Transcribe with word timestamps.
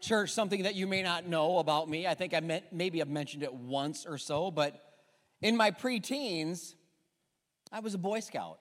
Church, 0.00 0.30
something 0.30 0.62
that 0.62 0.74
you 0.74 0.86
may 0.86 1.02
not 1.02 1.26
know 1.26 1.58
about 1.58 1.88
me. 1.88 2.06
I 2.06 2.14
think 2.14 2.34
I 2.34 2.40
meant, 2.40 2.64
maybe 2.72 3.00
I've 3.00 3.08
mentioned 3.08 3.42
it 3.42 3.52
once 3.52 4.06
or 4.06 4.18
so, 4.18 4.50
but 4.50 4.82
in 5.42 5.56
my 5.56 5.70
preteens, 5.70 6.74
I 7.70 7.80
was 7.80 7.94
a 7.94 7.98
Boy 7.98 8.20
Scout. 8.20 8.58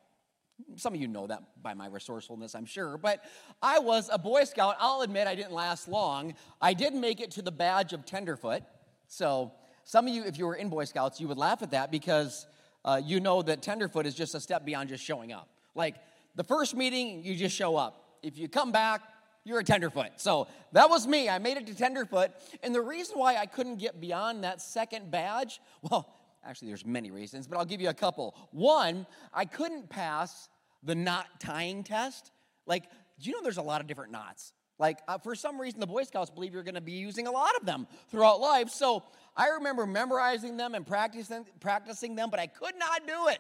Some 0.76 0.94
of 0.94 1.00
you 1.00 1.08
know 1.08 1.28
that 1.28 1.42
by 1.64 1.74
my 1.74 1.88
resourcefulness, 1.88 2.54
I'm 2.54 2.66
sure, 2.66 2.98
but 2.98 3.24
I 3.62 3.80
was 3.80 4.10
a 4.12 4.18
Boy 4.18 4.44
Scout. 4.44 4.76
I'll 4.80 5.02
admit 5.02 5.28
I 5.28 5.36
didn't 5.36 5.54
last 5.54 5.88
long. 5.88 6.36
I 6.62 6.74
did 6.74 6.94
make 6.94 7.22
it 7.22 7.32
to 7.32 7.42
the 7.42 7.52
badge 7.52 7.94
of 7.94 8.06
Tenderfoot. 8.06 8.64
So, 9.08 9.54
some 9.86 10.08
of 10.08 10.14
you, 10.14 10.24
if 10.26 10.38
you 10.38 10.46
were 10.46 10.56
in 10.56 10.70
Boy 10.70 10.84
Scouts, 10.84 11.20
you 11.20 11.28
would 11.30 11.38
laugh 11.38 11.64
at 11.64 11.72
that 11.72 11.90
because 11.90 12.46
uh, 12.86 13.02
you 13.04 13.20
know 13.20 13.42
that 13.42 13.62
Tenderfoot 13.62 14.06
is 14.06 14.14
just 14.14 14.36
a 14.36 14.40
step 14.40 14.66
beyond 14.66 14.90
just 14.90 15.04
showing 15.04 15.32
up. 15.32 15.50
Like 15.74 15.96
the 16.36 16.44
first 16.44 16.76
meeting, 16.76 17.24
you 17.24 17.36
just 17.36 17.56
show 17.56 17.76
up. 17.76 18.18
If 18.22 18.38
you 18.38 18.48
come 18.48 18.72
back, 18.72 19.02
you're 19.50 19.60
a 19.60 19.64
tenderfoot. 19.64 20.12
So 20.18 20.48
that 20.72 20.90
was 20.90 21.08
me. 21.08 21.28
I 21.28 21.40
made 21.40 21.58
it 21.58 21.68
to 21.68 21.76
tenderfoot. 21.76 22.32
And 22.64 22.74
the 22.74 22.82
reason 22.82 23.18
why 23.18 23.36
I 23.36 23.48
couldn't 23.48 23.78
get 23.78 24.00
beyond 24.00 24.44
that 24.44 24.62
second 24.62 25.12
badge, 25.12 25.60
well, 25.82 26.14
actually, 26.46 26.70
there's 26.70 26.86
many 26.86 27.12
reasons, 27.12 27.48
but 27.48 27.58
I'll 27.58 27.66
give 27.66 27.82
you 27.82 27.90
a 27.90 27.94
couple. 27.94 28.36
One, 28.52 29.06
I 29.34 29.46
couldn't 29.46 29.90
pass 29.90 30.48
the 30.84 30.96
knot 30.96 31.26
tying 31.40 31.84
test. 31.84 32.32
Like, 32.66 32.84
do 33.20 33.30
you 33.30 33.36
know 33.36 33.42
there's 33.42 33.58
a 33.58 33.62
lot 33.62 33.82
of 33.82 33.88
different 33.88 34.12
knots? 34.12 34.54
Like, 34.78 35.00
uh, 35.10 35.18
for 35.18 35.36
some 35.36 35.60
reason, 35.60 35.82
the 35.82 35.88
Boy 35.88 36.04
Scouts 36.04 36.30
believe 36.30 36.54
you're 36.54 36.64
going 36.64 36.76
to 36.76 36.82
be 36.82 36.94
using 36.94 37.28
a 37.28 37.32
lot 37.32 37.52
of 37.60 37.66
them 37.66 37.86
throughout 38.10 38.40
life. 38.40 38.70
So 38.70 39.04
I 39.36 39.50
remember 39.50 39.86
memorizing 39.86 40.56
them 40.56 40.74
and 40.74 40.88
practicing, 40.88 41.46
practicing 41.60 42.16
them, 42.16 42.30
but 42.30 42.40
I 42.40 42.48
could 42.48 42.76
not 42.80 43.06
do 43.06 43.28
it 43.28 43.40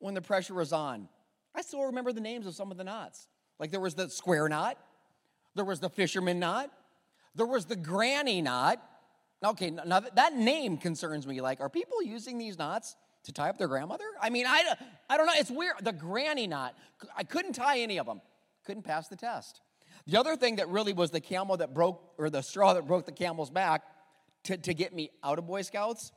when 0.00 0.14
the 0.14 0.22
pressure 0.22 0.54
was 0.54 0.72
on. 0.72 1.08
I 1.54 1.62
still 1.62 1.84
remember 1.84 2.12
the 2.12 2.20
names 2.20 2.46
of 2.46 2.54
some 2.54 2.72
of 2.72 2.78
the 2.78 2.84
knots. 2.84 3.28
Like, 3.60 3.70
there 3.70 3.80
was 3.80 3.94
the 3.94 4.10
square 4.10 4.48
knot, 4.48 4.76
there 5.56 5.64
was 5.64 5.80
the 5.80 5.90
fisherman 5.90 6.38
knot. 6.38 6.70
There 7.34 7.46
was 7.46 7.64
the 7.64 7.76
granny 7.76 8.40
knot. 8.40 8.80
Okay, 9.44 9.70
now 9.70 10.00
that 10.00 10.36
name 10.36 10.76
concerns 10.76 11.26
me. 11.26 11.40
Like, 11.40 11.60
are 11.60 11.68
people 11.68 12.02
using 12.02 12.38
these 12.38 12.58
knots 12.58 12.96
to 13.24 13.32
tie 13.32 13.50
up 13.50 13.58
their 13.58 13.68
grandmother? 13.68 14.04
I 14.20 14.30
mean, 14.30 14.46
I, 14.46 14.74
I 15.10 15.16
don't 15.16 15.26
know. 15.26 15.32
It's 15.36 15.50
weird. 15.50 15.74
The 15.82 15.92
granny 15.92 16.46
knot. 16.46 16.74
I 17.16 17.24
couldn't 17.24 17.54
tie 17.54 17.80
any 17.80 17.98
of 17.98 18.06
them. 18.06 18.20
Couldn't 18.64 18.84
pass 18.84 19.08
the 19.08 19.16
test. 19.16 19.60
The 20.06 20.18
other 20.18 20.36
thing 20.36 20.56
that 20.56 20.68
really 20.68 20.92
was 20.92 21.10
the 21.10 21.20
camel 21.20 21.56
that 21.56 21.74
broke, 21.74 22.00
or 22.16 22.30
the 22.30 22.42
straw 22.42 22.74
that 22.74 22.86
broke 22.86 23.06
the 23.06 23.12
camel's 23.12 23.50
back 23.50 23.82
to, 24.44 24.56
to 24.56 24.74
get 24.74 24.94
me 24.94 25.10
out 25.24 25.38
of 25.38 25.46
Boy 25.46 25.62
Scouts 25.62 26.12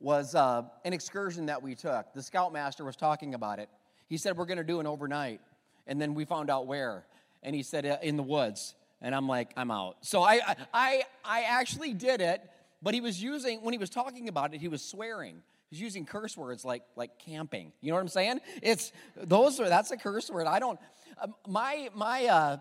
was 0.00 0.34
uh, 0.34 0.62
an 0.84 0.92
excursion 0.92 1.46
that 1.46 1.62
we 1.62 1.74
took. 1.74 2.12
The 2.12 2.22
scoutmaster 2.22 2.84
was 2.84 2.96
talking 2.96 3.34
about 3.34 3.58
it. 3.58 3.68
He 4.08 4.18
said, 4.18 4.36
We're 4.36 4.46
going 4.46 4.58
to 4.58 4.64
do 4.64 4.80
an 4.80 4.86
overnight. 4.86 5.40
And 5.86 6.00
then 6.00 6.14
we 6.14 6.24
found 6.24 6.50
out 6.50 6.66
where 6.66 7.06
and 7.42 7.54
he 7.54 7.62
said, 7.62 7.86
uh, 7.86 7.98
in 8.02 8.16
the 8.16 8.22
woods. 8.22 8.74
And 9.00 9.14
I'm 9.14 9.26
like, 9.26 9.50
I'm 9.56 9.70
out. 9.70 9.96
So 10.02 10.22
I, 10.22 10.40
I, 10.72 11.02
I 11.24 11.42
actually 11.42 11.92
did 11.92 12.20
it, 12.20 12.40
but 12.82 12.94
he 12.94 13.00
was 13.00 13.20
using, 13.20 13.62
when 13.62 13.72
he 13.72 13.78
was 13.78 13.90
talking 13.90 14.28
about 14.28 14.54
it, 14.54 14.60
he 14.60 14.68
was 14.68 14.82
swearing. 14.82 15.42
He's 15.70 15.80
using 15.80 16.04
curse 16.04 16.36
words 16.36 16.64
like, 16.64 16.82
like 16.96 17.18
camping. 17.18 17.72
You 17.80 17.90
know 17.90 17.96
what 17.96 18.02
I'm 18.02 18.08
saying? 18.08 18.40
It's, 18.62 18.92
those 19.16 19.58
are, 19.58 19.68
that's 19.68 19.90
a 19.90 19.96
curse 19.96 20.30
word. 20.30 20.46
I 20.46 20.58
don't, 20.58 20.78
uh, 21.20 21.28
my, 21.48 21.88
my 21.94 22.26
uh, 22.26 22.56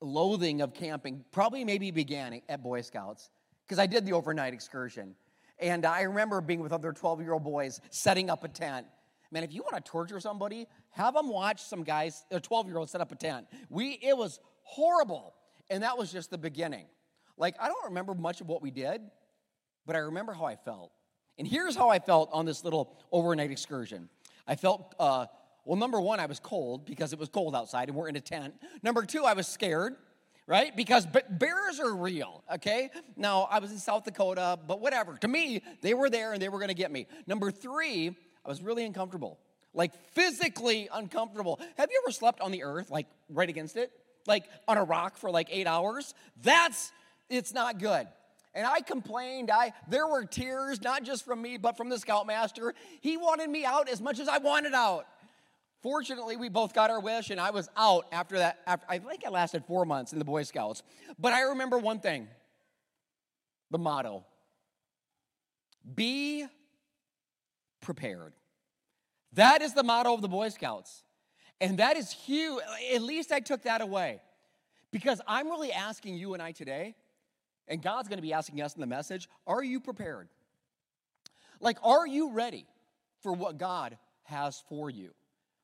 loathing 0.00 0.60
of 0.60 0.74
camping 0.74 1.24
probably 1.32 1.64
maybe 1.64 1.90
began 1.90 2.40
at 2.48 2.62
Boy 2.62 2.82
Scouts 2.82 3.30
because 3.66 3.78
I 3.78 3.86
did 3.86 4.04
the 4.04 4.12
overnight 4.12 4.52
excursion. 4.52 5.14
And 5.58 5.86
I 5.86 6.02
remember 6.02 6.40
being 6.40 6.60
with 6.60 6.72
other 6.72 6.92
12 6.92 7.20
year 7.20 7.32
old 7.32 7.44
boys 7.44 7.80
setting 7.90 8.28
up 8.28 8.44
a 8.44 8.48
tent 8.48 8.86
Man, 9.30 9.42
if 9.42 9.52
you 9.52 9.62
want 9.62 9.82
to 9.82 9.90
torture 9.90 10.20
somebody, 10.20 10.66
have 10.90 11.14
them 11.14 11.28
watch 11.28 11.62
some 11.62 11.82
guys, 11.82 12.24
a 12.30 12.40
12 12.40 12.66
year 12.66 12.78
old, 12.78 12.90
set 12.90 13.00
up 13.00 13.12
a 13.12 13.16
tent. 13.16 13.46
We, 13.68 13.98
it 14.02 14.16
was 14.16 14.40
horrible. 14.62 15.34
And 15.70 15.82
that 15.82 15.96
was 15.96 16.12
just 16.12 16.30
the 16.30 16.38
beginning. 16.38 16.86
Like, 17.36 17.56
I 17.60 17.68
don't 17.68 17.84
remember 17.86 18.14
much 18.14 18.40
of 18.40 18.48
what 18.48 18.62
we 18.62 18.70
did, 18.70 19.00
but 19.86 19.96
I 19.96 20.00
remember 20.00 20.32
how 20.32 20.44
I 20.44 20.56
felt. 20.56 20.92
And 21.38 21.48
here's 21.48 21.74
how 21.74 21.88
I 21.88 21.98
felt 21.98 22.30
on 22.32 22.46
this 22.46 22.64
little 22.64 22.96
overnight 23.10 23.50
excursion. 23.50 24.08
I 24.46 24.54
felt, 24.54 24.94
uh, 24.98 25.26
well, 25.64 25.76
number 25.76 26.00
one, 26.00 26.20
I 26.20 26.26
was 26.26 26.38
cold 26.38 26.84
because 26.84 27.12
it 27.12 27.18
was 27.18 27.28
cold 27.28 27.56
outside 27.56 27.88
and 27.88 27.96
we're 27.96 28.08
in 28.08 28.16
a 28.16 28.20
tent. 28.20 28.54
Number 28.82 29.04
two, 29.04 29.24
I 29.24 29.32
was 29.32 29.48
scared, 29.48 29.96
right? 30.46 30.76
Because 30.76 31.06
bears 31.06 31.80
are 31.80 31.94
real, 31.94 32.44
okay? 32.54 32.90
Now, 33.16 33.48
I 33.50 33.58
was 33.58 33.72
in 33.72 33.78
South 33.78 34.04
Dakota, 34.04 34.58
but 34.66 34.80
whatever. 34.80 35.16
To 35.16 35.28
me, 35.28 35.62
they 35.80 35.94
were 35.94 36.10
there 36.10 36.34
and 36.34 36.42
they 36.42 36.48
were 36.48 36.60
gonna 36.60 36.74
get 36.74 36.92
me. 36.92 37.06
Number 37.26 37.50
three, 37.50 38.14
I 38.44 38.48
was 38.48 38.62
really 38.62 38.84
uncomfortable, 38.84 39.38
like 39.72 39.92
physically 40.12 40.88
uncomfortable. 40.92 41.60
Have 41.76 41.90
you 41.90 42.00
ever 42.04 42.12
slept 42.12 42.40
on 42.40 42.52
the 42.52 42.64
earth, 42.64 42.90
like 42.90 43.06
right 43.28 43.48
against 43.48 43.76
it? 43.76 43.90
Like 44.26 44.44
on 44.68 44.76
a 44.78 44.84
rock 44.84 45.16
for 45.16 45.30
like 45.30 45.48
eight 45.50 45.66
hours? 45.66 46.14
That's, 46.42 46.92
it's 47.28 47.52
not 47.52 47.78
good. 47.78 48.06
And 48.54 48.66
I 48.66 48.80
complained. 48.80 49.50
I 49.50 49.72
there 49.88 50.06
were 50.06 50.24
tears, 50.24 50.80
not 50.80 51.02
just 51.02 51.24
from 51.24 51.42
me, 51.42 51.56
but 51.56 51.76
from 51.76 51.88
the 51.88 51.98
scoutmaster. 51.98 52.74
He 53.00 53.16
wanted 53.16 53.50
me 53.50 53.64
out 53.64 53.88
as 53.88 54.00
much 54.00 54.20
as 54.20 54.28
I 54.28 54.38
wanted 54.38 54.74
out. 54.74 55.06
Fortunately, 55.82 56.36
we 56.36 56.48
both 56.48 56.72
got 56.72 56.88
our 56.88 57.00
wish, 57.00 57.30
and 57.30 57.38
I 57.40 57.50
was 57.50 57.68
out 57.76 58.06
after 58.12 58.38
that. 58.38 58.60
After, 58.66 58.86
I 58.88 58.98
think 58.98 59.26
I 59.26 59.28
lasted 59.28 59.64
four 59.66 59.84
months 59.84 60.12
in 60.12 60.18
the 60.18 60.24
Boy 60.24 60.44
Scouts. 60.44 60.82
But 61.18 61.32
I 61.32 61.42
remember 61.42 61.78
one 61.78 61.98
thing 61.98 62.28
the 63.70 63.78
motto 63.78 64.24
be 65.94 66.46
prepared. 67.84 68.32
That 69.34 69.62
is 69.62 69.74
the 69.74 69.82
motto 69.82 70.12
of 70.14 70.22
the 70.22 70.28
Boy 70.28 70.48
Scouts. 70.48 71.04
And 71.60 71.78
that 71.78 71.96
is 71.96 72.10
huge. 72.10 72.62
At 72.92 73.02
least 73.02 73.30
I 73.30 73.40
took 73.40 73.62
that 73.62 73.80
away. 73.80 74.20
Because 74.90 75.20
I'm 75.26 75.48
really 75.48 75.72
asking 75.72 76.16
you 76.16 76.34
and 76.34 76.42
I 76.42 76.52
today, 76.52 76.94
and 77.68 77.82
God's 77.82 78.08
going 78.08 78.18
to 78.18 78.22
be 78.22 78.32
asking 78.32 78.60
us 78.60 78.74
in 78.74 78.80
the 78.80 78.86
message 78.86 79.28
are 79.46 79.62
you 79.62 79.80
prepared? 79.80 80.28
Like, 81.60 81.78
are 81.82 82.06
you 82.06 82.32
ready 82.32 82.66
for 83.22 83.32
what 83.32 83.58
God 83.58 83.96
has 84.24 84.62
for 84.68 84.90
you? 84.90 85.10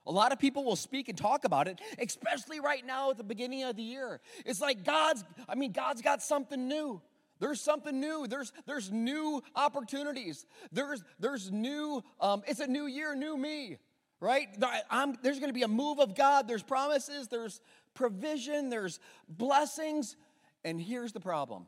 A 0.06 0.10
lot 0.10 0.32
of 0.32 0.38
people 0.38 0.64
will 0.64 0.76
speak 0.76 1.08
and 1.08 1.18
talk 1.18 1.44
about 1.44 1.68
it, 1.68 1.80
especially 2.00 2.58
right 2.58 2.84
now 2.84 3.10
at 3.10 3.18
the 3.18 3.24
beginning 3.24 3.64
of 3.64 3.76
the 3.76 3.82
year. 3.82 4.20
It's 4.46 4.60
like 4.60 4.84
God's, 4.84 5.24
I 5.48 5.54
mean, 5.54 5.72
God's 5.72 6.00
got 6.00 6.22
something 6.22 6.68
new. 6.68 7.02
There's 7.40 7.60
something 7.60 7.98
new. 7.98 8.26
There's, 8.26 8.52
there's 8.66 8.92
new 8.92 9.42
opportunities. 9.56 10.46
There's, 10.70 11.02
there's 11.18 11.50
new, 11.50 12.04
um, 12.20 12.42
it's 12.46 12.60
a 12.60 12.66
new 12.66 12.86
year, 12.86 13.14
new 13.16 13.36
me, 13.36 13.78
right? 14.20 14.48
I'm, 14.90 15.16
there's 15.22 15.38
going 15.38 15.48
to 15.48 15.54
be 15.54 15.62
a 15.62 15.68
move 15.68 15.98
of 15.98 16.14
God. 16.14 16.46
There's 16.46 16.62
promises, 16.62 17.28
there's 17.28 17.60
provision, 17.94 18.68
there's 18.68 19.00
blessings. 19.28 20.16
And 20.64 20.80
here's 20.80 21.12
the 21.12 21.20
problem 21.20 21.66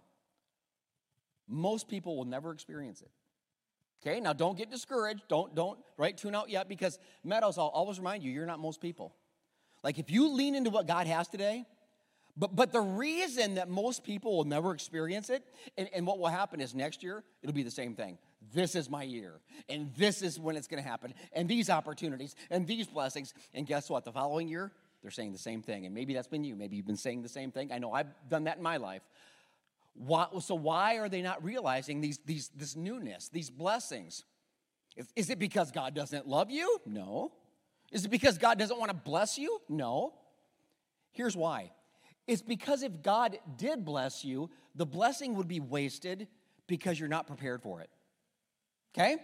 most 1.48 1.88
people 1.88 2.16
will 2.16 2.24
never 2.24 2.52
experience 2.52 3.02
it. 3.02 3.10
Okay, 4.04 4.20
now 4.20 4.32
don't 4.32 4.58
get 4.58 4.70
discouraged. 4.70 5.22
Don't, 5.28 5.54
don't, 5.54 5.78
right, 5.96 6.16
tune 6.16 6.34
out 6.34 6.50
yet 6.50 6.68
because 6.68 6.98
Meadows, 7.24 7.56
I'll 7.56 7.66
always 7.66 7.98
remind 7.98 8.22
you, 8.22 8.30
you're 8.30 8.46
not 8.46 8.58
most 8.58 8.80
people. 8.80 9.14
Like 9.84 9.98
if 9.98 10.10
you 10.10 10.34
lean 10.34 10.54
into 10.54 10.70
what 10.70 10.86
God 10.86 11.06
has 11.06 11.28
today, 11.28 11.64
but, 12.36 12.56
but 12.56 12.72
the 12.72 12.80
reason 12.80 13.56
that 13.56 13.68
most 13.68 14.04
people 14.04 14.36
will 14.36 14.44
never 14.44 14.72
experience 14.72 15.28
it, 15.28 15.44
and, 15.76 15.88
and 15.94 16.06
what 16.06 16.18
will 16.18 16.28
happen 16.28 16.60
is 16.60 16.74
next 16.74 17.02
year, 17.02 17.22
it'll 17.42 17.54
be 17.54 17.62
the 17.62 17.70
same 17.70 17.94
thing. 17.94 18.16
This 18.54 18.74
is 18.74 18.88
my 18.88 19.02
year, 19.02 19.34
and 19.68 19.94
this 19.96 20.22
is 20.22 20.38
when 20.38 20.56
it's 20.56 20.66
to 20.82 20.88
happen, 20.88 21.14
and 21.32 21.48
these 21.48 21.70
opportunities, 21.70 22.34
and 22.50 22.66
these 22.66 22.86
blessings. 22.86 23.34
And 23.54 23.66
guess 23.66 23.88
what? 23.90 24.04
The 24.04 24.12
following 24.12 24.48
year, 24.48 24.72
they're 25.02 25.10
saying 25.10 25.32
the 25.32 25.38
same 25.38 25.62
thing. 25.62 25.84
And 25.84 25.94
maybe 25.94 26.14
that's 26.14 26.28
been 26.28 26.44
you. 26.44 26.54
Maybe 26.54 26.76
you've 26.76 26.86
been 26.86 26.96
saying 26.96 27.22
the 27.22 27.28
same 27.28 27.50
thing. 27.50 27.72
I 27.72 27.78
know 27.78 27.92
I've 27.92 28.08
done 28.28 28.44
that 28.44 28.56
in 28.56 28.62
my 28.62 28.76
life. 28.76 29.02
Why, 29.94 30.26
so 30.40 30.54
why 30.54 30.96
are 30.98 31.08
they 31.08 31.22
not 31.22 31.44
realizing 31.44 32.00
these, 32.00 32.18
these, 32.24 32.50
this 32.56 32.76
newness, 32.76 33.28
these 33.28 33.50
blessings? 33.50 34.24
Is, 34.96 35.08
is 35.16 35.30
it 35.30 35.38
because 35.38 35.70
God 35.70 35.94
doesn't 35.94 36.26
love 36.26 36.50
you? 36.50 36.78
No. 36.86 37.32
Is 37.90 38.04
it 38.04 38.10
because 38.10 38.38
God 38.38 38.58
doesn't 38.58 38.78
want 38.78 38.90
to 38.90 38.96
bless 38.96 39.36
you? 39.38 39.60
No. 39.68 40.14
Here's 41.10 41.36
why 41.36 41.72
it's 42.26 42.42
because 42.42 42.82
if 42.82 43.02
God 43.02 43.38
did 43.56 43.84
bless 43.84 44.24
you, 44.24 44.50
the 44.74 44.86
blessing 44.86 45.34
would 45.34 45.48
be 45.48 45.60
wasted 45.60 46.28
because 46.66 46.98
you're 46.98 47.08
not 47.08 47.26
prepared 47.26 47.62
for 47.62 47.80
it. 47.80 47.90
Okay? 48.94 49.16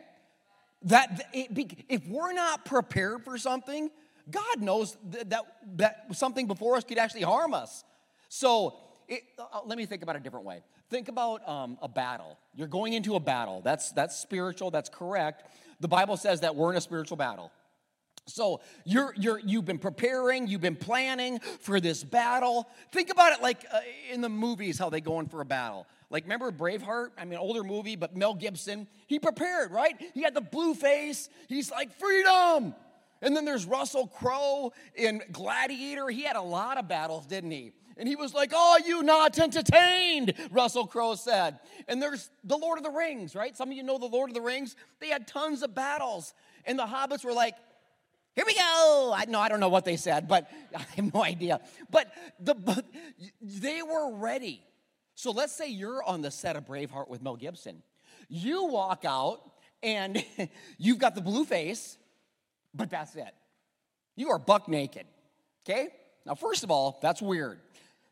That 0.83 1.29
it, 1.33 1.85
if 1.89 2.07
we're 2.07 2.33
not 2.33 2.65
prepared 2.65 3.25
for 3.25 3.39
something, 3.39 3.91
God 4.31 4.61
knows 4.61 4.97
that, 5.11 5.31
that, 5.31 5.45
that 5.77 6.07
something 6.13 6.47
before 6.47 6.77
us 6.77 6.85
could 6.85 6.99
actually 6.99 7.23
harm 7.23 7.55
us. 7.55 7.85
So 8.29 8.77
it, 9.09 9.23
uh, 9.39 9.61
let 9.65 9.79
me 9.79 9.87
think 9.87 10.03
about 10.03 10.17
it 10.17 10.21
a 10.21 10.23
different 10.23 10.45
way. 10.45 10.63
Think 10.91 11.09
about 11.09 11.47
um, 11.49 11.79
a 11.83 11.89
battle. 11.89 12.39
You're 12.55 12.69
going 12.69 12.93
into 12.93 13.15
a 13.15 13.21
battle. 13.21 13.61
That's 13.63 13.93
that's 13.93 14.17
spiritual. 14.17 14.71
That's 14.71 14.89
correct. 14.89 15.45
The 15.81 15.89
Bible 15.89 16.17
says 16.17 16.41
that 16.41 16.57
we're 16.57 16.71
in 16.71 16.77
a 16.77 16.81
spiritual 16.81 17.17
battle. 17.17 17.53
So 18.29 18.61
you're, 18.85 19.15
you're, 19.17 19.39
you've 19.39 19.65
been 19.65 19.79
preparing, 19.79 20.47
you've 20.47 20.61
been 20.61 20.77
planning 20.77 21.41
for 21.61 21.81
this 21.81 22.05
battle. 22.05 22.69
Think 22.93 23.11
about 23.11 23.33
it 23.33 23.43
like 23.43 23.65
uh, 23.73 23.81
in 24.13 24.21
the 24.21 24.29
movies, 24.29 24.79
how 24.79 24.91
they 24.91 25.01
go 25.01 25.21
in 25.21 25.27
for 25.27 25.41
a 25.41 25.45
battle. 25.45 25.87
Like, 26.11 26.25
remember 26.25 26.51
Braveheart? 26.51 27.11
I 27.19 27.25
mean, 27.25 27.39
older 27.39 27.63
movie, 27.63 27.97
but 27.97 28.17
Mel 28.17 28.35
Gibson, 28.35 28.87
he 29.07 29.19
prepared, 29.19 29.71
right? 29.71 29.95
He 30.15 30.23
had 30.23 30.35
the 30.35 30.41
blue 30.41 30.75
face. 30.75 31.29
He's 31.49 31.71
like, 31.71 31.99
freedom. 31.99 32.75
And 33.21 33.37
then 33.37 33.45
there's 33.45 33.67
Russell 33.67 34.07
Crowe 34.07 34.73
in 34.95 35.23
Gladiator. 35.33 36.09
He 36.09 36.23
had 36.23 36.37
a 36.37 36.43
lot 36.43 36.79
of 36.79 36.89
battles, 36.89 37.27
didn't 37.27 37.51
he? 37.51 37.73
And 37.99 38.09
he 38.09 38.15
was 38.15 38.33
like, 38.33 38.53
Oh, 38.55 38.79
you 38.87 39.03
not 39.03 39.39
entertained, 39.39 40.35
Russell 40.53 40.87
Crowe 40.87 41.17
said. 41.17 41.59
And 41.89 42.01
there's 42.01 42.31
the 42.45 42.57
Lord 42.57 42.79
of 42.79 42.85
the 42.85 42.91
Rings, 42.91 43.35
right? 43.35 43.57
Some 43.57 43.71
of 43.71 43.77
you 43.77 43.83
know 43.83 43.99
the 43.99 44.07
Lord 44.07 44.31
of 44.31 44.35
the 44.35 44.41
Rings. 44.41 44.77
They 45.01 45.09
had 45.09 45.27
tons 45.27 45.63
of 45.63 45.75
battles. 45.75 46.33
And 46.65 46.79
the 46.79 46.87
hobbits 46.87 47.25
were 47.25 47.33
like, 47.33 47.55
here 48.39 48.47
we 48.47 48.55
go. 48.55 49.13
I, 49.17 49.25
no, 49.27 49.41
I 49.41 49.49
don't 49.49 49.59
know 49.59 49.69
what 49.69 49.85
they 49.85 49.97
said, 49.97 50.29
but 50.29 50.49
I 50.77 50.85
have 50.95 51.13
no 51.13 51.25
idea. 51.25 51.61
But, 51.91 52.13
the, 52.39 52.55
but 52.55 52.85
they 53.43 53.83
were 53.83 54.15
ready. 54.15 54.63
So 55.17 55.33
let's 55.33 55.53
say 55.53 55.71
you're 55.71 56.05
on 56.05 56.23
the 56.23 56.31
set 56.31 56.55
of 56.55 56.65
Braveheart 56.65 57.09
with 57.09 57.21
Mel 57.21 57.35
Gibson. 57.35 57.83
You 58.29 58.67
walk 58.67 59.05
out 59.05 59.41
and 59.83 60.25
you've 60.79 61.01
got 61.01 61.17
the 61.17 61.21
blue 61.21 61.45
face, 61.45 61.99
but 62.73 62.91
that's 62.91 63.17
it. 63.17 63.35
You 64.15 64.31
are 64.31 64.39
buck 64.39 64.69
naked. 64.69 65.07
Okay? 65.69 65.89
Now, 66.25 66.37
first 66.37 66.63
of 66.63 66.71
all, 66.71 67.01
that's 67.03 67.21
weird. 67.21 67.59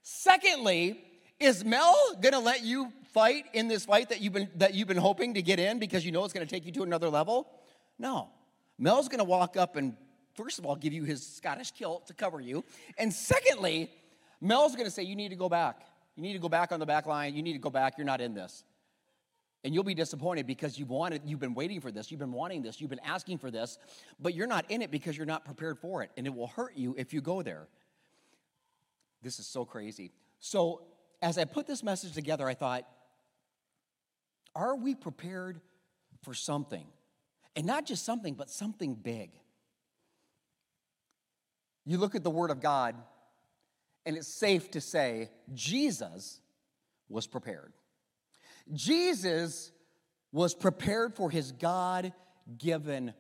Secondly, 0.03 1.01
is 1.39 1.65
Mel 1.65 1.95
gonna 2.21 2.41
let 2.41 2.65
you 2.65 2.93
fight 3.13 3.45
in 3.53 3.69
this 3.69 3.85
fight 3.85 4.09
that 4.09 4.21
you've 4.21 4.33
been 4.33 4.49
that 4.57 4.75
you've 4.75 4.89
been 4.89 4.97
hoping 4.97 5.35
to 5.35 5.43
get 5.43 5.61
in 5.61 5.79
because 5.79 6.05
you 6.05 6.11
know 6.11 6.25
it's 6.25 6.33
gonna 6.33 6.47
take 6.47 6.67
you 6.67 6.73
to 6.73 6.83
another 6.83 7.11
level? 7.11 7.47
No. 7.97 8.31
Mel's 8.77 9.09
gonna 9.09 9.25
walk 9.25 9.57
up 9.57 9.77
and 9.77 9.97
first 10.37 10.59
of 10.59 10.67
all 10.67 10.77
give 10.77 10.93
you 10.93 11.05
his 11.05 11.27
Scottish 11.27 11.73
kilt 11.73 12.07
to 12.07 12.15
cover 12.15 12.41
you. 12.41 12.65
And 12.99 13.13
secondly, 13.13 13.91
Mel's 14.41 14.77
gonna 14.77 14.91
say, 14.91 15.03
You 15.03 15.17
need 15.17 15.31
to 15.31 15.37
go 15.37 15.49
back. 15.49 15.81
You 16.17 16.23
need 16.23 16.33
to 16.33 16.39
go 16.39 16.49
back 16.49 16.73
on 16.73 16.81
the 16.81 16.87
back 16.87 17.07
line. 17.07 17.35
You 17.35 17.43
need 17.43 17.53
to 17.53 17.59
go 17.59 17.71
back. 17.71 17.99
You're 17.99 18.07
not 18.07 18.21
in 18.21 18.35
this. 18.35 18.65
And 19.65 19.75
you'll 19.75 19.85
be 19.85 19.95
disappointed 19.95 20.47
because 20.47 20.79
you've 20.79 20.91
wanted, 20.91 21.23
you've 21.25 21.41
been 21.41 21.55
waiting 21.55 21.81
for 21.81 21.91
this, 21.91 22.11
you've 22.11 22.21
been 22.21 22.33
wanting 22.33 22.63
this, 22.63 22.81
you've 22.81 22.91
been 22.91 23.01
asking 23.05 23.39
for 23.39 23.51
this, 23.51 23.79
but 24.21 24.33
you're 24.33 24.47
not 24.47 24.71
in 24.71 24.81
it 24.81 24.93
because 24.93 25.17
you're 25.17 25.27
not 25.27 25.45
prepared 25.45 25.79
for 25.79 26.03
it. 26.03 26.11
And 26.17 26.27
it 26.27 26.35
will 26.35 26.47
hurt 26.47 26.77
you 26.77 26.95
if 26.97 27.13
you 27.13 27.21
go 27.21 27.43
there. 27.43 27.67
This 29.23 29.41
is 29.41 29.47
so 29.47 29.65
crazy. 29.65 30.13
So, 30.39 30.83
as 31.21 31.37
I 31.39 31.45
put 31.47 31.67
this 31.67 31.83
message 31.83 32.13
together, 32.13 32.47
I 32.47 32.55
thought, 32.55 32.87
are 34.55 34.77
we 34.77 34.95
prepared 34.95 35.61
for 36.23 36.33
something? 36.33 36.87
And 37.57 37.67
not 37.67 37.87
just 37.87 38.05
something, 38.05 38.35
but 38.35 38.51
something 38.51 38.95
big. 38.95 39.31
You 41.87 41.99
look 41.99 42.15
at 42.17 42.25
the 42.25 42.31
Word 42.31 42.51
of 42.51 42.61
God, 42.61 42.97
and 44.05 44.17
it's 44.17 44.29
safe 44.29 44.71
to 44.73 44.81
say 44.81 45.31
Jesus 45.55 46.41
was 47.09 47.27
prepared. 47.27 47.73
Jesus 48.73 49.71
was 50.33 50.55
prepared 50.55 51.15
for 51.15 51.31
his 51.31 51.53
God 51.53 52.13
given 52.59 53.15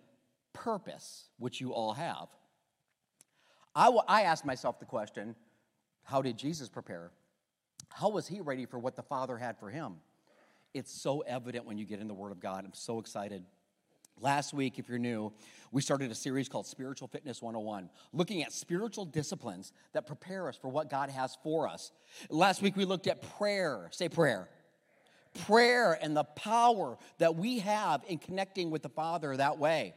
purpose, 0.53 1.29
which 1.39 1.61
you 1.61 1.73
all 1.73 1.93
have. 1.93 2.29
I, 3.75 3.85
w- 3.85 4.03
I 4.09 4.23
asked 4.23 4.45
myself 4.45 4.81
the 4.81 4.87
question 4.87 5.37
how 6.03 6.23
did 6.23 6.37
Jesus 6.37 6.69
prepare? 6.69 7.11
How 7.91 8.09
was 8.09 8.27
he 8.27 8.41
ready 8.41 8.65
for 8.65 8.79
what 8.79 8.97
the 8.97 9.03
Father 9.03 9.37
had 9.37 9.59
for 9.59 9.71
him? 9.71 9.97
It's 10.73 10.93
so 10.93 11.21
evident 11.21 11.65
when 11.65 11.79
you 11.79 11.85
get 11.85 12.01
in 12.01 12.07
the 12.07 12.15
Word 12.15 12.33
of 12.33 12.41
God. 12.41 12.65
I'm 12.65 12.75
so 12.75 12.99
excited. 12.99 13.45
Last 14.21 14.55
week, 14.55 14.79
if 14.79 14.89
you're 14.89 14.99
new, 14.99 15.31
we 15.73 15.83
started 15.83 16.11
a 16.11 16.15
series 16.15 16.49
called 16.49 16.67
Spiritual 16.67 17.07
Fitness 17.07 17.43
101, 17.43 17.91
looking 18.15 18.43
at 18.43 18.51
spiritual 18.51 19.05
disciplines 19.05 19.73
that 19.93 20.07
prepare 20.07 20.49
us 20.49 20.57
for 20.57 20.69
what 20.69 20.89
God 20.89 21.11
has 21.11 21.37
for 21.43 21.69
us. 21.69 21.93
Last 22.31 22.63
week, 22.63 22.77
we 22.77 22.87
looked 22.87 23.07
at 23.07 23.21
prayer. 23.37 23.89
Say 23.91 24.09
prayer. 24.09 24.49
Prayer 25.45 25.99
and 26.01 26.17
the 26.17 26.25
power 26.25 26.97
that 27.19 27.37
we 27.37 27.59
have 27.59 28.05
in 28.09 28.17
connecting 28.17 28.71
with 28.71 28.83
the 28.83 28.89
Father 28.89 29.37
that 29.37 29.59
way. 29.59 29.95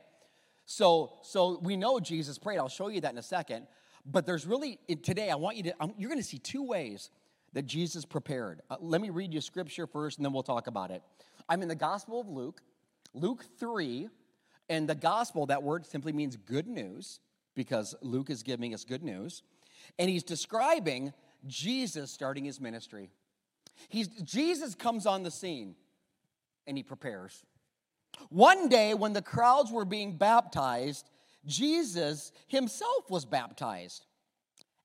So, 0.65 1.13
so 1.21 1.57
we 1.63 1.77
know 1.77 2.01
Jesus 2.01 2.37
prayed. 2.37 2.57
I'll 2.57 2.67
show 2.67 2.89
you 2.89 2.99
that 3.01 3.13
in 3.13 3.17
a 3.17 3.23
second. 3.23 3.67
But 4.05 4.25
there's 4.25 4.45
really, 4.45 4.79
today, 5.01 5.29
I 5.29 5.35
want 5.35 5.55
you 5.55 5.63
to, 5.63 5.73
you're 5.97 6.09
going 6.09 6.21
to 6.21 6.27
see 6.27 6.39
two 6.39 6.63
ways 6.63 7.09
that 7.53 7.65
Jesus 7.65 8.03
prepared. 8.03 8.61
Uh, 8.69 8.75
let 8.81 8.99
me 8.99 9.11
read 9.11 9.33
you 9.33 9.39
scripture 9.39 9.87
first, 9.87 10.17
and 10.17 10.25
then 10.25 10.33
we'll 10.33 10.43
talk 10.43 10.67
about 10.67 10.91
it. 10.91 11.01
I'm 11.47 11.61
in 11.61 11.69
the 11.69 11.75
Gospel 11.75 12.19
of 12.19 12.27
Luke, 12.27 12.61
Luke 13.13 13.45
3, 13.59 14.09
and 14.69 14.87
the 14.87 14.95
gospel, 14.95 15.47
that 15.47 15.63
word 15.63 15.85
simply 15.85 16.13
means 16.13 16.35
good 16.35 16.67
news, 16.67 17.19
because 17.55 17.95
Luke 18.01 18.29
is 18.29 18.43
giving 18.43 18.73
us 18.73 18.85
good 18.85 19.03
news. 19.03 19.43
And 19.97 20.09
he's 20.09 20.23
describing 20.23 21.13
Jesus 21.47 22.11
starting 22.11 22.45
his 22.45 22.61
ministry. 22.61 23.09
He's, 23.87 24.07
Jesus 24.07 24.75
comes 24.75 25.05
on 25.05 25.23
the 25.23 25.31
scene 25.31 25.75
and 26.67 26.77
he 26.77 26.83
prepares. 26.83 27.43
One 28.29 28.69
day, 28.69 28.93
when 28.93 29.13
the 29.13 29.21
crowds 29.21 29.71
were 29.71 29.85
being 29.85 30.17
baptized, 30.17 31.09
Jesus 31.45 32.31
himself 32.47 33.09
was 33.09 33.25
baptized. 33.25 34.05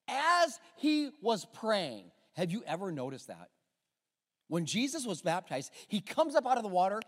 As 0.08 0.60
he 0.76 1.10
was 1.22 1.44
praying, 1.44 2.10
have 2.34 2.50
you 2.50 2.62
ever 2.66 2.92
noticed 2.92 3.28
that? 3.28 3.48
When 4.48 4.66
Jesus 4.66 5.06
was 5.06 5.22
baptized, 5.22 5.72
he 5.88 6.00
comes 6.00 6.34
up 6.34 6.46
out 6.46 6.58
of 6.58 6.62
the 6.62 6.68
water 6.68 7.00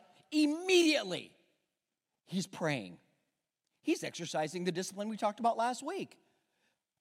immediately. 0.44 1.32
He's 2.26 2.46
praying. 2.46 2.98
He's 3.82 4.02
exercising 4.02 4.64
the 4.64 4.72
discipline 4.72 5.08
we 5.08 5.16
talked 5.16 5.40
about 5.40 5.56
last 5.56 5.82
week. 5.82 6.18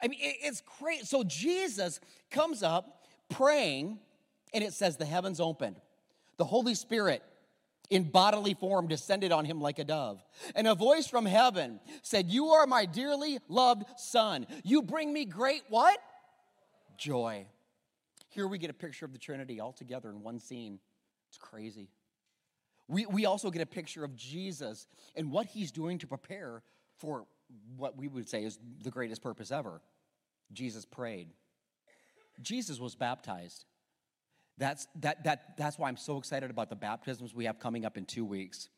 I 0.02 0.08
mean, 0.08 0.20
it's 0.22 0.62
great. 0.80 1.06
So 1.06 1.24
Jesus 1.24 2.00
comes 2.30 2.62
up 2.62 3.04
praying, 3.30 4.00
and 4.54 4.64
it 4.64 4.74
says 4.74 4.98
the 4.98 5.06
heavens 5.06 5.40
opened. 5.40 5.80
The 6.38 6.46
Holy 6.46 6.76
Spirit 6.76 7.24
in 7.90 8.04
bodily 8.04 8.54
form 8.54 8.88
descended 8.88 9.32
on 9.32 9.46
him 9.46 9.62
like 9.62 9.80
a 9.80 9.84
dove. 9.84 10.24
And 10.56 10.68
a 10.68 10.76
voice 10.76 11.08
from 11.08 11.26
heaven 11.26 11.80
said, 12.02 12.30
You 12.30 12.48
are 12.48 12.68
my 12.68 12.86
dearly 12.86 13.40
loved 13.48 13.86
son. 13.98 14.48
You 14.64 14.82
bring 14.82 15.14
me 15.14 15.26
great 15.26 15.64
what? 15.70 15.98
Joy. 16.98 17.48
Here 18.30 18.48
we 18.48 18.58
get 18.58 18.70
a 18.70 18.74
picture 18.74 19.06
of 19.06 19.14
the 19.14 19.20
Trinity 19.20 19.60
all 19.60 19.72
together 19.72 20.10
in 20.10 20.22
one 20.22 20.40
scene. 20.40 20.80
It's 21.30 21.38
crazy. 21.38 21.90
We, 22.88 23.06
we 23.06 23.26
also 23.26 23.50
get 23.50 23.62
a 23.62 23.66
picture 23.66 24.04
of 24.04 24.16
Jesus 24.16 24.88
and 25.16 25.32
what 25.32 25.48
he's 25.48 25.72
doing 25.72 25.98
to 26.00 26.08
prepare 26.08 26.62
for 26.98 27.26
what 27.78 27.98
we 27.98 28.08
would 28.08 28.30
say 28.30 28.44
is 28.44 28.60
the 28.84 28.92
greatest 28.92 29.22
purpose 29.22 29.52
ever. 29.52 29.82
Jesus 30.54 30.86
prayed. 30.86 31.30
Jesus 32.42 32.80
was 32.80 32.96
baptized. 32.96 33.66
That's, 34.58 34.88
that, 35.02 35.24
that, 35.24 35.58
that's 35.58 35.78
why 35.78 35.90
I'm 35.90 35.98
so 35.98 36.18
excited 36.18 36.50
about 36.50 36.70
the 36.70 36.76
baptisms 36.76 37.34
we 37.34 37.46
have 37.46 37.60
coming 37.60 37.86
up 37.86 37.98
in 37.98 38.06
two 38.06 38.24
weeks. 38.24 38.70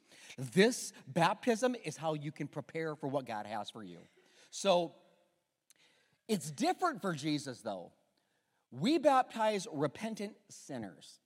This 0.53 0.93
baptism 1.07 1.75
is 1.83 1.97
how 1.97 2.13
you 2.13 2.31
can 2.31 2.47
prepare 2.47 2.95
for 2.95 3.07
what 3.07 3.25
God 3.25 3.45
has 3.45 3.69
for 3.69 3.83
you. 3.83 3.99
So 4.49 4.93
it's 6.27 6.49
different 6.51 7.01
for 7.01 7.13
Jesus, 7.13 7.61
though. 7.61 7.91
We 8.71 8.97
baptize 8.97 9.67
repentant 9.71 10.35
sinners. 10.49 11.19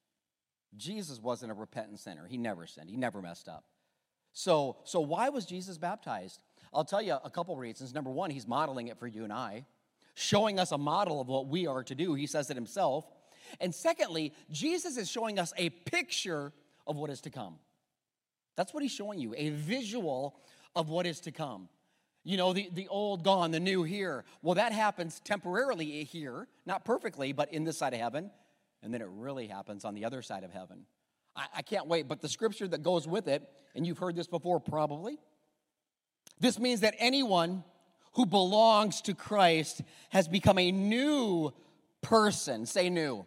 Jesus 0.78 1.20
wasn't 1.20 1.52
a 1.52 1.56
repentant 1.56 2.00
sinner. 2.00 2.26
He 2.28 2.38
never 2.38 2.66
sinned. 2.66 2.90
He 2.90 2.98
never 2.98 3.22
messed 3.22 3.50
up. 3.50 3.66
So, 4.34 4.78
so 4.84 5.02
why 5.02 5.30
was 5.30 5.46
Jesus 5.46 5.78
baptized? 5.78 6.40
I'll 6.74 6.86
tell 6.86 7.02
you 7.02 7.18
a 7.24 7.30
couple 7.30 7.56
reasons. 7.58 7.94
Number 7.94 8.10
one, 8.10 8.30
he's 8.30 8.48
modeling 8.48 8.88
it 8.88 8.98
for 8.98 9.08
you 9.08 9.24
and 9.24 9.34
I, 9.34 9.66
showing 10.14 10.60
us 10.60 10.72
a 10.72 10.78
model 10.78 11.20
of 11.20 11.28
what 11.28 11.48
we 11.48 11.68
are 11.68 11.84
to 11.84 11.96
do. 11.96 12.14
He 12.14 12.28
says 12.28 12.50
it 12.50 12.56
himself. 12.56 13.06
And 13.60 13.76
secondly, 13.76 14.34
Jesus 14.50 14.96
is 14.96 15.10
showing 15.10 15.38
us 15.38 15.54
a 15.58 15.70
picture 15.70 16.54
of 16.88 16.96
what 16.96 17.10
is 17.10 17.22
to 17.22 17.30
come. 17.30 17.56
That's 18.56 18.74
what 18.74 18.84
he's 18.84 18.92
showing 18.92 19.20
you, 19.20 19.34
a 19.36 19.50
visual 19.50 20.40
of 20.76 20.90
what 20.90 21.06
is 21.06 21.20
to 21.22 21.32
come. 21.32 21.68
You 22.24 22.38
know, 22.38 22.54
the, 22.54 22.70
the 22.72 22.88
old 22.88 23.24
gone, 23.24 23.52
the 23.52 23.60
new 23.60 23.84
here. 23.84 24.24
Well, 24.42 24.56
that 24.56 24.72
happens 24.72 25.20
temporarily 25.22 26.04
here, 26.04 26.48
not 26.66 26.86
perfectly, 26.86 27.34
but 27.34 27.52
in 27.52 27.64
this 27.64 27.78
side 27.78 27.94
of 27.94 28.00
heaven 28.00 28.30
and 28.84 28.94
then 28.94 29.02
it 29.02 29.08
really 29.10 29.48
happens 29.48 29.86
on 29.86 29.94
the 29.94 30.06
other 30.06 30.22
side 30.22 30.44
of 30.44 30.52
heaven. 30.52 30.86
I, 31.36 31.46
I 31.58 31.62
can't 31.62 31.88
wait, 31.88 32.08
but 32.08 32.22
the 32.22 32.30
scripture 32.30 32.68
that 32.68 32.84
goes 32.84 33.08
with 33.08 33.28
it, 33.28 33.48
and 33.76 33.86
you've 33.86 34.00
heard 34.00 34.16
this 34.16 34.28
before 34.28 34.60
probably, 34.60 35.18
this 36.40 36.60
means 36.60 36.82
that 36.82 36.96
anyone 36.98 37.64
who 38.14 38.26
belongs 38.26 39.02
to 39.02 39.14
Christ 39.14 39.82
has 40.10 40.28
become 40.28 40.58
a 40.58 40.72
new 40.72 41.54
person. 42.02 42.66
Say 42.66 42.90
new. 42.90 43.26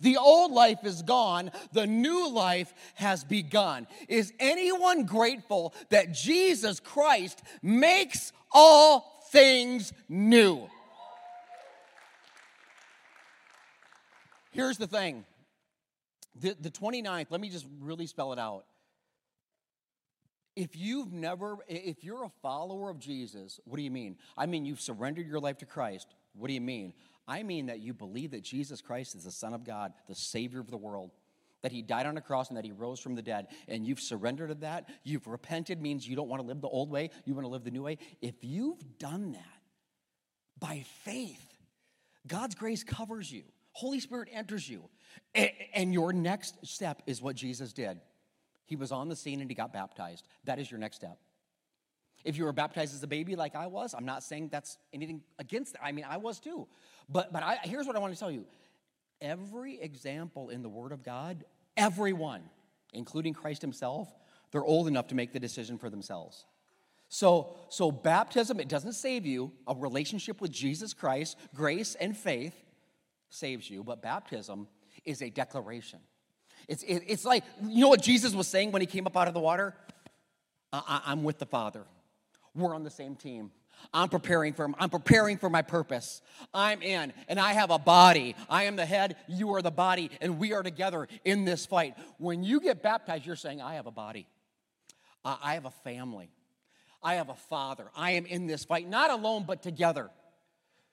The 0.00 0.16
old 0.16 0.50
life 0.50 0.84
is 0.84 1.02
gone, 1.02 1.52
the 1.72 1.86
new 1.86 2.28
life 2.32 2.74
has 2.94 3.22
begun. 3.22 3.86
Is 4.08 4.32
anyone 4.40 5.04
grateful 5.04 5.74
that 5.90 6.12
Jesus 6.12 6.80
Christ 6.80 7.42
makes 7.62 8.32
all 8.50 9.22
things 9.30 9.92
new? 10.08 10.68
Here's 14.56 14.78
the 14.78 14.86
thing 14.86 15.24
the, 16.40 16.56
the 16.58 16.70
29th, 16.70 17.26
let 17.30 17.40
me 17.40 17.48
just 17.48 17.66
really 17.80 18.06
spell 18.06 18.32
it 18.32 18.38
out. 18.38 18.64
If 20.54 20.74
you've 20.74 21.12
never, 21.12 21.58
if 21.68 22.02
you're 22.02 22.24
a 22.24 22.30
follower 22.40 22.88
of 22.88 22.98
Jesus, 22.98 23.60
what 23.64 23.76
do 23.76 23.82
you 23.82 23.90
mean? 23.90 24.16
I 24.36 24.46
mean, 24.46 24.64
you've 24.64 24.80
surrendered 24.80 25.26
your 25.28 25.40
life 25.40 25.58
to 25.58 25.66
Christ. 25.66 26.14
What 26.32 26.48
do 26.48 26.54
you 26.54 26.62
mean? 26.62 26.94
I 27.28 27.42
mean 27.42 27.66
that 27.66 27.80
you 27.80 27.92
believe 27.92 28.30
that 28.30 28.42
Jesus 28.42 28.80
Christ 28.80 29.14
is 29.14 29.24
the 29.24 29.30
Son 29.30 29.52
of 29.52 29.64
God, 29.64 29.92
the 30.08 30.14
Savior 30.14 30.60
of 30.60 30.70
the 30.70 30.76
world, 30.78 31.10
that 31.62 31.72
He 31.72 31.82
died 31.82 32.06
on 32.06 32.16
a 32.16 32.22
cross 32.22 32.48
and 32.48 32.56
that 32.56 32.64
He 32.64 32.72
rose 32.72 33.00
from 33.00 33.14
the 33.14 33.22
dead, 33.22 33.48
and 33.68 33.86
you've 33.86 34.00
surrendered 34.00 34.48
to 34.48 34.54
that. 34.56 34.88
You've 35.04 35.26
repented, 35.26 35.82
means 35.82 36.08
you 36.08 36.16
don't 36.16 36.28
want 36.28 36.40
to 36.40 36.46
live 36.46 36.62
the 36.62 36.68
old 36.68 36.90
way, 36.90 37.10
you 37.26 37.34
want 37.34 37.44
to 37.44 37.50
live 37.50 37.64
the 37.64 37.70
new 37.70 37.82
way. 37.82 37.98
If 38.22 38.36
you've 38.42 38.98
done 38.98 39.32
that 39.32 39.60
by 40.58 40.84
faith, 41.04 41.58
God's 42.26 42.54
grace 42.54 42.82
covers 42.82 43.30
you. 43.30 43.42
Holy 43.76 44.00
Spirit 44.00 44.30
enters 44.32 44.66
you. 44.66 44.88
And 45.74 45.92
your 45.92 46.14
next 46.14 46.66
step 46.66 47.02
is 47.06 47.20
what 47.20 47.36
Jesus 47.36 47.74
did. 47.74 48.00
He 48.64 48.74
was 48.74 48.90
on 48.90 49.10
the 49.10 49.16
scene 49.16 49.42
and 49.42 49.50
he 49.50 49.54
got 49.54 49.70
baptized. 49.70 50.26
That 50.44 50.58
is 50.58 50.70
your 50.70 50.80
next 50.80 50.96
step. 50.96 51.18
If 52.24 52.38
you 52.38 52.44
were 52.44 52.54
baptized 52.54 52.94
as 52.94 53.02
a 53.02 53.06
baby 53.06 53.36
like 53.36 53.54
I 53.54 53.66
was, 53.66 53.94
I'm 53.94 54.06
not 54.06 54.22
saying 54.22 54.48
that's 54.50 54.78
anything 54.94 55.20
against 55.38 55.74
that. 55.74 55.84
I 55.84 55.92
mean, 55.92 56.06
I 56.08 56.16
was 56.16 56.40
too. 56.40 56.66
But 57.10 57.34
but 57.34 57.42
I, 57.42 57.58
here's 57.64 57.86
what 57.86 57.94
I 57.96 57.98
want 57.98 58.14
to 58.14 58.18
tell 58.18 58.30
you. 58.30 58.46
Every 59.20 59.78
example 59.78 60.48
in 60.48 60.62
the 60.62 60.70
Word 60.70 60.92
of 60.92 61.02
God, 61.02 61.44
everyone, 61.76 62.44
including 62.94 63.34
Christ 63.34 63.60
Himself, 63.60 64.08
they're 64.52 64.64
old 64.64 64.88
enough 64.88 65.08
to 65.08 65.14
make 65.14 65.34
the 65.34 65.40
decision 65.40 65.76
for 65.76 65.90
themselves. 65.90 66.46
So, 67.10 67.54
so 67.68 67.92
baptism, 67.92 68.58
it 68.58 68.68
doesn't 68.68 68.94
save 68.94 69.26
you. 69.26 69.52
A 69.68 69.74
relationship 69.74 70.40
with 70.40 70.50
Jesus 70.50 70.94
Christ, 70.94 71.36
grace 71.54 71.94
and 71.94 72.16
faith 72.16 72.54
saves 73.36 73.68
you, 73.70 73.84
but 73.84 74.02
baptism 74.02 74.66
is 75.04 75.22
a 75.22 75.30
declaration. 75.30 76.00
It's, 76.68 76.82
it, 76.82 77.04
it's 77.06 77.24
like, 77.24 77.44
you 77.62 77.80
know 77.80 77.88
what 77.88 78.02
Jesus 78.02 78.34
was 78.34 78.48
saying 78.48 78.72
when 78.72 78.82
he 78.82 78.86
came 78.86 79.06
up 79.06 79.16
out 79.16 79.28
of 79.28 79.34
the 79.34 79.40
water? 79.40 79.74
Uh, 80.72 80.80
I, 80.86 81.02
I'm 81.06 81.22
with 81.22 81.38
the 81.38 81.46
Father. 81.46 81.84
We're 82.54 82.74
on 82.74 82.82
the 82.82 82.90
same 82.90 83.14
team. 83.14 83.52
I'm 83.92 84.08
preparing 84.08 84.54
for 84.54 84.70
I'm 84.78 84.88
preparing 84.88 85.36
for 85.36 85.50
my 85.50 85.60
purpose. 85.60 86.22
I'm 86.54 86.80
in 86.80 87.12
and 87.28 87.38
I 87.38 87.52
have 87.52 87.70
a 87.70 87.78
body. 87.78 88.34
I 88.48 88.64
am 88.64 88.76
the 88.76 88.86
head, 88.86 89.16
you 89.28 89.54
are 89.54 89.60
the 89.60 89.70
body 89.70 90.10
and 90.22 90.38
we 90.38 90.54
are 90.54 90.62
together 90.62 91.08
in 91.26 91.44
this 91.44 91.66
fight. 91.66 91.94
When 92.16 92.42
you 92.42 92.60
get 92.60 92.82
baptized 92.82 93.26
you're 93.26 93.36
saying 93.36 93.60
I 93.60 93.74
have 93.74 93.86
a 93.86 93.90
body. 93.90 94.26
I 95.24 95.54
have 95.54 95.66
a 95.66 95.70
family. 95.70 96.30
I 97.02 97.16
have 97.16 97.28
a 97.28 97.34
father. 97.34 97.90
I 97.94 98.12
am 98.12 98.24
in 98.24 98.46
this 98.46 98.64
fight 98.64 98.88
not 98.88 99.10
alone 99.10 99.44
but 99.46 99.62
together. 99.62 100.10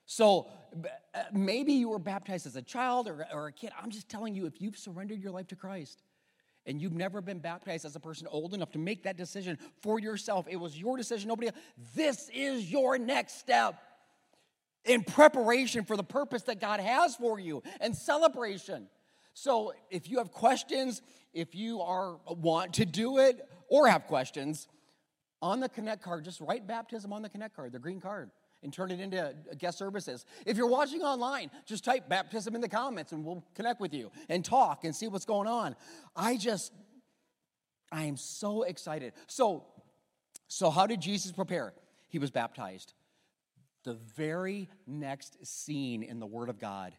So 0.05 0.47
uh, 1.13 1.19
maybe 1.31 1.73
you 1.73 1.89
were 1.89 1.99
baptized 1.99 2.45
as 2.45 2.55
a 2.55 2.61
child 2.61 3.07
or, 3.07 3.25
or 3.33 3.47
a 3.47 3.51
kid. 3.51 3.71
I'm 3.81 3.89
just 3.89 4.09
telling 4.09 4.35
you 4.35 4.45
if 4.45 4.61
you've 4.61 4.77
surrendered 4.77 5.21
your 5.21 5.31
life 5.31 5.47
to 5.47 5.55
Christ, 5.55 6.03
and 6.65 6.81
you've 6.81 6.93
never 6.93 7.21
been 7.21 7.39
baptized 7.39 7.85
as 7.85 7.95
a 7.95 7.99
person 7.99 8.27
old 8.31 8.53
enough 8.53 8.71
to 8.71 8.79
make 8.79 9.03
that 9.03 9.17
decision 9.17 9.57
for 9.81 9.99
yourself, 9.99 10.47
it 10.49 10.55
was 10.55 10.79
your 10.79 10.97
decision, 10.97 11.27
nobody 11.27 11.47
else. 11.47 11.57
This 11.95 12.29
is 12.33 12.71
your 12.71 12.97
next 12.97 13.39
step 13.39 13.75
in 14.85 15.03
preparation 15.03 15.83
for 15.83 15.97
the 15.97 16.03
purpose 16.03 16.43
that 16.43 16.59
God 16.59 16.79
has 16.79 17.15
for 17.15 17.39
you 17.39 17.63
and 17.81 17.95
celebration. 17.95 18.87
So 19.33 19.73
if 19.89 20.09
you 20.09 20.19
have 20.19 20.31
questions, 20.31 21.01
if 21.33 21.55
you 21.55 21.81
are 21.81 22.17
want 22.27 22.75
to 22.75 22.85
do 22.85 23.17
it 23.17 23.47
or 23.67 23.87
have 23.87 24.05
questions, 24.05 24.67
on 25.41 25.59
the 25.59 25.67
connect 25.67 26.01
card, 26.01 26.23
just 26.23 26.39
write 26.39 26.65
baptism 26.65 27.11
on 27.11 27.21
the 27.21 27.29
connect 27.29 27.55
card, 27.55 27.73
the 27.73 27.79
green 27.79 27.99
card 27.99 28.31
and 28.63 28.73
turn 28.73 28.91
it 28.91 28.99
into 28.99 29.35
guest 29.57 29.77
services. 29.77 30.25
If 30.45 30.57
you're 30.57 30.67
watching 30.67 31.01
online, 31.01 31.51
just 31.65 31.83
type 31.83 32.09
baptism 32.09 32.55
in 32.55 32.61
the 32.61 32.69
comments 32.69 33.11
and 33.11 33.23
we'll 33.23 33.43
connect 33.55 33.79
with 33.79 33.93
you 33.93 34.11
and 34.29 34.43
talk 34.43 34.83
and 34.83 34.95
see 34.95 35.07
what's 35.07 35.25
going 35.25 35.47
on. 35.47 35.75
I 36.15 36.37
just, 36.37 36.71
I 37.91 38.03
am 38.03 38.17
so 38.17 38.63
excited. 38.63 39.13
So, 39.27 39.65
so 40.47 40.69
how 40.69 40.87
did 40.87 41.01
Jesus 41.01 41.31
prepare? 41.31 41.73
He 42.09 42.19
was 42.19 42.31
baptized. 42.31 42.93
The 43.83 43.95
very 44.15 44.69
next 44.87 45.45
scene 45.45 46.03
in 46.03 46.19
the 46.19 46.25
Word 46.25 46.49
of 46.49 46.59
God 46.59 46.93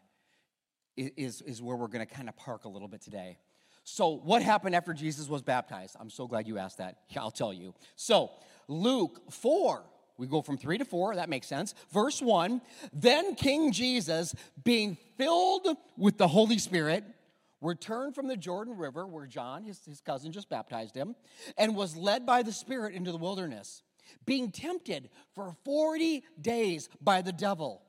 is, 0.95 1.41
is 1.41 1.61
where 1.61 1.75
we're 1.75 1.87
going 1.87 2.05
to 2.05 2.13
kind 2.13 2.29
of 2.29 2.35
park 2.35 2.65
a 2.65 2.69
little 2.69 2.87
bit 2.87 3.01
today. 3.01 3.37
So, 3.83 4.09
what 4.09 4.41
happened 4.41 4.75
after 4.75 4.93
Jesus 4.93 5.29
was 5.29 5.43
baptized? 5.43 5.95
I'm 5.99 6.09
so 6.09 6.27
glad 6.27 6.47
you 6.47 6.57
asked 6.57 6.79
that. 6.79 6.97
I'll 7.15 7.29
tell 7.29 7.53
you. 7.53 7.75
So, 7.95 8.31
Luke 8.67 9.31
4, 9.31 9.83
we 10.17 10.27
go 10.27 10.41
from 10.41 10.57
three 10.57 10.77
to 10.77 10.85
four, 10.85 11.15
that 11.15 11.29
makes 11.29 11.47
sense. 11.47 11.73
Verse 11.91 12.21
one 12.21 12.61
Then 12.93 13.35
King 13.35 13.71
Jesus, 13.71 14.33
being 14.63 14.97
filled 15.17 15.67
with 15.97 16.17
the 16.17 16.27
Holy 16.27 16.57
Spirit, 16.57 17.03
returned 17.61 18.15
from 18.15 18.27
the 18.27 18.37
Jordan 18.37 18.77
River, 18.77 19.05
where 19.05 19.25
John, 19.25 19.63
his, 19.63 19.83
his 19.85 20.01
cousin, 20.01 20.31
just 20.31 20.49
baptized 20.49 20.95
him, 20.95 21.15
and 21.57 21.75
was 21.75 21.95
led 21.95 22.25
by 22.25 22.43
the 22.43 22.53
Spirit 22.53 22.93
into 22.93 23.11
the 23.11 23.17
wilderness, 23.17 23.83
being 24.25 24.51
tempted 24.51 25.09
for 25.33 25.55
40 25.65 26.23
days 26.39 26.89
by 27.01 27.21
the 27.21 27.33
devil. 27.33 27.81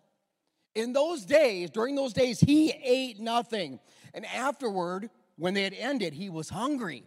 In 0.74 0.92
those 0.92 1.24
days, 1.24 1.70
during 1.70 1.94
those 1.94 2.12
days, 2.12 2.40
he 2.40 2.70
ate 2.70 3.18
nothing. 3.18 3.80
And 4.12 4.26
afterward, 4.26 5.10
when 5.36 5.54
they 5.54 5.62
had 5.62 5.74
ended, 5.74 6.12
he 6.12 6.28
was 6.28 6.48
hungry. 6.48 7.04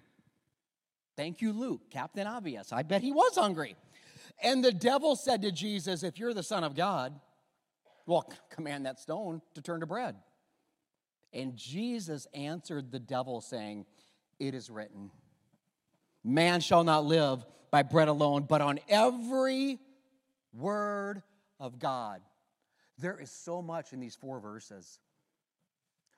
Thank 1.15 1.41
you, 1.41 1.51
Luke, 1.51 1.81
Captain 1.91 2.25
Obvious. 2.25 2.71
I 2.71 2.83
bet 2.83 3.01
he 3.01 3.11
was 3.11 3.35
hungry. 3.35 3.75
And 4.41 4.63
the 4.63 4.71
devil 4.71 5.15
said 5.15 5.41
to 5.41 5.51
Jesus, 5.51 6.03
If 6.03 6.17
you're 6.17 6.33
the 6.33 6.43
Son 6.43 6.63
of 6.63 6.75
God, 6.75 7.19
well, 8.05 8.31
command 8.49 8.85
that 8.85 8.99
stone 8.99 9.41
to 9.55 9.61
turn 9.61 9.81
to 9.81 9.85
bread. 9.85 10.15
And 11.33 11.55
Jesus 11.55 12.27
answered 12.33 12.91
the 12.91 12.99
devil, 12.99 13.41
saying, 13.41 13.85
It 14.39 14.55
is 14.55 14.69
written, 14.69 15.11
Man 16.23 16.61
shall 16.61 16.83
not 16.83 17.05
live 17.05 17.45
by 17.71 17.83
bread 17.83 18.07
alone, 18.07 18.45
but 18.47 18.61
on 18.61 18.79
every 18.89 19.79
word 20.53 21.21
of 21.59 21.79
God. 21.79 22.21
There 22.97 23.19
is 23.19 23.31
so 23.31 23.61
much 23.61 23.93
in 23.93 23.99
these 23.99 24.15
four 24.15 24.39
verses. 24.39 24.99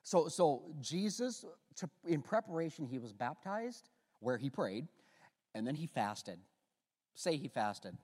So, 0.02 0.28
so 0.28 0.62
Jesus, 0.80 1.44
to, 1.76 1.88
in 2.06 2.22
preparation, 2.22 2.86
he 2.86 2.98
was 2.98 3.12
baptized, 3.12 3.90
where 4.20 4.36
he 4.36 4.50
prayed, 4.50 4.88
and 5.54 5.66
then 5.66 5.74
he 5.74 5.86
fasted. 5.86 6.38
Say 7.14 7.36
he 7.36 7.48
fasted. 7.48 7.96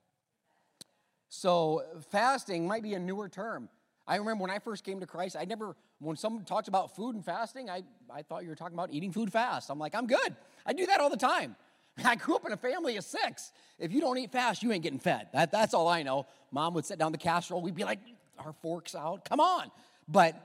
So, 1.29 1.83
fasting 2.11 2.67
might 2.67 2.83
be 2.83 2.95
a 2.95 2.99
newer 2.99 3.29
term. 3.29 3.69
I 4.07 4.17
remember 4.17 4.43
when 4.43 4.51
I 4.51 4.59
first 4.59 4.85
came 4.85 5.01
to 5.01 5.07
Christ, 5.07 5.37
I 5.39 5.45
never, 5.45 5.77
when 5.99 6.17
someone 6.17 6.45
talked 6.45 6.69
about 6.69 6.97
food 6.97 7.15
and 7.15 7.23
fasting, 7.23 7.69
I, 7.69 7.83
I 8.11 8.23
thought 8.23 8.43
you 8.43 8.49
were 8.49 8.55
talking 8.55 8.75
about 8.75 8.91
eating 8.91 9.13
food 9.13 9.31
fast. 9.31 9.71
I'm 9.71 9.79
like, 9.79 9.95
I'm 9.95 10.07
good. 10.07 10.35
I 10.65 10.73
do 10.73 10.87
that 10.87 11.01
all 11.01 11.11
the 11.11 11.17
time. 11.19 11.57
I 12.05 12.17
grew 12.17 12.37
up 12.37 12.47
in 12.47 12.53
a 12.53 12.57
family 12.57 12.97
of 12.97 13.05
six. 13.05 13.53
If 13.79 13.93
you 13.93 14.01
don't 14.01 14.17
eat 14.17 14.33
fast, 14.33 14.63
you 14.63 14.73
ain't 14.73 14.83
getting 14.83 14.99
fed. 14.99 15.29
That, 15.35 15.53
that's 15.53 15.75
all 15.75 15.89
I 15.89 16.03
know. 16.03 16.27
Mom 16.51 16.73
would 16.75 16.87
set 16.87 16.99
down 16.99 17.13
the 17.13 17.19
casserole. 17.19 17.61
We'd 17.61 17.75
be 17.75 17.85
like, 17.85 17.99
our 18.39 18.55
forks 18.63 18.95
out. 18.95 19.29
Come 19.29 19.41
on. 19.41 19.71
But 20.07 20.41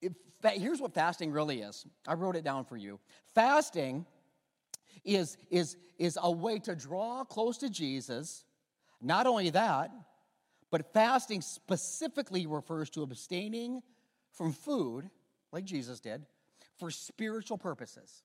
if, 0.00 0.12
here's 0.42 0.80
what 0.80 0.94
fasting 0.94 1.30
really 1.30 1.60
is. 1.60 1.84
I 2.06 2.14
wrote 2.14 2.36
it 2.36 2.44
down 2.44 2.64
for 2.64 2.78
you. 2.78 3.00
Fasting 3.34 4.06
is, 5.04 5.36
is, 5.50 5.76
is 5.98 6.18
a 6.22 6.30
way 6.30 6.58
to 6.60 6.74
draw 6.74 7.24
close 7.24 7.58
to 7.58 7.68
Jesus 7.68 8.44
not 9.02 9.26
only 9.26 9.50
that, 9.50 9.90
but 10.70 10.92
fasting 10.92 11.42
specifically 11.42 12.46
refers 12.46 12.88
to 12.90 13.02
abstaining 13.02 13.82
from 14.32 14.52
food, 14.52 15.10
like 15.52 15.64
Jesus 15.64 16.00
did, 16.00 16.24
for 16.78 16.90
spiritual 16.90 17.58
purposes. 17.58 18.22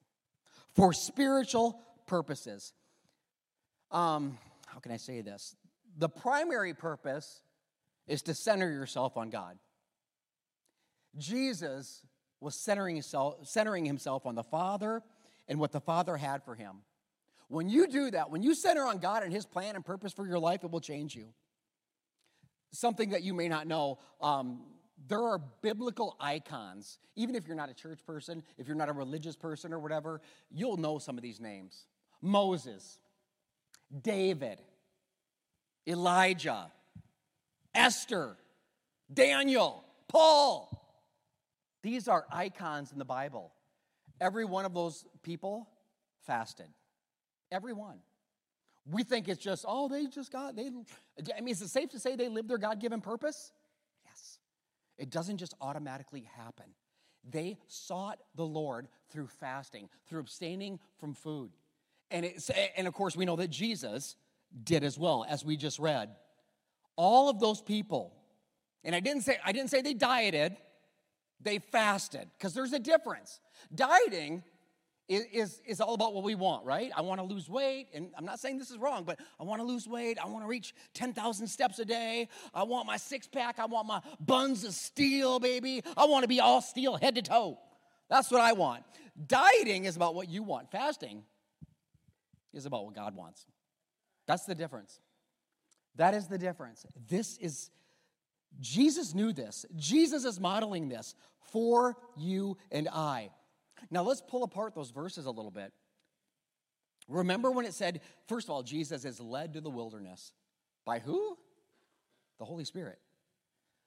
For 0.74 0.94
spiritual 0.94 1.82
purposes. 2.06 2.74
Um, 3.92 4.38
how 4.66 4.80
can 4.80 4.92
I 4.92 4.98
say 4.98 5.22
this? 5.22 5.56
The 5.98 6.10
primary 6.10 6.74
purpose 6.74 7.42
is 8.08 8.22
to 8.24 8.34
center 8.34 8.72
yourself 8.72 9.18
on 9.18 9.30
God. 9.30 9.58
Jesus 11.18 12.04
was 12.40 12.56
centering 12.56 12.96
himself, 12.96 13.48
centering 13.48 13.86
himself 13.86 14.26
on 14.26 14.36
the 14.36 14.44
Father 14.44 15.02
and 15.48 15.60
what 15.60 15.72
the 15.72 15.82
Father 15.82 16.18
had 16.18 16.44
for 16.44 16.56
him. 16.56 16.78
When 17.50 17.70
you 17.70 17.88
do 17.88 18.12
that, 18.12 18.30
when 18.30 18.44
you 18.44 18.54
center 18.54 18.84
on 18.84 18.98
God 18.98 19.24
and 19.24 19.32
His 19.32 19.46
plan 19.46 19.76
and 19.76 19.86
purpose 19.86 20.14
for 20.14 20.28
your 20.28 20.40
life, 20.40 20.64
it 20.64 20.72
will 20.72 20.82
change 20.82 21.16
you. 21.16 21.28
Something 22.72 23.12
that 23.12 23.24
you 23.24 23.34
may 23.34 23.48
not 23.48 23.68
know 23.68 24.00
um, 24.22 24.64
there 25.08 25.22
are 25.22 25.40
biblical 25.62 26.16
icons. 26.20 27.00
Even 27.16 27.36
if 27.36 27.48
you're 27.48 27.56
not 27.56 27.70
a 27.70 27.74
church 27.74 28.00
person, 28.06 28.44
if 28.58 28.68
you're 28.68 28.76
not 28.76 28.90
a 28.90 28.94
religious 28.94 29.36
person 29.36 29.74
or 29.74 29.80
whatever, 29.80 30.22
you'll 30.52 30.78
know 30.78 30.98
some 30.98 31.18
of 31.18 31.24
these 31.24 31.40
names 31.40 31.86
Moses, 32.22 33.00
David, 34.02 34.60
Elijah, 35.88 36.72
Esther, 37.74 38.36
Daniel, 39.14 39.84
Paul. 40.08 40.74
These 41.84 42.08
are 42.08 42.26
icons 42.32 42.92
in 42.92 43.00
the 43.00 43.06
Bible. 43.06 43.54
Every 44.20 44.46
one 44.46 44.66
of 44.66 44.74
those 44.74 45.06
people 45.22 45.70
fasted. 46.26 46.68
Everyone. 47.52 48.00
We 48.90 49.04
think 49.04 49.28
it's 49.28 49.44
just, 49.44 49.66
oh, 49.68 49.90
they 49.90 50.06
just 50.08 50.32
got, 50.32 50.56
they, 50.56 50.70
I 51.38 51.42
mean, 51.42 51.52
is 51.52 51.62
it 51.62 51.70
safe 51.70 51.90
to 51.90 52.00
say 52.00 52.16
they 52.16 52.30
lived 52.30 52.50
their 52.50 52.58
God 52.58 52.80
given 52.80 53.02
purpose? 53.02 53.52
Yes. 54.06 54.40
It 54.98 55.10
doesn't 55.10 55.38
just 55.38 55.54
automatically 55.60 56.30
happen. 56.38 56.66
They 57.30 57.58
sought 57.68 58.20
the 58.36 58.46
Lord 58.46 58.88
through 59.10 59.28
fasting, 59.28 59.90
through 60.08 60.22
abstaining 60.22 60.80
from 61.00 61.14
food. 61.14 61.52
And, 62.12 62.26
it's, 62.26 62.50
and 62.78 62.88
of 62.88 62.94
course, 62.94 63.18
we 63.18 63.26
know 63.26 63.36
that 63.36 63.50
Jesus 63.50 64.16
did 64.64 64.86
as 64.86 64.98
well, 64.98 65.26
as 65.28 65.44
we 65.44 65.58
just 65.58 65.80
read. 65.80 66.10
All 66.96 67.30
of 67.30 67.40
those 67.42 67.62
people, 67.62 68.14
and 68.86 68.96
I 68.96 69.02
didn't 69.02 69.24
say, 69.24 69.38
I 69.44 69.52
didn't 69.52 69.70
say 69.70 69.82
they 69.82 69.94
dieted, 69.94 70.56
they 71.42 71.60
fasted, 71.60 72.30
because 72.38 72.54
there's 72.54 72.72
a 72.72 72.80
difference. 72.80 73.42
Dieting 73.76 74.44
is, 75.08 75.62
is 75.66 75.80
all 75.80 75.94
about 75.94 76.14
what 76.14 76.24
we 76.24 76.36
want, 76.36 76.66
right? 76.66 76.92
I 76.96 77.02
want 77.02 77.22
to 77.22 77.26
lose 77.26 77.50
weight, 77.50 77.88
and 77.94 78.10
I'm 78.18 78.26
not 78.26 78.40
saying 78.40 78.58
this 78.58 78.72
is 78.72 78.78
wrong, 78.78 79.06
but 79.06 79.20
I 79.40 79.44
want 79.44 79.62
to 79.62 79.66
lose 79.66 79.88
weight. 79.88 80.18
I 80.22 80.28
want 80.28 80.44
to 80.44 80.48
reach 80.48 80.76
10,000 80.96 81.48
steps 81.48 81.80
a 81.80 81.86
day. 81.86 82.28
I 82.54 82.64
want 82.64 82.88
my 82.88 82.98
six 82.98 83.28
pack. 83.28 83.60
I 83.60 83.66
want 83.66 83.88
my 83.88 84.02
buns 84.20 84.64
of 84.66 84.74
steel, 84.74 85.40
baby. 85.40 85.82
I 85.96 86.06
want 86.06 86.24
to 86.24 86.28
be 86.28 86.40
all 86.40 86.62
steel, 86.62 86.98
head 86.98 87.16
to 87.16 87.22
toe. 87.22 87.58
That's 88.10 88.30
what 88.32 88.42
I 88.42 88.54
want. 88.54 88.84
Dieting 89.26 89.86
is 89.86 89.96
about 89.96 90.14
what 90.14 90.30
you 90.30 90.44
want, 90.44 90.72
fasting 90.72 91.24
is 92.54 92.66
about 92.66 92.86
what 92.86 92.96
God 92.96 93.16
wants. 93.16 93.46
That's 94.28 94.44
the 94.44 94.56
difference. 94.56 95.00
That 95.96 96.14
is 96.14 96.28
the 96.28 96.38
difference. 96.38 96.86
This 97.10 97.38
is, 97.38 97.70
Jesus 98.60 99.16
knew 99.16 99.32
this. 99.32 99.66
Jesus 99.76 100.26
is 100.26 100.40
modeling 100.40 100.90
this 100.90 101.16
for 101.52 101.96
you 102.16 102.58
and 102.72 102.88
I. 102.90 103.30
Now 103.90 104.04
let's 104.04 104.22
pull 104.22 104.44
apart 104.44 104.76
those 104.76 104.92
verses 104.92 105.26
a 105.26 105.32
little 105.32 105.52
bit. 105.52 105.74
Remember 107.08 107.52
when 107.52 107.66
it 107.66 107.74
said, 107.74 108.02
first 108.28 108.48
of 108.48 108.52
all, 108.52 108.64
Jesus 108.64 109.06
is 109.06 109.20
led 109.20 109.54
to 109.54 109.62
the 109.62 109.70
wilderness. 109.70 110.34
By 110.86 111.00
who? 111.00 111.38
The 112.40 112.46
Holy 112.46 112.66
Spirit. 112.66 113.00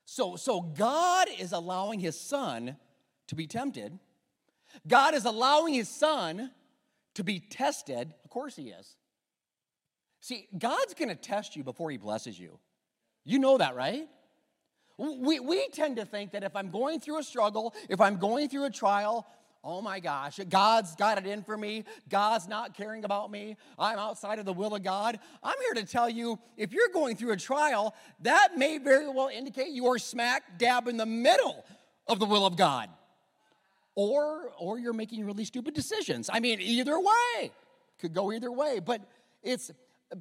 So, 0.06 0.37
so 0.37 0.61
God 0.61 1.28
is 1.38 1.52
allowing 1.52 2.00
his 2.00 2.18
son 2.18 2.76
to 3.28 3.35
be 3.35 3.47
tempted. 3.47 3.99
God 4.87 5.14
is 5.14 5.25
allowing 5.25 5.75
his 5.75 5.88
son 5.88 6.50
to 7.14 7.25
be 7.25 7.40
tested. 7.40 8.12
Of 8.25 8.30
course 8.30 8.56
he 8.56 8.70
is. 8.70 8.97
See, 10.20 10.49
God's 10.56 10.94
to 10.94 11.14
test 11.14 11.56
you 11.56 11.64
before 11.64 11.90
he 11.90 11.97
blesses 11.97 12.38
you. 12.38 12.59
You 13.25 13.38
know 13.38 13.59
that, 13.59 13.75
right? 13.75 14.09
We, 14.99 15.40
we 15.40 15.68
tend 15.68 15.97
to 15.97 16.04
think 16.04 16.32
that 16.32 16.44
if 16.44 16.54
I'm 16.54 16.70
going 16.70 17.00
through 17.00 17.18
a 17.18 17.23
struggle, 17.23 17.75
if 17.88 18.00
I'm 18.00 18.18
going 18.18 18.49
through 18.49 18.66
a 18.66 18.70
trial, 18.70 19.26
oh 19.62 19.83
my 19.83 20.00
gosh, 20.00 20.40
God's 20.49 20.95
got 20.97 21.19
it 21.19 21.26
in 21.26 21.43
for 21.43 21.57
me. 21.57 21.85
God's 22.09 22.49
not 22.49 22.75
caring 22.75 23.05
about 23.05 23.31
me. 23.31 23.57
I'm 23.79 23.99
outside 23.99 24.38
of 24.38 24.45
the 24.45 24.52
will 24.52 24.75
of 24.75 24.83
God. 24.83 25.19
I'm 25.43 25.57
here 25.61 25.83
to 25.83 25.90
tell 25.90 26.09
you 26.09 26.38
if 26.57 26.73
you're 26.73 26.88
going 26.93 27.17
through 27.17 27.33
a 27.33 27.37
trial, 27.37 27.95
that 28.21 28.57
may 28.57 28.79
very 28.79 29.09
well 29.09 29.29
indicate 29.29 29.69
you 29.69 29.87
are 29.88 29.99
smack 29.99 30.59
dab 30.59 30.88
in 30.88 30.97
the 30.97 31.07
middle 31.07 31.64
of 32.07 32.19
the 32.19 32.26
will 32.26 32.47
of 32.47 32.57
God. 32.57 32.88
Or, 33.95 34.52
or 34.59 34.79
you're 34.79 34.93
making 34.93 35.26
really 35.26 35.45
stupid 35.45 35.75
decisions. 35.75 36.31
I 36.33 36.40
mean, 36.40 36.61
either 36.61 36.99
way, 36.99 37.50
could 37.99 38.14
go 38.14 38.33
either 38.33 38.50
way. 38.50 38.81
But 38.81 39.02
it's 39.43 39.71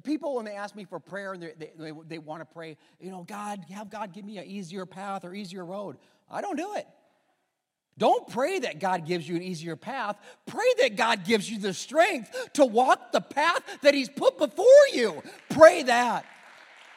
people 0.02 0.34
when 0.34 0.44
they 0.44 0.54
ask 0.54 0.76
me 0.76 0.84
for 0.84 0.98
prayer 0.98 1.32
and 1.32 1.42
they, 1.42 1.70
they, 1.78 1.92
they 2.06 2.18
want 2.18 2.42
to 2.42 2.44
pray, 2.44 2.76
you 3.00 3.10
know, 3.10 3.24
God, 3.24 3.64
have 3.70 3.90
God 3.90 4.12
give 4.12 4.24
me 4.24 4.38
an 4.38 4.44
easier 4.44 4.84
path 4.86 5.24
or 5.24 5.34
easier 5.34 5.64
road. 5.64 5.96
I 6.30 6.40
don't 6.40 6.56
do 6.56 6.74
it. 6.74 6.86
Don't 8.00 8.26
pray 8.28 8.60
that 8.60 8.78
God 8.78 9.06
gives 9.06 9.28
you 9.28 9.36
an 9.36 9.42
easier 9.42 9.76
path. 9.76 10.16
Pray 10.46 10.64
that 10.78 10.96
God 10.96 11.22
gives 11.26 11.50
you 11.50 11.58
the 11.58 11.74
strength 11.74 12.34
to 12.54 12.64
walk 12.64 13.12
the 13.12 13.20
path 13.20 13.60
that 13.82 13.92
He's 13.92 14.08
put 14.08 14.38
before 14.38 14.64
you. 14.94 15.22
Pray 15.50 15.82
that. 15.82 16.24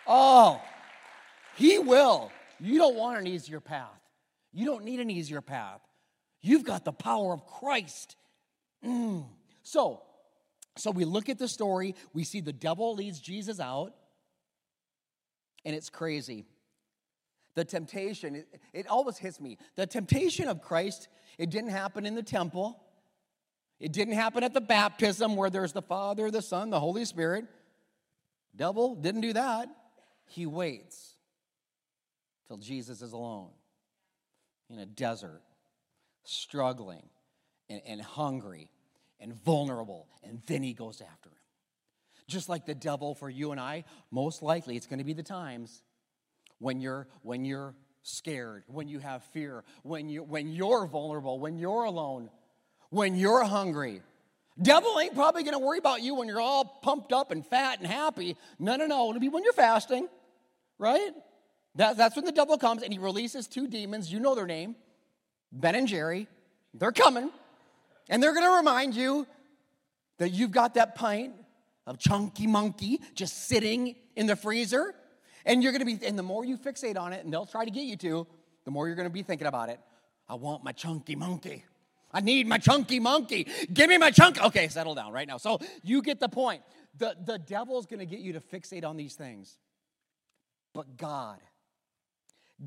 Oh, 0.07 0.61
He 1.57 1.77
will. 1.77 2.31
You 2.57 2.77
don't 2.77 2.95
want 2.95 3.19
an 3.19 3.27
easier 3.27 3.59
path. 3.59 3.99
You 4.53 4.65
don't 4.65 4.85
need 4.85 5.01
an 5.01 5.09
easier 5.09 5.41
path. 5.41 5.81
You've 6.41 6.63
got 6.63 6.85
the 6.85 6.93
power 6.93 7.33
of 7.33 7.45
Christ. 7.45 8.15
Mm. 8.85 9.25
So, 9.61 10.03
so 10.77 10.89
we 10.89 11.03
look 11.03 11.27
at 11.27 11.37
the 11.37 11.49
story, 11.49 11.95
we 12.13 12.23
see 12.23 12.39
the 12.39 12.53
devil 12.53 12.95
leads 12.95 13.19
Jesus 13.19 13.59
out, 13.59 13.93
and 15.65 15.75
it's 15.75 15.89
crazy. 15.89 16.45
The 17.55 17.65
temptation, 17.65 18.35
it, 18.35 18.47
it 18.73 18.87
always 18.87 19.17
hits 19.17 19.39
me. 19.39 19.57
The 19.75 19.85
temptation 19.85 20.47
of 20.47 20.61
Christ, 20.61 21.07
it 21.37 21.49
didn't 21.49 21.69
happen 21.69 22.05
in 22.05 22.15
the 22.15 22.23
temple. 22.23 22.81
It 23.79 23.91
didn't 23.91 24.15
happen 24.15 24.43
at 24.43 24.53
the 24.53 24.61
baptism 24.61 25.35
where 25.35 25.49
there's 25.49 25.73
the 25.73 25.81
Father, 25.81 26.31
the 26.31 26.41
Son, 26.41 26.69
the 26.69 26.79
Holy 26.79 27.05
Spirit. 27.05 27.45
Devil 28.55 28.95
didn't 28.95 29.21
do 29.21 29.33
that. 29.33 29.67
He 30.25 30.45
waits 30.45 31.15
till 32.47 32.57
Jesus 32.57 33.01
is 33.01 33.13
alone 33.13 33.49
in 34.69 34.79
a 34.79 34.85
desert, 34.85 35.41
struggling 36.23 37.09
and, 37.69 37.81
and 37.85 38.01
hungry 38.01 38.71
and 39.19 39.33
vulnerable, 39.33 40.07
and 40.23 40.41
then 40.47 40.63
he 40.63 40.73
goes 40.73 41.01
after 41.01 41.29
him. 41.29 41.35
Just 42.27 42.49
like 42.49 42.65
the 42.65 42.75
devil 42.75 43.15
for 43.15 43.29
you 43.29 43.51
and 43.51 43.59
I, 43.59 43.83
most 44.11 44.41
likely 44.41 44.75
it's 44.75 44.87
going 44.87 44.99
to 44.99 45.05
be 45.05 45.13
the 45.13 45.23
times 45.23 45.83
when 46.59 46.79
you're 46.79 47.07
when 47.21 47.45
you're 47.45 47.75
scared, 48.03 48.63
when 48.67 48.87
you 48.87 48.99
have 48.99 49.23
fear, 49.25 49.63
when 49.83 50.09
you 50.09 50.23
when 50.23 50.49
you're 50.49 50.85
vulnerable, 50.87 51.39
when 51.39 51.57
you're 51.57 51.83
alone, 51.83 52.29
when 52.89 53.15
you're 53.15 53.43
hungry. 53.43 54.01
Devil 54.61 54.99
ain't 54.99 55.15
probably 55.15 55.41
going 55.41 55.53
to 55.53 55.65
worry 55.65 55.79
about 55.79 56.03
you 56.03 56.13
when 56.13 56.27
you're 56.27 56.39
all 56.39 56.63
pumped 56.83 57.11
up 57.11 57.31
and 57.31 57.43
fat 57.45 57.79
and 57.79 57.87
happy. 57.87 58.37
No, 58.59 58.75
no, 58.75 58.85
no. 58.85 59.09
It'll 59.09 59.19
be 59.19 59.29
when 59.29 59.43
you're 59.43 59.51
fasting, 59.51 60.07
right? 60.77 61.09
That, 61.75 61.97
that's 61.97 62.15
when 62.15 62.25
the 62.25 62.31
devil 62.31 62.57
comes 62.59 62.83
and 62.83 62.93
he 62.93 62.99
releases 62.99 63.47
two 63.47 63.67
demons. 63.67 64.11
You 64.11 64.19
know 64.19 64.35
their 64.35 64.45
name 64.45 64.75
Ben 65.51 65.75
and 65.75 65.87
Jerry. 65.87 66.27
They're 66.73 66.91
coming. 66.91 67.31
And 68.09 68.21
they're 68.21 68.33
going 68.33 68.45
to 68.45 68.57
remind 68.57 68.95
you 68.95 69.25
that 70.17 70.29
you've 70.29 70.51
got 70.51 70.75
that 70.75 70.95
pint 70.95 71.33
of 71.87 71.97
chunky 71.97 72.47
monkey 72.47 73.01
just 73.15 73.47
sitting 73.47 73.95
in 74.15 74.27
the 74.27 74.35
freezer 74.35 74.93
and 75.45 75.61
you're 75.61 75.71
going 75.71 75.85
to 75.85 75.97
be, 75.97 76.05
and 76.05 76.17
the 76.17 76.23
more 76.23 76.45
you 76.45 76.57
fixate 76.57 76.97
on 76.97 77.13
it, 77.13 77.23
and 77.23 77.33
they'll 77.33 77.45
try 77.45 77.65
to 77.65 77.71
get 77.71 77.83
you 77.83 77.97
to, 77.97 78.27
the 78.65 78.71
more 78.71 78.87
you're 78.87 78.95
going 78.95 79.07
to 79.07 79.13
be 79.13 79.23
thinking 79.23 79.47
about 79.47 79.69
it. 79.69 79.79
I 80.27 80.35
want 80.35 80.63
my 80.63 80.71
chunky 80.71 81.15
monkey. 81.15 81.65
I 82.11 82.21
need 82.21 82.47
my 82.47 82.59
chunky 82.59 82.99
monkey. 82.99 83.47
Give 83.73 83.89
me 83.89 83.97
my 83.97 84.11
chunk. 84.11 84.41
Okay, 84.41 84.67
settle 84.67 84.95
down 84.95 85.11
right 85.11 85.27
now. 85.27 85.37
So 85.37 85.59
you 85.81 86.01
get 86.01 86.19
the 86.19 86.29
point. 86.29 86.61
The, 86.97 87.15
the 87.25 87.39
devil's 87.39 87.87
going 87.87 87.99
to 87.99 88.05
get 88.05 88.19
you 88.19 88.33
to 88.33 88.39
fixate 88.39 88.85
on 88.85 88.97
these 88.97 89.15
things. 89.15 89.57
But 90.73 90.95
God, 90.95 91.39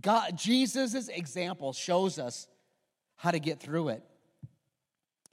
God, 0.01 0.37
Jesus' 0.37 1.09
example 1.09 1.73
shows 1.73 2.19
us 2.19 2.49
how 3.15 3.31
to 3.31 3.39
get 3.39 3.61
through 3.61 3.91
it. 3.91 4.03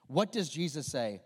What 0.08 0.32
does 0.32 0.48
Jesus 0.50 0.88
say? 0.88 1.22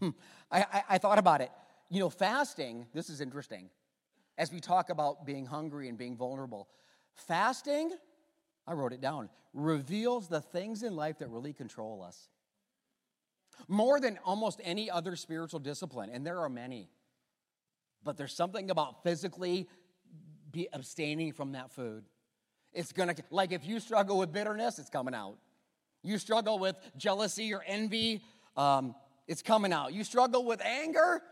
Hmm. 0.00 0.10
I, 0.50 0.60
I, 0.60 0.82
I 0.90 0.98
thought 0.98 1.18
about 1.18 1.40
it. 1.40 1.50
You 1.90 2.00
know, 2.00 2.08
fasting, 2.08 2.86
this 2.94 3.10
is 3.10 3.20
interesting 3.20 3.68
as 4.36 4.52
we 4.52 4.60
talk 4.60 4.90
about 4.90 5.24
being 5.26 5.46
hungry 5.46 5.88
and 5.88 5.96
being 5.96 6.16
vulnerable. 6.16 6.68
Fasting, 7.14 7.92
I 8.66 8.72
wrote 8.72 8.92
it 8.92 9.00
down, 9.00 9.28
reveals 9.52 10.28
the 10.28 10.40
things 10.40 10.82
in 10.82 10.96
life 10.96 11.18
that 11.18 11.28
really 11.30 11.52
control 11.52 12.02
us. 12.02 12.28
More 13.68 14.00
than 14.00 14.18
almost 14.24 14.60
any 14.64 14.90
other 14.90 15.14
spiritual 15.14 15.60
discipline, 15.60 16.10
and 16.12 16.26
there 16.26 16.40
are 16.40 16.48
many. 16.48 16.88
But 18.02 18.16
there's 18.16 18.34
something 18.34 18.70
about 18.70 19.04
physically 19.04 19.68
be 20.50 20.68
abstaining 20.72 21.32
from 21.32 21.52
that 21.52 21.70
food. 21.70 22.04
It's 22.72 22.92
gonna, 22.92 23.14
like 23.30 23.52
if 23.52 23.64
you 23.64 23.78
struggle 23.78 24.18
with 24.18 24.32
bitterness, 24.32 24.78
it's 24.78 24.90
coming 24.90 25.14
out. 25.14 25.36
You 26.02 26.18
struggle 26.18 26.58
with 26.58 26.76
jealousy 26.96 27.54
or 27.54 27.62
envy, 27.66 28.22
um, 28.56 28.94
it's 29.26 29.42
coming 29.42 29.72
out. 29.72 29.92
You 29.94 30.04
struggle 30.04 30.44
with 30.44 30.60
anger, 30.60 31.22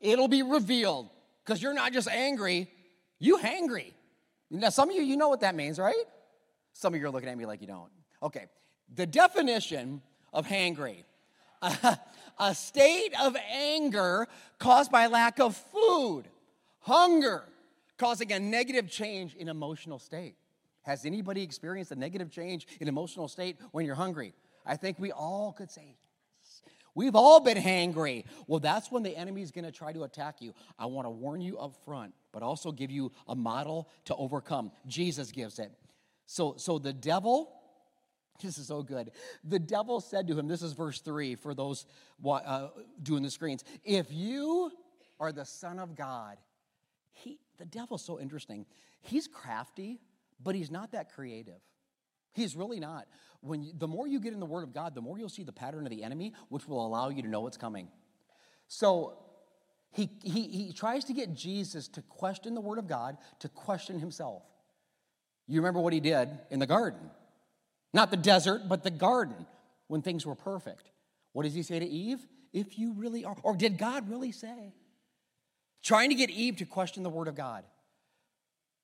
it'll 0.00 0.28
be 0.28 0.42
revealed 0.42 1.08
because 1.50 1.60
you're 1.60 1.74
not 1.74 1.92
just 1.92 2.06
angry, 2.06 2.68
you 3.18 3.36
hangry. 3.36 3.92
Now, 4.52 4.68
some 4.68 4.88
of 4.88 4.94
you, 4.94 5.02
you 5.02 5.16
know 5.16 5.28
what 5.28 5.40
that 5.40 5.56
means, 5.56 5.80
right? 5.80 6.04
Some 6.74 6.94
of 6.94 7.00
you 7.00 7.06
are 7.08 7.10
looking 7.10 7.28
at 7.28 7.36
me 7.36 7.44
like 7.44 7.60
you 7.60 7.66
don't. 7.66 7.90
Okay, 8.22 8.46
the 8.94 9.04
definition 9.04 10.00
of 10.32 10.46
hangry 10.46 11.02
a 12.38 12.54
state 12.54 13.10
of 13.20 13.34
anger 13.52 14.28
caused 14.60 14.92
by 14.92 15.08
lack 15.08 15.40
of 15.40 15.56
food, 15.56 16.22
hunger, 16.78 17.42
causing 17.98 18.30
a 18.30 18.38
negative 18.38 18.88
change 18.88 19.34
in 19.34 19.48
emotional 19.48 19.98
state. 19.98 20.36
Has 20.82 21.04
anybody 21.04 21.42
experienced 21.42 21.90
a 21.90 21.96
negative 21.96 22.30
change 22.30 22.68
in 22.78 22.86
emotional 22.86 23.26
state 23.26 23.56
when 23.72 23.84
you're 23.84 23.96
hungry? 23.96 24.34
I 24.64 24.76
think 24.76 25.00
we 25.00 25.10
all 25.10 25.52
could 25.52 25.72
say 25.72 25.96
We've 26.94 27.14
all 27.14 27.40
been 27.40 27.58
hangry. 27.58 28.24
Well, 28.46 28.60
that's 28.60 28.90
when 28.90 29.02
the 29.02 29.16
enemy 29.16 29.42
is 29.42 29.50
going 29.50 29.64
to 29.64 29.72
try 29.72 29.92
to 29.92 30.04
attack 30.04 30.40
you. 30.40 30.54
I 30.78 30.86
want 30.86 31.06
to 31.06 31.10
warn 31.10 31.40
you 31.40 31.58
up 31.58 31.74
front, 31.84 32.14
but 32.32 32.42
also 32.42 32.72
give 32.72 32.90
you 32.90 33.12
a 33.28 33.34
model 33.34 33.88
to 34.06 34.14
overcome. 34.16 34.72
Jesus 34.86 35.30
gives 35.30 35.58
it. 35.58 35.72
So, 36.26 36.54
so 36.56 36.78
the 36.78 36.92
devil, 36.92 37.52
this 38.42 38.58
is 38.58 38.66
so 38.66 38.82
good. 38.82 39.10
The 39.44 39.58
devil 39.58 40.00
said 40.00 40.28
to 40.28 40.38
him, 40.38 40.48
this 40.48 40.62
is 40.62 40.72
verse 40.72 41.00
three 41.00 41.34
for 41.34 41.54
those 41.54 41.86
uh, 42.24 42.68
doing 43.02 43.22
the 43.22 43.30
screens. 43.30 43.64
If 43.84 44.12
you 44.12 44.70
are 45.18 45.32
the 45.32 45.44
Son 45.44 45.78
of 45.78 45.94
God, 45.94 46.38
he, 47.12 47.38
the 47.58 47.64
devil's 47.64 48.04
so 48.04 48.18
interesting. 48.18 48.66
He's 49.00 49.28
crafty, 49.28 50.00
but 50.42 50.54
he's 50.54 50.70
not 50.70 50.92
that 50.92 51.12
creative. 51.12 51.60
He's 52.32 52.56
really 52.56 52.80
not. 52.80 53.06
When 53.40 53.62
you, 53.62 53.72
the 53.76 53.88
more 53.88 54.06
you 54.06 54.20
get 54.20 54.32
in 54.32 54.40
the 54.40 54.46
Word 54.46 54.62
of 54.62 54.72
God, 54.72 54.94
the 54.94 55.00
more 55.00 55.18
you'll 55.18 55.28
see 55.28 55.42
the 55.42 55.52
pattern 55.52 55.84
of 55.86 55.90
the 55.90 56.02
enemy, 56.02 56.32
which 56.48 56.68
will 56.68 56.84
allow 56.84 57.08
you 57.08 57.22
to 57.22 57.28
know 57.28 57.40
what's 57.40 57.56
coming. 57.56 57.88
So 58.68 59.18
he, 59.92 60.10
he, 60.22 60.42
he 60.48 60.72
tries 60.72 61.04
to 61.06 61.12
get 61.12 61.34
Jesus 61.34 61.88
to 61.88 62.02
question 62.02 62.54
the 62.54 62.60
Word 62.60 62.78
of 62.78 62.86
God, 62.86 63.16
to 63.40 63.48
question 63.48 63.98
himself. 63.98 64.42
You 65.46 65.60
remember 65.60 65.80
what 65.80 65.92
he 65.92 66.00
did 66.00 66.28
in 66.50 66.60
the 66.60 66.66
garden. 66.66 67.10
Not 67.92 68.10
the 68.10 68.16
desert, 68.16 68.62
but 68.68 68.84
the 68.84 68.90
garden 68.90 69.46
when 69.88 70.02
things 70.02 70.24
were 70.24 70.36
perfect. 70.36 70.90
What 71.32 71.42
does 71.42 71.54
he 71.54 71.62
say 71.62 71.80
to 71.80 71.86
Eve? 71.86 72.20
If 72.52 72.78
you 72.78 72.92
really 72.92 73.24
are. 73.24 73.36
Or 73.42 73.56
did 73.56 73.78
God 73.78 74.08
really 74.08 74.32
say? 74.32 74.74
Trying 75.82 76.10
to 76.10 76.14
get 76.14 76.30
Eve 76.30 76.56
to 76.58 76.66
question 76.66 77.02
the 77.02 77.10
Word 77.10 77.26
of 77.26 77.34
God. 77.34 77.64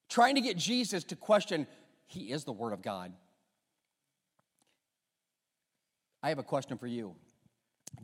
Trying 0.08 0.36
to 0.36 0.40
get 0.40 0.56
Jesus 0.56 1.04
to 1.04 1.16
question, 1.16 1.66
He 2.06 2.32
is 2.32 2.44
the 2.44 2.52
Word 2.52 2.72
of 2.72 2.82
God. 2.82 3.12
I 6.26 6.30
have 6.30 6.40
a 6.40 6.42
question 6.42 6.76
for 6.76 6.88
you. 6.88 7.14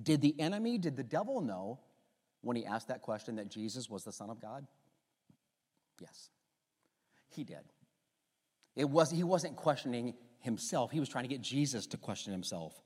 Did 0.00 0.20
the 0.20 0.38
enemy, 0.38 0.78
did 0.78 0.96
the 0.96 1.02
devil 1.02 1.40
know 1.40 1.80
when 2.42 2.56
he 2.56 2.64
asked 2.64 2.86
that 2.86 3.02
question 3.02 3.34
that 3.34 3.48
Jesus 3.48 3.90
was 3.90 4.04
the 4.04 4.12
Son 4.12 4.30
of 4.30 4.40
God? 4.40 4.64
Yes, 6.00 6.30
he 7.30 7.42
did. 7.42 7.64
It 8.76 8.88
was, 8.88 9.10
he 9.10 9.24
wasn't 9.24 9.56
questioning 9.56 10.14
himself, 10.38 10.92
he 10.92 11.00
was 11.00 11.08
trying 11.08 11.24
to 11.24 11.28
get 11.28 11.40
Jesus 11.40 11.88
to 11.88 11.96
question 11.96 12.32
himself. 12.32 12.80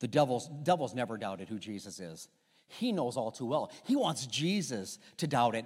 The 0.00 0.08
devil's, 0.08 0.50
devil's 0.64 0.94
never 0.94 1.16
doubted 1.16 1.48
who 1.48 1.58
Jesus 1.58 1.98
is. 1.98 2.28
He 2.66 2.92
knows 2.92 3.16
all 3.16 3.30
too 3.30 3.46
well. 3.46 3.72
He 3.84 3.96
wants 3.96 4.26
Jesus 4.26 4.98
to 5.16 5.26
doubt 5.26 5.54
it. 5.54 5.64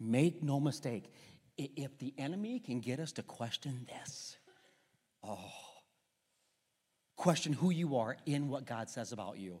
Make 0.00 0.42
no 0.42 0.58
mistake, 0.58 1.12
if 1.56 1.96
the 1.98 2.12
enemy 2.18 2.58
can 2.58 2.80
get 2.80 2.98
us 2.98 3.12
to 3.12 3.22
question 3.22 3.86
this, 3.88 4.36
oh, 5.22 5.52
question 7.16 7.52
who 7.52 7.70
you 7.70 7.96
are 7.96 8.16
in 8.26 8.48
what 8.48 8.66
God 8.66 8.88
says 8.88 9.12
about 9.12 9.38
you, 9.38 9.60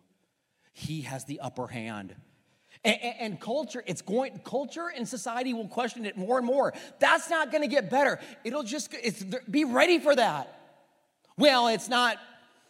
he 0.72 1.02
has 1.02 1.24
the 1.24 1.40
upper 1.40 1.66
hand. 1.66 2.14
And, 2.84 2.98
and, 3.20 3.40
culture, 3.40 3.82
it's 3.86 4.02
going, 4.02 4.40
culture 4.44 4.90
and 4.94 5.08
society 5.08 5.54
will 5.54 5.68
question 5.68 6.04
it 6.04 6.18
more 6.18 6.38
and 6.38 6.46
more. 6.46 6.74
That's 6.98 7.30
not 7.30 7.50
to 7.62 7.68
get 7.68 7.88
better. 7.88 8.18
It'll 8.42 8.64
just, 8.64 8.92
it's, 8.92 9.24
be 9.48 9.64
ready 9.64 9.98
for 9.98 10.14
that. 10.14 10.60
Well, 11.38 11.68
it's 11.68 11.88
not, 11.88 12.18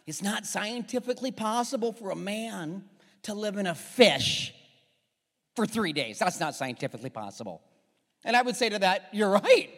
it's 0.07 0.21
not 0.21 0.45
scientifically 0.45 1.31
possible 1.31 1.91
for 1.91 2.11
a 2.11 2.15
man 2.15 2.83
to 3.23 3.33
live 3.33 3.57
in 3.57 3.65
a 3.65 3.75
fish 3.75 4.53
for 5.55 5.65
three 5.65 5.93
days. 5.93 6.19
That's 6.19 6.39
not 6.39 6.55
scientifically 6.55 7.09
possible. 7.09 7.61
And 8.23 8.35
I 8.35 8.41
would 8.41 8.55
say 8.55 8.69
to 8.69 8.79
that, 8.79 9.09
you're 9.11 9.29
right. 9.29 9.69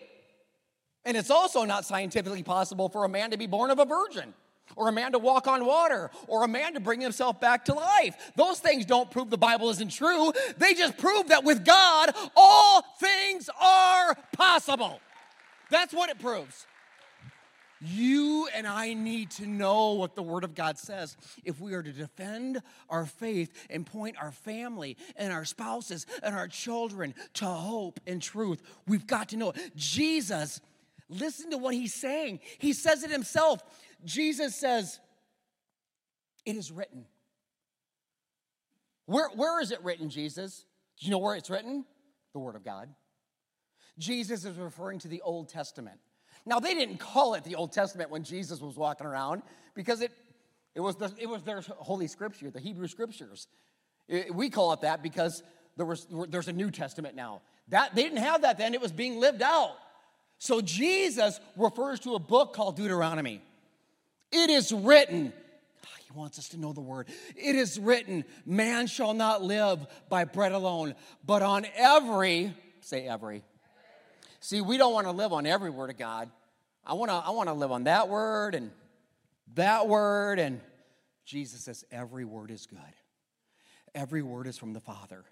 And 1.06 1.16
it's 1.16 1.30
also 1.30 1.64
not 1.64 1.86
scientifically 1.86 2.44
possible 2.44 2.90
for 2.90 3.06
a 3.06 3.10
man 3.10 3.32
to 3.32 3.38
be 3.38 3.48
born 3.48 3.72
of 3.72 3.80
a 3.80 3.86
virgin, 3.86 4.34
or 4.76 4.90
a 4.90 4.92
man 4.92 5.14
to 5.14 5.20
walk 5.20 5.48
on 5.48 5.66
water, 5.66 6.12
or 6.28 6.44
a 6.44 6.48
man 6.48 6.74
to 6.74 6.80
bring 6.80 7.02
himself 7.02 7.40
back 7.40 7.66
to 7.66 7.74
life. 7.74 8.32
Those 8.36 8.60
things 8.60 8.86
don't 8.86 9.10
prove 9.10 9.30
the 9.30 9.38
Bible 9.38 9.70
isn't 9.70 9.92
true. 9.92 10.32
They 10.58 10.74
just 10.74 10.98
prove 10.98 11.30
that 11.30 11.44
with 11.44 11.66
God, 11.66 12.14
all 12.36 12.84
things 13.00 13.50
are 13.60 14.16
possible. 14.34 15.00
That's 15.70 15.94
what 15.94 16.10
it 16.10 16.20
proves. 16.20 16.66
You 17.80 18.48
and 18.56 18.66
I 18.66 18.94
need 18.94 19.32
to 19.32 19.46
know 19.46 19.94
what 19.94 20.16
the 20.16 20.24
Word 20.24 20.44
of 20.44 20.56
God 20.56 20.78
says 20.78 21.16
if 21.44 21.60
we 21.60 21.74
are 21.74 21.84
to 21.84 21.92
defend 21.92 22.62
our 22.90 23.06
faith 23.06 23.68
and 23.70 23.86
point 23.86 24.16
our 24.20 24.32
family 24.32 24.98
and 25.16 25.32
our 25.32 25.46
spouses 25.46 26.08
and 26.24 26.36
our 26.36 26.48
children 26.48 27.14
to 27.36 27.46
hope 27.46 28.00
and 28.08 28.22
truth. 28.22 28.62
We've 28.88 29.06
got 29.06 29.30
to 29.30 29.38
know. 29.38 29.52
it. 29.52 29.76
Jesus, 29.76 30.60
listen 31.08 31.52
to 31.52 31.58
what 31.58 31.76
he's 31.76 31.94
saying. 31.94 32.40
He 32.58 32.74
says 32.74 33.04
it 33.04 33.12
himself. 33.12 33.62
Jesus 34.08 34.56
says, 34.56 35.00
It 36.46 36.56
is 36.56 36.72
written. 36.72 37.06
Where, 39.06 39.30
where 39.36 39.62
is 39.62 39.72
it 39.72 39.84
written, 39.84 40.10
Jesus? 40.10 40.66
Do 41.00 41.06
you 41.06 41.12
know 41.12 41.18
where 41.18 41.36
it's 41.36 41.50
written? 41.50 41.86
The 42.34 42.40
Word 42.40 42.56
of 42.56 42.64
God. 42.64 42.90
Jesus 44.00 44.46
is 44.46 44.58
referring 44.58 45.00
to 45.00 45.08
the 45.08 45.22
Old 45.22 45.50
Testament. 45.50 46.00
Now, 46.46 46.60
they 46.60 46.74
didn't 46.74 46.98
call 46.98 47.34
it 47.34 47.44
the 47.44 47.56
Old 47.56 47.74
Testament 47.74 48.10
when 48.10 48.24
Jesus 48.24 48.62
was 48.62 48.78
walking 48.78 49.06
around 49.06 49.44
because 49.76 50.02
it, 50.02 50.12
it, 50.74 50.80
was, 50.80 50.96
the, 50.96 51.12
it 51.20 51.28
was 51.28 51.44
their 51.44 51.62
Holy 51.62 52.08
Scripture, 52.08 52.50
the 52.50 52.60
Hebrew 52.60 52.88
Scriptures. 52.88 53.48
It, 54.08 54.34
we 54.34 54.50
call 54.50 54.72
it 54.72 54.82
that 54.82 55.04
because 55.04 55.44
there 55.76 55.86
was, 55.86 56.08
there's 56.30 56.48
a 56.48 56.54
New 56.54 56.72
Testament 56.72 57.16
now. 57.16 57.42
That, 57.70 57.96
they 57.96 58.04
didn't 58.04 58.20
have 58.20 58.44
that 58.44 58.58
then, 58.58 58.74
it 58.74 58.82
was 58.82 58.94
being 58.94 59.20
lived 59.20 59.42
out. 59.42 59.76
So 60.38 60.62
Jesus 60.62 61.42
refers 61.58 62.00
to 62.02 62.16
a 62.16 62.20
book 62.20 62.54
called 62.54 62.78
Deuteronomy. 62.78 63.42
It 64.32 64.50
is 64.50 64.72
written, 64.72 65.34
he 66.06 66.14
wants 66.14 66.40
us 66.40 66.50
to 66.50 66.58
know 66.58 66.74
the 66.74 66.82
word. 66.82 67.08
It 67.36 67.56
is 67.56 67.80
written, 67.80 68.26
man 68.46 68.88
shall 68.88 69.14
not 69.14 69.44
live 69.44 69.86
by 70.10 70.26
bread 70.26 70.52
alone, 70.52 70.96
but 71.26 71.42
on 71.42 71.66
every, 71.76 72.54
say 72.82 73.08
every. 73.08 73.44
See, 74.40 74.62
we 74.62 74.78
don't 74.78 74.94
want 74.94 75.08
to 75.08 75.12
live 75.12 75.34
on 75.34 75.46
every 75.46 75.70
word 75.70 75.90
of 75.90 75.98
God. 75.98 76.30
I 76.86 76.94
want 76.94 77.12
to 77.12 77.16
I 77.16 77.32
want 77.32 77.50
to 77.50 77.54
live 77.54 77.72
on 77.72 77.84
that 77.84 78.08
word 78.08 78.56
and 78.56 78.72
that 79.56 79.88
word 79.88 80.40
and 80.40 80.62
Jesus 81.26 81.66
says 81.66 81.84
every 81.92 82.24
word 82.24 82.52
is 82.52 82.66
good. 82.66 82.80
Every 83.94 84.22
word 84.22 84.48
is 84.48 84.58
from 84.58 84.72
the 84.72 84.80
Father. 84.80 85.26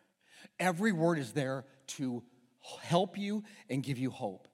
Every 0.60 0.92
word 0.92 1.18
is 1.18 1.32
there 1.32 1.64
to 1.88 2.24
help 2.82 3.18
you 3.18 3.44
and 3.70 3.82
give 3.82 3.98
you 3.98 4.10
hope. 4.10 4.50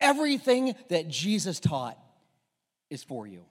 Everything 0.00 0.74
that 0.88 1.08
Jesus 1.08 1.60
taught 1.60 1.96
is 2.88 3.04
for 3.04 3.26
you. 3.26 3.44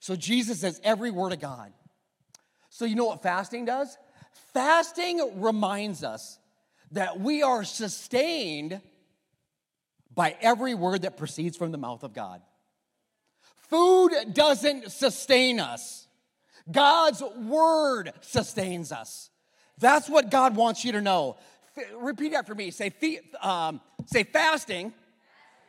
So 0.00 0.16
Jesus 0.16 0.60
says 0.60 0.80
every 0.84 1.10
word 1.10 1.32
of 1.32 1.40
God. 1.40 1.72
So 2.70 2.84
you 2.84 2.94
know 2.94 3.06
what 3.06 3.22
fasting 3.22 3.64
does? 3.64 3.96
Fasting 4.52 5.40
reminds 5.42 6.04
us 6.04 6.38
that 6.92 7.20
we 7.20 7.42
are 7.42 7.64
sustained 7.64 8.80
by 10.14 10.36
every 10.40 10.74
word 10.74 11.02
that 11.02 11.16
proceeds 11.16 11.56
from 11.56 11.72
the 11.72 11.78
mouth 11.78 12.02
of 12.02 12.12
God. 12.12 12.40
Food 13.68 14.12
doesn't 14.32 14.92
sustain 14.92 15.60
us, 15.60 16.06
God's 16.70 17.22
word 17.22 18.12
sustains 18.20 18.92
us. 18.92 19.30
That's 19.78 20.08
what 20.08 20.30
God 20.30 20.56
wants 20.56 20.84
you 20.84 20.92
to 20.92 21.00
know. 21.00 21.36
F- 21.76 21.84
repeat 21.98 22.32
after 22.32 22.54
me. 22.54 22.70
Say, 22.70 22.90
fe- 22.90 23.20
um, 23.42 23.80
say 24.06 24.24
fasting 24.24 24.92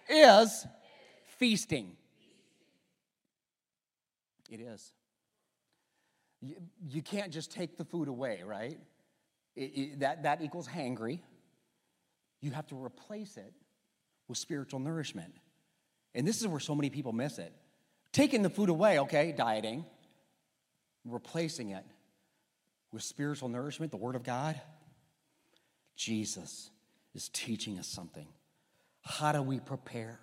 is 0.10 0.66
feasting. 1.38 1.96
It 4.50 4.60
is. 4.60 4.94
You, 6.42 6.56
you 6.88 7.02
can't 7.02 7.32
just 7.32 7.52
take 7.52 7.78
the 7.78 7.86
food 7.86 8.08
away, 8.08 8.42
right? 8.46 8.80
It, 9.56 9.62
it, 9.62 10.00
that, 10.02 10.24
that 10.24 10.42
equals 10.42 10.68
hangry. 10.68 11.20
You 12.42 12.52
have 12.52 12.68
to 12.68 12.76
replace 12.76 13.38
it 13.38 13.54
with 14.28 14.38
spiritual 14.38 14.80
nourishment. 14.80 15.34
And 16.14 16.28
this 16.28 16.42
is 16.42 16.48
where 16.48 16.60
so 16.60 16.76
many 16.76 16.90
people 16.90 17.12
miss 17.12 17.40
it. 17.40 17.54
Taking 18.12 18.42
the 18.42 18.50
food 18.50 18.70
away, 18.70 19.00
okay, 19.00 19.34
dieting, 19.36 19.86
replacing 21.06 21.72
it 21.72 21.86
with 22.92 23.04
spiritual 23.04 23.50
nourishment, 23.50 23.92
the 23.92 23.98
Word 23.98 24.16
of 24.16 24.24
God. 24.24 24.60
Jesus 25.96 26.70
is 27.16 27.30
teaching 27.30 27.80
us 27.80 27.88
something. 27.88 28.28
How 29.02 29.32
do 29.32 29.42
we 29.42 29.60
prepare? 29.60 30.20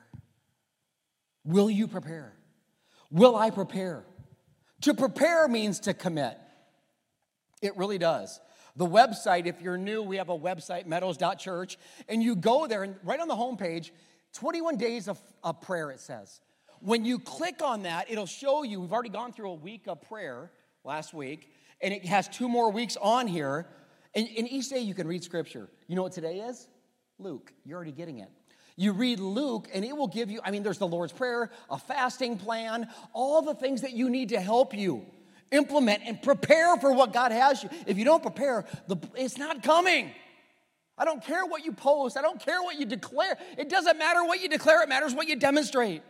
Will 1.45 1.69
you 1.69 1.89
prepare? 1.89 2.33
Will 3.11 3.37
I 3.37 3.51
prepare? 3.51 4.05
To 4.85 4.93
prepare 4.93 5.49
means 5.49 5.81
to 5.81 5.95
commit. 5.95 6.37
It 7.63 7.75
really 7.79 7.97
does. 7.97 8.39
The 8.77 8.85
website, 8.85 9.47
if 9.47 9.63
you're 9.63 9.79
new, 9.79 10.03
we 10.03 10.19
have 10.19 10.29
a 10.29 10.39
website, 10.39 10.85
meadows.church, 10.85 11.79
and 12.07 12.23
you 12.23 12.37
go 12.37 12.67
there, 12.67 12.83
and 12.83 12.95
right 13.03 13.19
on 13.19 13.27
the 13.27 13.35
homepage, 13.35 13.93
21 14.35 14.77
days 14.77 15.09
of, 15.09 15.19
of 15.43 15.63
prayer, 15.63 15.91
it 15.91 16.01
says. 16.01 16.43
When 16.81 17.07
you 17.07 17.19
click 17.19 17.63
on 17.63 17.85
that, 17.85 18.11
it'll 18.11 18.27
show 18.27 18.63
you, 18.63 18.79
we've 18.79 18.93
already 18.93 19.09
gone 19.09 19.33
through 19.33 19.53
a 19.53 19.55
week 19.55 19.85
of 19.87 20.03
prayer 20.03 20.51
last 20.85 21.15
week, 21.15 21.51
and 21.81 21.95
it 21.95 22.05
has 22.05 22.29
two 22.29 22.51
more 22.51 22.71
weeks 22.71 22.99
on 23.01 23.27
here. 23.27 23.67
And, 24.15 24.29
and 24.37 24.47
each 24.51 24.69
day 24.69 24.81
you 24.81 24.93
can 24.93 25.09
read 25.09 25.25
scripture. 25.25 25.71
You 25.87 25.97
know 25.97 26.03
what 26.03 26.13
today 26.13 26.41
is? 26.41 26.69
Luke. 27.19 27.55
You're 27.65 27.77
already 27.77 27.93
getting 27.93 28.19
it. 28.19 28.29
You 28.77 28.93
read 28.93 29.21
Luke, 29.21 29.69
and 29.73 29.85
it 29.85 29.97
will 29.97 30.09
give 30.09 30.31
you, 30.31 30.41
I 30.45 30.51
mean, 30.51 30.63
there's 30.63 30.79
the 30.79 30.87
Lord's 30.87 31.13
Prayer, 31.13 31.51
a 31.71 31.79
fasting 31.79 32.39
plan, 32.39 32.89
all 33.13 33.41
the 33.41 33.55
things 33.55 33.83
that 33.83 33.93
you 33.93 34.11
need 34.11 34.31
to 34.31 34.41
help 34.41 34.75
you 34.75 35.07
implement 35.53 36.03
and 36.05 36.21
prepare 36.21 36.77
for 36.79 36.93
what 36.93 37.13
God 37.13 37.31
has 37.31 37.63
you. 37.63 37.71
If 37.87 37.97
you 37.99 38.05
don't 38.05 38.23
prepare, 38.23 38.65
the, 38.89 38.97
it's 39.15 39.39
not 39.39 39.63
coming. 39.63 40.11
I 40.99 41.05
don't 41.05 41.25
care 41.25 41.45
what 41.47 41.65
you 41.65 41.73
post, 41.73 42.17
I 42.17 42.23
don't 42.23 42.41
care 42.41 42.63
what 42.63 42.79
you 42.79 42.87
declare. 42.87 43.39
It 43.57 43.69
doesn't 43.69 43.99
matter 43.99 44.25
what 44.25 44.41
you 44.41 44.49
declare, 44.49 44.83
it 44.83 44.89
matters 44.89 45.15
what 45.15 45.29
you 45.29 45.37
demonstrate. 45.37 46.03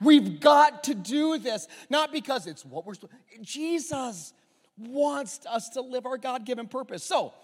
We've 0.00 0.38
got 0.38 0.84
to 0.84 0.94
do 0.94 1.38
this, 1.38 1.66
not 1.90 2.12
because 2.12 2.46
it's 2.46 2.64
what 2.64 2.86
we're 2.86 2.94
Jesus 3.40 4.32
wants 4.76 5.40
us 5.46 5.70
to 5.70 5.80
live 5.80 6.06
our 6.06 6.18
God 6.18 6.46
given 6.46 6.68
purpose. 6.68 7.02
So 7.02 7.34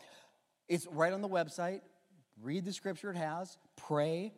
it's 0.68 0.86
right 0.86 1.12
on 1.12 1.20
the 1.20 1.28
website. 1.28 1.80
Read 2.42 2.64
the 2.64 2.72
scripture 2.72 3.10
it 3.10 3.16
has, 3.16 3.58
pray, 3.76 4.32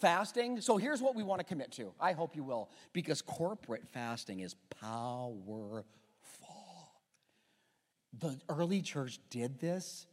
fasting. 0.00 0.60
So 0.60 0.76
here's 0.76 1.00
what 1.00 1.14
we 1.14 1.22
want 1.22 1.40
to 1.40 1.44
commit 1.44 1.72
to. 1.72 1.92
I 2.00 2.12
hope 2.12 2.36
you 2.36 2.44
will, 2.44 2.70
because 2.92 3.22
corporate 3.22 3.86
fasting 3.88 4.40
is 4.40 4.54
powerful. 4.80 5.84
The 8.18 8.38
early 8.48 8.82
church 8.82 9.18
did 9.30 9.60
this. 9.60 10.06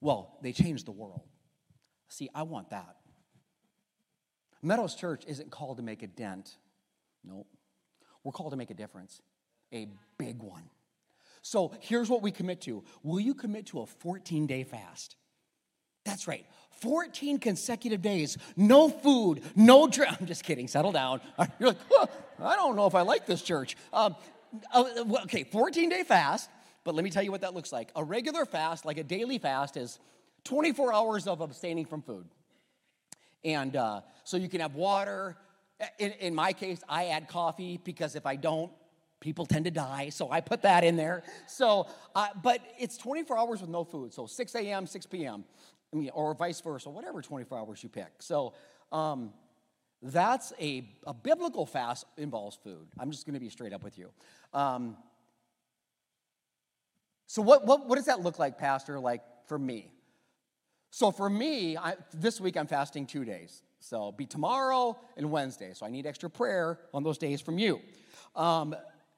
Well, 0.00 0.38
they 0.42 0.52
changed 0.52 0.86
the 0.86 0.92
world. 0.92 1.22
See, 2.08 2.28
I 2.34 2.42
want 2.42 2.70
that. 2.70 2.96
Meadows 4.62 4.94
Church 4.94 5.24
isn't 5.26 5.50
called 5.50 5.78
to 5.78 5.82
make 5.82 6.02
a 6.02 6.06
dent. 6.06 6.56
Nope. 7.24 7.46
We're 8.22 8.32
called 8.32 8.52
to 8.52 8.56
make 8.56 8.70
a 8.70 8.74
difference, 8.74 9.20
a 9.72 9.88
big 10.18 10.42
one. 10.42 10.70
So 11.42 11.72
here's 11.80 12.08
what 12.08 12.22
we 12.22 12.30
commit 12.30 12.60
to 12.62 12.84
Will 13.02 13.20
you 13.20 13.34
commit 13.34 13.66
to 13.66 13.80
a 13.80 13.86
14 13.86 14.46
day 14.46 14.62
fast? 14.64 15.16
That's 16.04 16.26
right. 16.26 16.46
14 16.82 17.38
consecutive 17.38 18.02
days, 18.02 18.36
no 18.56 18.88
food, 18.88 19.40
no 19.54 19.86
drink. 19.86 20.12
I'm 20.20 20.26
just 20.26 20.42
kidding, 20.42 20.66
settle 20.66 20.92
down. 20.92 21.20
You're 21.60 21.70
like, 21.70 21.78
oh, 21.92 22.08
I 22.42 22.56
don't 22.56 22.74
know 22.76 22.86
if 22.86 22.94
I 22.96 23.02
like 23.02 23.24
this 23.24 23.40
church. 23.40 23.76
Um, 23.92 24.16
uh, 24.72 24.84
okay, 25.24 25.44
14 25.44 25.88
day 25.88 26.02
fast, 26.02 26.50
but 26.84 26.94
let 26.94 27.04
me 27.04 27.10
tell 27.10 27.22
you 27.22 27.30
what 27.30 27.42
that 27.42 27.54
looks 27.54 27.72
like. 27.72 27.90
A 27.94 28.02
regular 28.02 28.44
fast, 28.44 28.84
like 28.84 28.98
a 28.98 29.04
daily 29.04 29.38
fast, 29.38 29.76
is 29.76 30.00
24 30.44 30.92
hours 30.92 31.26
of 31.28 31.40
abstaining 31.40 31.86
from 31.86 32.02
food. 32.02 32.26
And 33.44 33.76
uh, 33.76 34.00
so 34.24 34.36
you 34.36 34.48
can 34.48 34.60
have 34.60 34.74
water. 34.74 35.36
In, 35.98 36.12
in 36.12 36.34
my 36.34 36.52
case, 36.52 36.82
I 36.88 37.06
add 37.06 37.28
coffee 37.28 37.80
because 37.82 38.16
if 38.16 38.26
I 38.26 38.36
don't, 38.36 38.72
people 39.20 39.46
tend 39.46 39.64
to 39.64 39.70
die. 39.70 40.10
So 40.10 40.30
I 40.30 40.40
put 40.40 40.62
that 40.62 40.84
in 40.84 40.96
there. 40.96 41.22
So, 41.46 41.86
uh, 42.14 42.28
but 42.42 42.60
it's 42.78 42.96
24 42.98 43.38
hours 43.38 43.60
with 43.60 43.70
no 43.70 43.84
food. 43.84 44.12
So 44.12 44.26
6 44.26 44.54
a.m., 44.56 44.86
6 44.86 45.06
p.m. 45.06 45.44
I 45.92 45.96
mean, 45.96 46.10
or 46.14 46.34
vice 46.34 46.60
versa, 46.60 46.88
whatever 46.90 47.20
24 47.20 47.58
hours 47.58 47.82
you 47.82 47.88
pick. 47.88 48.10
So 48.20 48.54
um, 48.90 49.32
that's 50.02 50.52
a, 50.60 50.88
a 51.06 51.14
biblical 51.14 51.66
fast 51.66 52.06
involves 52.16 52.56
food. 52.56 52.88
I'm 52.98 53.10
just 53.10 53.26
going 53.26 53.34
to 53.34 53.40
be 53.40 53.50
straight 53.50 53.72
up 53.72 53.84
with 53.84 53.98
you. 53.98 54.10
Um, 54.52 54.96
so 57.26 57.42
what, 57.42 57.66
what, 57.66 57.88
what 57.88 57.96
does 57.96 58.06
that 58.06 58.20
look 58.20 58.38
like, 58.38 58.58
Pastor, 58.58 58.98
like 58.98 59.22
for 59.46 59.58
me? 59.58 59.92
So 60.90 61.10
for 61.10 61.30
me, 61.30 61.76
I, 61.76 61.94
this 62.12 62.40
week 62.40 62.56
I'm 62.56 62.66
fasting 62.66 63.06
two 63.06 63.24
days. 63.24 63.62
So 63.80 64.12
be 64.12 64.26
tomorrow 64.26 64.98
and 65.16 65.30
Wednesday. 65.30 65.72
So 65.74 65.86
I 65.86 65.90
need 65.90 66.06
extra 66.06 66.28
prayer 66.28 66.78
on 66.92 67.02
those 67.02 67.18
days 67.18 67.40
from 67.40 67.58
you. 67.58 67.80
Um, 68.36 68.74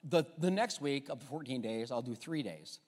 the, 0.09 0.25
the 0.39 0.51
next 0.51 0.81
week 0.81 1.09
of 1.09 1.23
14 1.23 1.61
days, 1.61 1.91
I'll 1.91 2.03
do 2.03 2.15
three 2.15 2.43
days. 2.43 2.81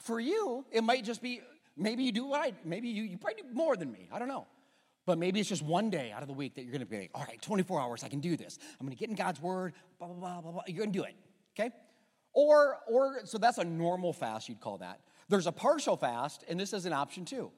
For 0.00 0.20
you, 0.20 0.64
it 0.70 0.84
might 0.84 1.04
just 1.04 1.22
be 1.22 1.40
Maybe 1.78 2.02
you 2.02 2.12
do 2.12 2.26
what 2.26 2.40
I, 2.40 2.52
maybe 2.64 2.88
you, 2.88 3.04
you 3.04 3.16
probably 3.16 3.42
do 3.42 3.48
more 3.54 3.76
than 3.76 3.90
me. 3.90 4.08
I 4.12 4.18
don't 4.18 4.28
know. 4.28 4.46
But 5.06 5.16
maybe 5.16 5.40
it's 5.40 5.48
just 5.48 5.62
one 5.62 5.88
day 5.88 6.12
out 6.12 6.20
of 6.20 6.28
the 6.28 6.34
week 6.34 6.54
that 6.56 6.62
you're 6.64 6.72
going 6.72 6.80
to 6.80 6.86
be 6.86 6.98
like, 6.98 7.10
all 7.14 7.24
right, 7.26 7.40
24 7.40 7.80
hours, 7.80 8.04
I 8.04 8.08
can 8.08 8.20
do 8.20 8.36
this. 8.36 8.58
I'm 8.78 8.86
going 8.86 8.94
to 8.94 9.00
get 9.00 9.08
in 9.08 9.14
God's 9.14 9.40
word, 9.40 9.72
blah, 9.98 10.08
blah, 10.08 10.16
blah, 10.16 10.40
blah, 10.42 10.52
blah. 10.52 10.62
You're 10.66 10.76
going 10.76 10.92
to 10.92 10.98
do 10.98 11.04
it, 11.04 11.14
okay? 11.58 11.70
Or, 12.34 12.76
or, 12.86 13.20
so 13.24 13.38
that's 13.38 13.56
a 13.56 13.64
normal 13.64 14.12
fast, 14.12 14.50
you'd 14.50 14.60
call 14.60 14.78
that. 14.78 15.00
There's 15.28 15.46
a 15.46 15.52
partial 15.52 15.96
fast, 15.96 16.44
and 16.48 16.60
this 16.60 16.74
is 16.74 16.84
an 16.84 16.92
option 16.92 17.24
too. 17.24 17.50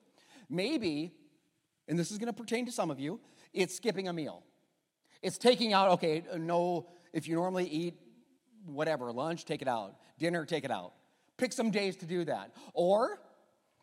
Maybe, 0.48 1.12
and 1.88 1.98
this 1.98 2.12
is 2.12 2.18
going 2.18 2.28
to 2.28 2.32
pertain 2.32 2.66
to 2.66 2.72
some 2.72 2.90
of 2.90 3.00
you, 3.00 3.18
it's 3.52 3.74
skipping 3.74 4.06
a 4.06 4.12
meal. 4.12 4.44
It's 5.22 5.36
taking 5.36 5.72
out, 5.72 5.90
okay, 5.90 6.22
no, 6.36 6.86
if 7.12 7.26
you 7.26 7.34
normally 7.34 7.66
eat 7.66 7.94
whatever, 8.64 9.12
lunch, 9.12 9.44
take 9.44 9.62
it 9.62 9.68
out. 9.68 9.96
Dinner, 10.18 10.44
take 10.44 10.64
it 10.64 10.70
out. 10.70 10.92
Pick 11.36 11.52
some 11.52 11.70
days 11.70 11.96
to 11.96 12.06
do 12.06 12.24
that. 12.26 12.52
Or 12.74 13.20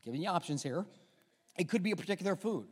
giving 0.04 0.22
you 0.22 0.30
options 0.30 0.64
here. 0.64 0.86
It 1.58 1.70
could 1.70 1.84
be 1.84 1.92
a 1.92 1.96
particular 1.96 2.36
food, 2.36 2.68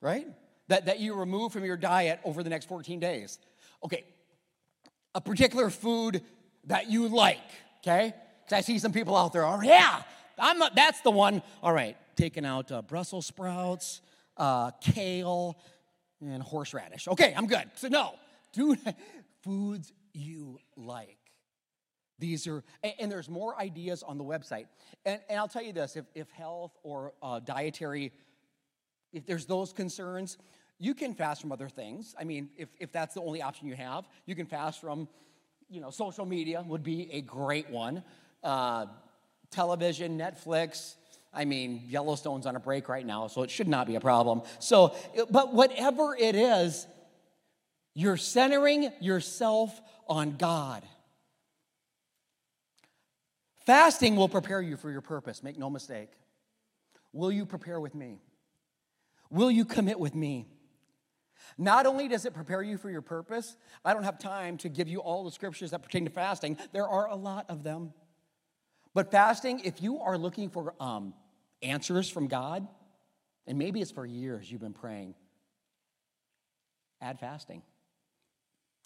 right? 0.00 0.26
That, 0.68 0.86
that 0.86 1.00
you 1.00 1.14
remove 1.14 1.52
from 1.52 1.64
your 1.64 1.76
diet 1.76 2.20
over 2.24 2.42
the 2.42 2.50
next 2.50 2.66
14 2.66 3.00
days. 3.00 3.38
Okay, 3.84 4.04
a 5.14 5.20
particular 5.20 5.70
food 5.70 6.22
that 6.64 6.90
you 6.90 7.08
like, 7.08 7.38
okay? 7.78 8.14
Because 8.44 8.58
I 8.58 8.60
see 8.60 8.78
some 8.78 8.92
people 8.92 9.16
out 9.16 9.32
there, 9.32 9.44
oh, 9.44 9.60
yeah, 9.62 10.02
I'm 10.38 10.58
not, 10.58 10.74
that's 10.74 11.00
the 11.00 11.10
one. 11.10 11.42
All 11.62 11.72
right, 11.72 11.96
taking 12.16 12.44
out 12.44 12.70
uh, 12.70 12.82
Brussels 12.82 13.26
sprouts, 13.26 14.00
uh, 14.36 14.70
kale, 14.80 15.58
and 16.20 16.42
horseradish. 16.42 17.08
Okay, 17.08 17.34
I'm 17.36 17.46
good. 17.46 17.70
So, 17.74 17.88
no, 17.88 18.14
do 18.52 18.76
foods 19.42 19.92
you 20.12 20.58
like. 20.76 21.19
These 22.20 22.46
are, 22.46 22.62
and, 22.84 23.10
there's 23.10 23.28
more 23.28 23.58
ideas 23.58 24.02
on 24.02 24.18
the 24.18 24.24
website. 24.24 24.66
And, 25.04 25.20
and 25.28 25.38
I'll 25.38 25.48
tell 25.48 25.62
you 25.62 25.72
this 25.72 25.96
if, 25.96 26.04
if 26.14 26.30
health 26.30 26.72
or 26.82 27.14
uh, 27.22 27.40
dietary, 27.40 28.12
if 29.12 29.26
there's 29.26 29.46
those 29.46 29.72
concerns, 29.72 30.38
you 30.78 30.94
can 30.94 31.14
fast 31.14 31.40
from 31.40 31.50
other 31.50 31.68
things. 31.68 32.14
I 32.18 32.24
mean, 32.24 32.50
if, 32.56 32.68
if 32.78 32.92
that's 32.92 33.14
the 33.14 33.22
only 33.22 33.42
option 33.42 33.66
you 33.66 33.74
have, 33.74 34.06
you 34.26 34.34
can 34.34 34.46
fast 34.46 34.80
from, 34.80 35.08
you 35.68 35.80
know, 35.80 35.90
social 35.90 36.26
media 36.26 36.62
would 36.66 36.82
be 36.82 37.10
a 37.12 37.22
great 37.22 37.70
one. 37.70 38.02
Uh, 38.44 38.86
television, 39.50 40.18
Netflix. 40.18 40.94
I 41.32 41.44
mean, 41.44 41.84
Yellowstone's 41.88 42.46
on 42.46 42.56
a 42.56 42.60
break 42.60 42.88
right 42.88 43.06
now, 43.06 43.28
so 43.28 43.42
it 43.42 43.50
should 43.50 43.68
not 43.68 43.86
be 43.86 43.94
a 43.94 44.00
problem. 44.00 44.42
So, 44.58 44.94
but 45.30 45.54
whatever 45.54 46.16
it 46.16 46.34
is, 46.34 46.86
you're 47.94 48.16
centering 48.16 48.90
yourself 49.00 49.80
on 50.08 50.36
God. 50.36 50.82
Fasting 53.66 54.16
will 54.16 54.28
prepare 54.28 54.62
you 54.62 54.76
for 54.76 54.90
your 54.90 55.00
purpose, 55.00 55.42
make 55.42 55.58
no 55.58 55.70
mistake. 55.70 56.10
Will 57.12 57.32
you 57.32 57.44
prepare 57.44 57.80
with 57.80 57.94
me? 57.94 58.20
Will 59.30 59.50
you 59.50 59.64
commit 59.64 59.98
with 59.98 60.14
me? 60.14 60.48
Not 61.58 61.86
only 61.86 62.08
does 62.08 62.24
it 62.24 62.34
prepare 62.34 62.62
you 62.62 62.78
for 62.78 62.90
your 62.90 63.02
purpose, 63.02 63.56
I 63.84 63.92
don't 63.92 64.04
have 64.04 64.18
time 64.18 64.56
to 64.58 64.68
give 64.68 64.88
you 64.88 65.00
all 65.00 65.24
the 65.24 65.30
scriptures 65.30 65.70
that 65.70 65.82
pertain 65.82 66.04
to 66.04 66.10
fasting. 66.10 66.56
There 66.72 66.86
are 66.86 67.08
a 67.08 67.16
lot 67.16 67.46
of 67.48 67.62
them. 67.62 67.92
But 68.94 69.10
fasting, 69.10 69.60
if 69.60 69.82
you 69.82 70.00
are 70.00 70.18
looking 70.18 70.50
for 70.50 70.74
um, 70.80 71.14
answers 71.62 72.08
from 72.08 72.28
God, 72.28 72.66
and 73.46 73.58
maybe 73.58 73.80
it's 73.80 73.90
for 73.90 74.06
years 74.06 74.50
you've 74.50 74.60
been 74.60 74.72
praying, 74.72 75.14
add 77.00 77.20
fasting. 77.20 77.62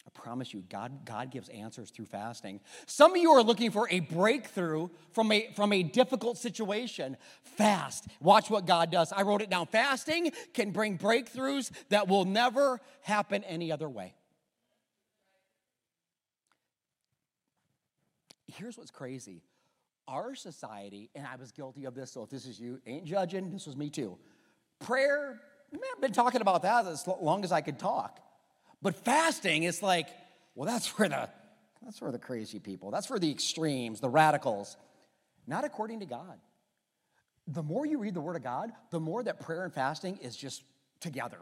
I 0.06 0.10
promise 0.10 0.52
you, 0.52 0.62
God, 0.68 1.06
God 1.06 1.30
gives 1.30 1.48
answers 1.48 1.90
through 1.90 2.06
fasting. 2.06 2.60
Some 2.86 3.12
of 3.12 3.16
you 3.16 3.30
are 3.30 3.42
looking 3.42 3.70
for 3.70 3.88
a 3.90 4.00
breakthrough 4.00 4.88
from 5.12 5.32
a, 5.32 5.50
from 5.56 5.72
a 5.72 5.82
difficult 5.82 6.36
situation. 6.36 7.16
Fast. 7.42 8.06
Watch 8.20 8.50
what 8.50 8.66
God 8.66 8.90
does. 8.90 9.12
I 9.12 9.22
wrote 9.22 9.40
it 9.40 9.48
down. 9.48 9.66
Fasting 9.66 10.32
can 10.52 10.72
bring 10.72 10.98
breakthroughs 10.98 11.70
that 11.88 12.06
will 12.06 12.26
never 12.26 12.80
happen 13.00 13.44
any 13.44 13.72
other 13.72 13.88
way. 13.88 14.14
Here's 18.46 18.76
what's 18.76 18.90
crazy 18.90 19.42
our 20.06 20.34
society, 20.34 21.10
and 21.14 21.26
I 21.26 21.36
was 21.36 21.50
guilty 21.50 21.86
of 21.86 21.94
this, 21.94 22.12
so 22.12 22.22
if 22.22 22.28
this 22.28 22.44
is 22.44 22.60
you, 22.60 22.78
ain't 22.86 23.06
judging, 23.06 23.50
this 23.50 23.66
was 23.66 23.74
me 23.74 23.88
too. 23.88 24.18
Prayer, 24.78 25.40
I've 25.72 26.00
been 26.00 26.12
talking 26.12 26.42
about 26.42 26.62
that 26.62 26.86
as 26.86 27.06
long 27.06 27.42
as 27.42 27.52
I 27.52 27.62
could 27.62 27.78
talk. 27.78 28.20
But 28.84 28.96
fasting 28.96 29.62
is 29.62 29.82
like, 29.82 30.08
well, 30.54 30.70
that's 30.70 30.86
for 30.86 31.08
the 31.08 31.28
that's 31.82 31.98
for 31.98 32.12
the 32.12 32.18
crazy 32.18 32.58
people. 32.58 32.90
That's 32.90 33.06
for 33.06 33.18
the 33.18 33.30
extremes, 33.30 34.00
the 34.00 34.08
radicals. 34.08 34.76
Not 35.46 35.64
according 35.64 36.00
to 36.00 36.06
God. 36.06 36.38
The 37.46 37.62
more 37.62 37.84
you 37.84 37.98
read 37.98 38.14
the 38.14 38.20
Word 38.20 38.36
of 38.36 38.42
God, 38.42 38.70
the 38.90 39.00
more 39.00 39.22
that 39.22 39.40
prayer 39.40 39.64
and 39.64 39.72
fasting 39.72 40.18
is 40.18 40.36
just 40.36 40.62
together. 41.00 41.38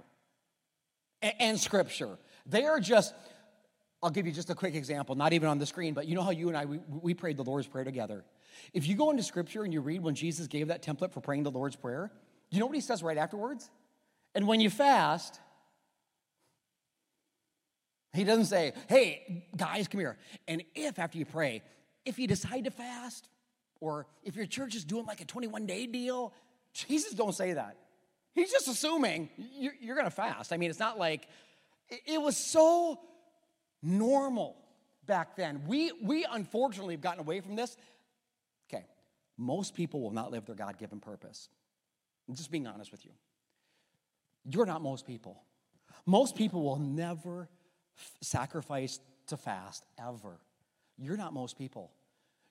And, 1.21 1.35
and 1.39 1.61
scripture. 1.61 2.17
They 2.47 2.65
are 2.65 2.81
just, 2.81 3.15
I'll 4.03 4.11
give 4.11 4.27
you 4.27 4.33
just 4.33 4.51
a 4.51 4.55
quick 4.55 4.75
example, 4.75 5.15
not 5.15 5.33
even 5.33 5.49
on 5.49 5.59
the 5.59 5.67
screen, 5.67 5.95
but 5.95 6.07
you 6.07 6.15
know 6.15 6.23
how 6.23 6.31
you 6.31 6.49
and 6.49 6.57
I, 6.57 6.65
we, 6.65 6.81
we 6.89 7.15
prayed 7.15 7.37
the 7.37 7.45
Lord's 7.45 7.69
Prayer 7.69 7.85
together. 7.85 8.25
If 8.73 8.89
you 8.89 8.97
go 8.97 9.11
into 9.11 9.23
scripture 9.23 9.63
and 9.63 9.73
you 9.73 9.81
read 9.81 10.03
when 10.03 10.15
Jesus 10.15 10.47
gave 10.47 10.69
that 10.69 10.83
template 10.83 11.13
for 11.13 11.21
praying 11.21 11.43
the 11.45 11.51
Lord's 11.51 11.77
Prayer, 11.77 12.11
do 12.51 12.57
you 12.57 12.61
know 12.61 12.67
what 12.67 12.75
he 12.75 12.81
says 12.81 13.03
right 13.03 13.19
afterwards? 13.19 13.69
And 14.35 14.49
when 14.49 14.61
you 14.61 14.71
fast, 14.71 15.39
he 18.13 18.25
doesn't 18.25 18.47
say, 18.47 18.73
hey, 18.89 19.47
guys, 19.57 19.89
come 19.89 20.01
here. 20.01 20.19
And 20.47 20.63
if 20.75 20.99
after 20.99 21.19
you 21.19 21.25
pray, 21.25 21.63
if 22.05 22.19
you 22.19 22.27
decide 22.27 22.65
to 22.65 22.71
fast, 22.71 23.29
or 23.81 24.07
if 24.23 24.37
your 24.37 24.47
church 24.47 24.75
is 24.75 24.85
doing 24.85 25.07
like 25.07 25.21
a 25.21 25.25
21 25.25 25.67
day 25.67 25.87
deal, 25.87 26.33
Jesus 26.73 27.13
don't 27.15 27.35
say 27.35 27.55
that. 27.55 27.77
He's 28.35 28.51
just 28.51 28.69
assuming 28.69 29.29
you're, 29.37 29.75
you're 29.81 30.03
to 30.03 30.11
fast. 30.11 30.53
I 30.53 30.57
mean, 30.57 30.71
it's 30.71 30.79
not 30.79 30.99
like 30.99 31.29
it 31.89 32.21
was 32.21 32.37
so 32.37 33.01
normal 33.83 34.57
back 35.07 35.37
then. 35.37 35.63
We, 35.67 35.93
we 36.03 36.27
unfortunately 36.31 36.95
have 36.95 37.01
gotten 37.01 37.21
away 37.21 37.41
from 37.41 37.57
this. 37.57 37.77
Okay, 38.73 38.85
most 39.37 39.75
people 39.75 40.01
will 40.01 40.13
not 40.13 40.31
live 40.31 40.47
their 40.47 40.55
God 40.55 40.79
given 40.79 41.01
purpose. 41.01 41.49
I'm 42.29 42.35
just 42.35 42.51
being 42.51 42.67
honest 42.67 42.91
with 42.91 43.05
you. 43.05 43.13
You're 44.45 44.67
not 44.67 44.83
most 44.83 45.07
people. 45.07 45.43
Most 46.07 46.37
people 46.37 46.63
will 46.63 46.79
never 46.79 47.49
sacrifice 48.21 49.01
to 49.29 49.37
fast 49.37 49.85
ever. 49.99 50.39
You're 50.99 51.17
not 51.17 51.33
most 51.33 51.57
people. 51.59 51.91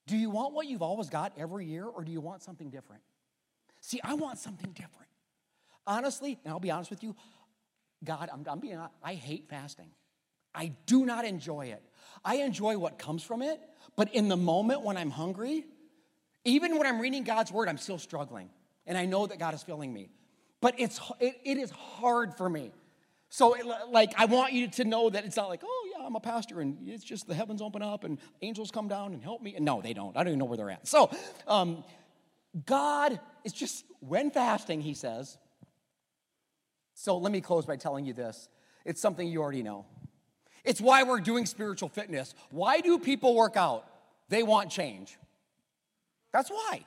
Do 0.07 0.17
you 0.17 0.29
want 0.29 0.53
what 0.53 0.67
you've 0.67 0.81
always 0.81 1.09
got 1.09 1.33
every 1.37 1.65
year, 1.65 1.85
or 1.85 2.03
do 2.03 2.11
you 2.11 2.21
want 2.21 2.41
something 2.41 2.69
different? 2.69 3.01
See, 3.81 3.99
I 4.03 4.13
want 4.15 4.39
something 4.39 4.71
different. 4.71 5.07
Honestly, 5.85 6.39
and 6.43 6.53
I'll 6.53 6.59
be 6.59 6.71
honest 6.71 6.89
with 6.89 7.03
you, 7.03 7.15
God, 8.03 8.29
I'm, 8.31 8.43
I'm 8.47 8.59
being 8.59 8.79
I 9.03 9.13
hate 9.13 9.47
fasting. 9.49 9.91
I 10.53 10.73
do 10.85 11.05
not 11.05 11.25
enjoy 11.25 11.67
it. 11.67 11.83
I 12.25 12.37
enjoy 12.37 12.77
what 12.77 12.99
comes 12.99 13.23
from 13.23 13.41
it, 13.41 13.59
but 13.95 14.13
in 14.13 14.27
the 14.27 14.37
moment 14.37 14.81
when 14.81 14.97
I'm 14.97 15.09
hungry, 15.09 15.65
even 16.43 16.77
when 16.77 16.87
I'm 16.87 16.99
reading 16.99 17.23
God's 17.23 17.51
word, 17.51 17.69
I'm 17.69 17.77
still 17.77 17.97
struggling. 17.97 18.49
And 18.85 18.97
I 18.97 19.05
know 19.05 19.27
that 19.27 19.39
God 19.39 19.53
is 19.53 19.63
filling 19.63 19.93
me. 19.93 20.09
But 20.59 20.79
it's, 20.79 20.99
it, 21.19 21.35
it 21.43 21.57
is 21.57 21.71
hard 21.71 22.35
for 22.35 22.49
me. 22.49 22.71
So, 23.33 23.55
like, 23.89 24.11
I 24.17 24.25
want 24.25 24.51
you 24.51 24.67
to 24.67 24.83
know 24.83 25.09
that 25.09 25.23
it's 25.23 25.37
not 25.37 25.47
like, 25.47 25.61
oh, 25.63 25.89
yeah, 25.89 26.05
I'm 26.05 26.17
a 26.17 26.19
pastor 26.19 26.59
and 26.59 26.77
it's 26.85 27.01
just 27.01 27.27
the 27.27 27.33
heavens 27.33 27.61
open 27.61 27.81
up 27.81 28.03
and 28.03 28.19
angels 28.41 28.71
come 28.71 28.89
down 28.89 29.13
and 29.13 29.23
help 29.23 29.41
me. 29.41 29.55
No, 29.57 29.81
they 29.81 29.93
don't. 29.93 30.17
I 30.17 30.19
don't 30.19 30.33
even 30.33 30.39
know 30.39 30.45
where 30.45 30.57
they're 30.57 30.69
at. 30.69 30.85
So, 30.85 31.09
um, 31.47 31.85
God 32.65 33.21
is 33.45 33.53
just, 33.53 33.85
when 34.01 34.31
fasting, 34.31 34.81
he 34.81 34.93
says. 34.93 35.37
So, 36.93 37.17
let 37.17 37.31
me 37.31 37.39
close 37.39 37.65
by 37.65 37.77
telling 37.77 38.05
you 38.05 38.11
this 38.11 38.49
it's 38.83 38.99
something 38.99 39.25
you 39.25 39.41
already 39.41 39.63
know. 39.63 39.85
It's 40.65 40.81
why 40.81 41.03
we're 41.03 41.21
doing 41.21 41.45
spiritual 41.45 41.87
fitness. 41.87 42.35
Why 42.49 42.81
do 42.81 42.99
people 42.99 43.33
work 43.33 43.55
out? 43.55 43.87
They 44.27 44.43
want 44.43 44.71
change. 44.71 45.17
That's 46.33 46.49
why. 46.49 46.85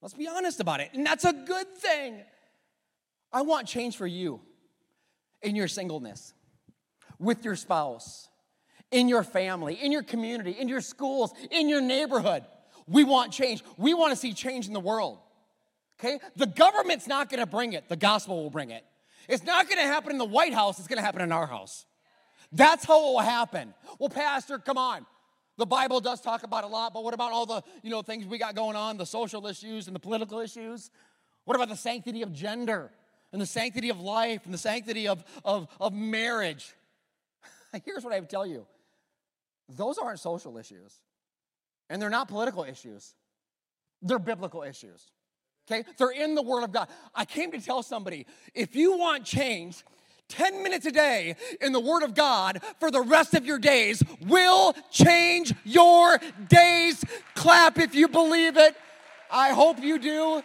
Let's 0.00 0.14
be 0.14 0.26
honest 0.26 0.60
about 0.60 0.80
it. 0.80 0.88
And 0.94 1.04
that's 1.04 1.26
a 1.26 1.34
good 1.34 1.68
thing. 1.76 2.22
I 3.30 3.42
want 3.42 3.68
change 3.68 3.94
for 3.98 4.06
you 4.06 4.40
in 5.42 5.56
your 5.56 5.68
singleness, 5.68 6.32
with 7.18 7.44
your 7.44 7.56
spouse, 7.56 8.28
in 8.90 9.08
your 9.08 9.22
family, 9.22 9.74
in 9.74 9.92
your 9.92 10.02
community, 10.02 10.52
in 10.52 10.68
your 10.68 10.80
schools, 10.80 11.32
in 11.50 11.68
your 11.68 11.80
neighborhood. 11.80 12.44
We 12.86 13.04
want 13.04 13.32
change. 13.32 13.62
We 13.76 13.94
want 13.94 14.12
to 14.12 14.16
see 14.16 14.32
change 14.32 14.66
in 14.66 14.72
the 14.72 14.80
world. 14.80 15.18
Okay? 16.00 16.18
The 16.36 16.46
government's 16.46 17.06
not 17.06 17.28
going 17.28 17.40
to 17.40 17.46
bring 17.46 17.72
it, 17.72 17.88
the 17.88 17.96
gospel 17.96 18.42
will 18.42 18.50
bring 18.50 18.70
it. 18.70 18.84
It's 19.28 19.44
not 19.44 19.68
going 19.68 19.78
to 19.78 19.84
happen 19.84 20.12
in 20.12 20.18
the 20.18 20.24
White 20.24 20.54
House, 20.54 20.78
it's 20.78 20.88
going 20.88 20.98
to 20.98 21.04
happen 21.04 21.20
in 21.20 21.32
our 21.32 21.46
house. 21.46 21.84
That's 22.50 22.84
how 22.84 22.98
it 23.00 23.12
will 23.12 23.18
happen. 23.20 23.74
Well, 23.98 24.08
Pastor, 24.08 24.58
come 24.58 24.78
on. 24.78 25.04
The 25.58 25.66
Bible 25.66 26.00
does 26.00 26.20
talk 26.20 26.44
about 26.44 26.64
a 26.64 26.68
lot, 26.68 26.94
but 26.94 27.02
what 27.02 27.14
about 27.14 27.32
all 27.32 27.44
the, 27.44 27.62
you 27.82 27.90
know, 27.90 28.00
things 28.00 28.24
we 28.24 28.38
got 28.38 28.54
going 28.54 28.76
on, 28.76 28.96
the 28.96 29.04
social 29.04 29.46
issues 29.46 29.88
and 29.88 29.94
the 29.94 30.00
political 30.00 30.38
issues? 30.38 30.90
What 31.44 31.56
about 31.56 31.68
the 31.68 31.76
sanctity 31.76 32.22
of 32.22 32.32
gender 32.32 32.92
and 33.32 33.40
the 33.40 33.46
sanctity 33.46 33.90
of 33.90 34.00
life 34.00 34.44
and 34.44 34.54
the 34.54 34.58
sanctity 34.58 35.08
of, 35.08 35.24
of, 35.44 35.68
of 35.80 35.92
marriage? 35.92 36.74
Here's 37.84 38.04
what 38.04 38.12
I 38.12 38.20
would 38.20 38.30
tell 38.30 38.46
you. 38.46 38.66
Those 39.68 39.98
aren't 39.98 40.20
social 40.20 40.56
issues. 40.58 41.00
And 41.90 42.00
they're 42.00 42.10
not 42.10 42.28
political 42.28 42.64
issues. 42.64 43.14
They're 44.02 44.18
biblical 44.18 44.62
issues. 44.62 45.10
Okay? 45.70 45.84
They're 45.96 46.10
in 46.10 46.34
the 46.34 46.42
Word 46.42 46.64
of 46.64 46.72
God. 46.72 46.88
I 47.14 47.24
came 47.24 47.50
to 47.52 47.60
tell 47.60 47.82
somebody 47.82 48.26
if 48.54 48.74
you 48.74 48.96
want 48.96 49.24
change, 49.24 49.84
10 50.28 50.62
minutes 50.62 50.86
a 50.86 50.90
day 50.90 51.36
in 51.60 51.72
the 51.72 51.80
Word 51.80 52.02
of 52.02 52.14
God 52.14 52.60
for 52.78 52.90
the 52.90 53.00
rest 53.00 53.34
of 53.34 53.46
your 53.46 53.58
days 53.58 54.02
will 54.26 54.74
change 54.90 55.54
your 55.64 56.18
days. 56.48 57.04
Clap 57.34 57.78
if 57.78 57.94
you 57.94 58.08
believe 58.08 58.56
it. 58.56 58.76
I 59.30 59.50
hope 59.50 59.80
you 59.80 59.98
do. 59.98 60.42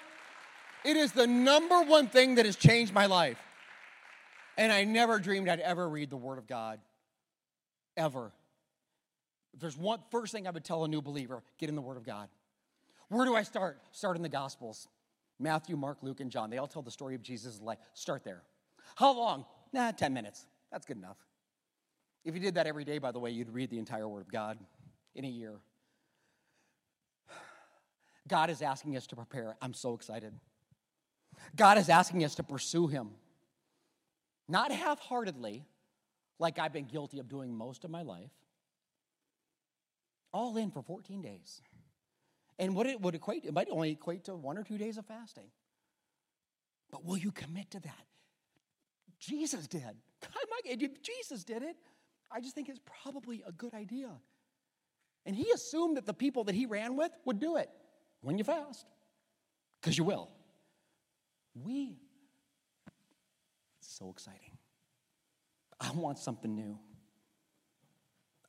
It 0.86 0.98
is 0.98 1.12
the 1.12 1.28
number 1.28 1.82
one 1.82 2.08
thing 2.08 2.36
that 2.36 2.46
has 2.46 2.56
changed 2.56 2.94
my 2.94 3.06
life. 3.06 3.40
And 4.58 4.72
I 4.72 4.84
never 4.84 5.20
dreamed 5.20 5.50
I'd 5.50 5.60
ever 5.60 5.88
read 5.88 6.10
the 6.10 6.18
Word 6.18 6.38
of 6.38 6.48
God. 6.48 6.80
Ever. 7.96 8.32
If 9.54 9.60
there's 9.60 9.78
one 9.78 10.00
first 10.12 10.34
thing 10.34 10.48
I 10.48 10.52
would 10.52 10.64
tell 10.64 10.84
a 10.84 10.88
new 10.88 11.02
believer, 11.02 11.44
get 11.58 11.70
in 11.70 11.76
the 11.76 11.82
Word 11.82 11.98
of 11.98 12.04
God. 12.04 12.28
Where 13.10 13.26
do 13.26 13.36
I 13.36 13.44
start? 13.44 13.80
Start 13.92 14.16
in 14.16 14.24
the 14.24 14.30
Gospels. 14.30 14.88
Matthew, 15.40 15.76
Mark, 15.76 16.00
Luke, 16.02 16.20
and 16.20 16.32
John. 16.32 16.50
They 16.50 16.58
all 16.58 16.68
tell 16.68 16.82
the 16.82 16.92
story 16.92 17.16
of 17.16 17.22
Jesus' 17.22 17.62
life. 17.62 17.78
Start 17.94 18.24
there. 18.24 18.44
How 18.96 19.14
long? 19.14 19.46
Nah, 19.72 19.92
10 19.92 20.14
minutes. 20.14 20.46
That's 20.72 20.86
good 20.86 20.98
enough. 20.98 21.18
If 22.26 22.34
you 22.34 22.40
did 22.40 22.56
that 22.56 22.68
every 22.68 22.86
day, 22.86 23.00
by 23.00 23.12
the 23.12 23.20
way, 23.20 23.32
you'd 23.32 23.50
read 23.50 23.70
the 23.70 23.80
entire 23.80 24.08
Word 24.08 24.22
of 24.22 24.32
God 24.32 24.58
in 25.16 25.26
a 25.26 25.30
year. 25.30 25.60
God 28.28 28.50
is 28.50 28.62
asking 28.62 28.96
us 28.96 29.08
to 29.08 29.16
prepare. 29.16 29.56
I'm 29.62 29.74
so 29.74 29.94
excited. 29.94 30.34
God 31.56 31.78
is 31.78 31.90
asking 31.90 32.24
us 32.24 32.36
to 32.36 32.44
pursue 32.44 32.88
Him, 32.88 33.10
not 34.48 34.72
half 34.72 35.00
heartedly, 35.00 35.66
like 36.40 36.60
I've 36.60 36.74
been 36.74 36.86
guilty 36.86 37.20
of 37.20 37.30
doing 37.30 37.56
most 37.56 37.86
of 37.86 37.92
my 37.92 38.02
life, 38.02 38.32
all 40.32 40.58
in 40.58 40.72
for 40.72 40.82
14 40.82 41.22
days. 41.22 41.62
And 42.60 42.76
what 42.76 42.86
it 42.86 43.02
would 43.02 43.16
equate, 43.16 43.46
it 43.46 43.54
might 43.54 43.68
only 43.70 43.92
equate 43.92 44.26
to 44.26 44.36
one 44.36 44.58
or 44.58 44.64
two 44.64 44.78
days 44.78 44.98
of 44.98 45.06
fasting. 45.06 45.48
But 46.92 47.04
will 47.04 47.18
you 47.18 47.32
commit 47.32 47.72
to 47.72 47.80
that? 47.80 48.06
Jesus 49.20 49.68
did. 49.68 49.82
Jesus 51.02 51.44
did 51.44 51.64
it. 51.64 51.76
I 52.32 52.42
just 52.42 52.56
think 52.56 52.70
it's 52.70 52.80
probably 53.04 53.44
a 53.48 53.52
good 53.52 53.74
idea. 53.74 54.10
And 55.26 55.36
he 55.36 55.50
assumed 55.52 55.98
that 55.98 56.06
the 56.06 56.14
people 56.14 56.44
that 56.46 56.56
he 56.56 56.66
ran 56.66 56.96
with 56.96 57.12
would 57.26 57.40
do 57.40 57.58
it 57.58 57.70
when 58.22 58.38
you 58.38 58.44
fast, 58.44 58.86
because 59.82 59.98
you 59.98 60.04
will. 60.04 60.30
We, 61.56 61.98
It's 63.80 63.98
so 63.98 64.10
exciting. 64.10 64.58
I 65.80 65.92
want 65.92 66.18
something 66.18 66.56
new. 66.56 66.80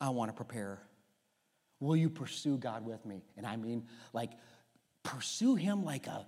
I 0.00 0.10
want 0.10 0.30
to 0.30 0.34
prepare. 0.34 0.80
Will 1.80 1.96
you 1.96 2.08
pursue 2.08 2.56
God 2.56 2.84
with 2.84 3.04
me? 3.04 3.24
And 3.36 3.46
I 3.46 3.56
mean, 3.56 3.86
like, 4.12 4.30
pursue 5.02 5.54
Him 5.54 5.84
like 5.84 6.06
a 6.06 6.26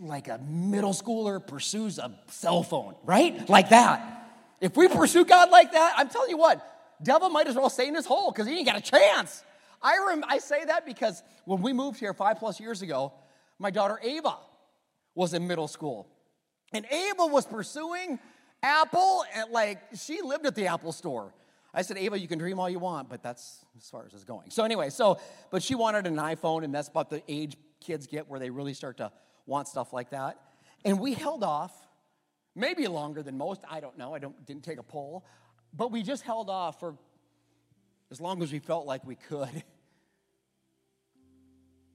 like 0.00 0.28
a 0.28 0.38
middle 0.38 0.94
schooler 0.94 1.46
pursues 1.46 1.98
a 1.98 2.18
cell 2.28 2.62
phone, 2.62 2.94
right? 3.04 3.46
Like 3.48 3.68
that. 3.68 4.30
If 4.60 4.76
we 4.76 4.88
pursue 4.88 5.24
God 5.24 5.50
like 5.50 5.72
that, 5.72 5.94
I'm 5.98 6.08
telling 6.08 6.30
you 6.30 6.38
what, 6.38 6.66
devil 7.02 7.28
might 7.28 7.46
as 7.46 7.56
well 7.56 7.68
stay 7.68 7.88
in 7.88 7.94
his 7.94 8.06
hole 8.06 8.30
because 8.30 8.46
he 8.46 8.56
ain't 8.56 8.66
got 8.66 8.76
a 8.76 8.80
chance. 8.80 9.44
I, 9.82 9.98
rem- 10.08 10.24
I 10.26 10.38
say 10.38 10.64
that 10.64 10.86
because 10.86 11.22
when 11.44 11.60
we 11.60 11.72
moved 11.72 11.98
here 11.98 12.14
five 12.14 12.38
plus 12.38 12.60
years 12.60 12.80
ago, 12.80 13.12
my 13.58 13.70
daughter 13.70 14.00
Ava 14.02 14.36
was 15.14 15.34
in 15.34 15.46
middle 15.46 15.68
school. 15.68 16.08
And 16.72 16.86
Ava 16.86 17.26
was 17.26 17.46
pursuing 17.46 18.18
Apple, 18.62 19.24
and 19.34 19.50
like 19.50 19.78
she 19.96 20.22
lived 20.22 20.46
at 20.46 20.54
the 20.54 20.66
Apple 20.66 20.92
store. 20.92 21.34
I 21.74 21.82
said, 21.82 21.96
Ava, 21.96 22.18
you 22.18 22.28
can 22.28 22.38
dream 22.38 22.58
all 22.58 22.68
you 22.68 22.78
want, 22.78 23.08
but 23.08 23.22
that's 23.22 23.64
as 23.78 23.88
far 23.88 24.04
as 24.06 24.12
it's 24.12 24.24
going. 24.24 24.50
So, 24.50 24.62
anyway, 24.62 24.90
so, 24.90 25.18
but 25.50 25.62
she 25.62 25.74
wanted 25.74 26.06
an 26.06 26.16
iPhone, 26.16 26.64
and 26.64 26.74
that's 26.74 26.88
about 26.88 27.08
the 27.08 27.22
age 27.28 27.56
kids 27.80 28.06
get 28.06 28.28
where 28.28 28.38
they 28.38 28.50
really 28.50 28.74
start 28.74 28.98
to 28.98 29.10
want 29.46 29.68
stuff 29.68 29.92
like 29.92 30.10
that. 30.10 30.38
And 30.84 31.00
we 31.00 31.14
held 31.14 31.42
off, 31.42 31.72
maybe 32.54 32.86
longer 32.88 33.22
than 33.22 33.38
most. 33.38 33.62
I 33.68 33.80
don't 33.80 33.96
know. 33.96 34.14
I 34.14 34.18
don't, 34.18 34.46
didn't 34.46 34.64
take 34.64 34.78
a 34.78 34.82
poll. 34.82 35.24
But 35.72 35.90
we 35.90 36.02
just 36.02 36.22
held 36.22 36.50
off 36.50 36.78
for 36.78 36.94
as 38.10 38.20
long 38.20 38.42
as 38.42 38.52
we 38.52 38.58
felt 38.58 38.86
like 38.86 39.04
we 39.06 39.16
could. 39.16 39.64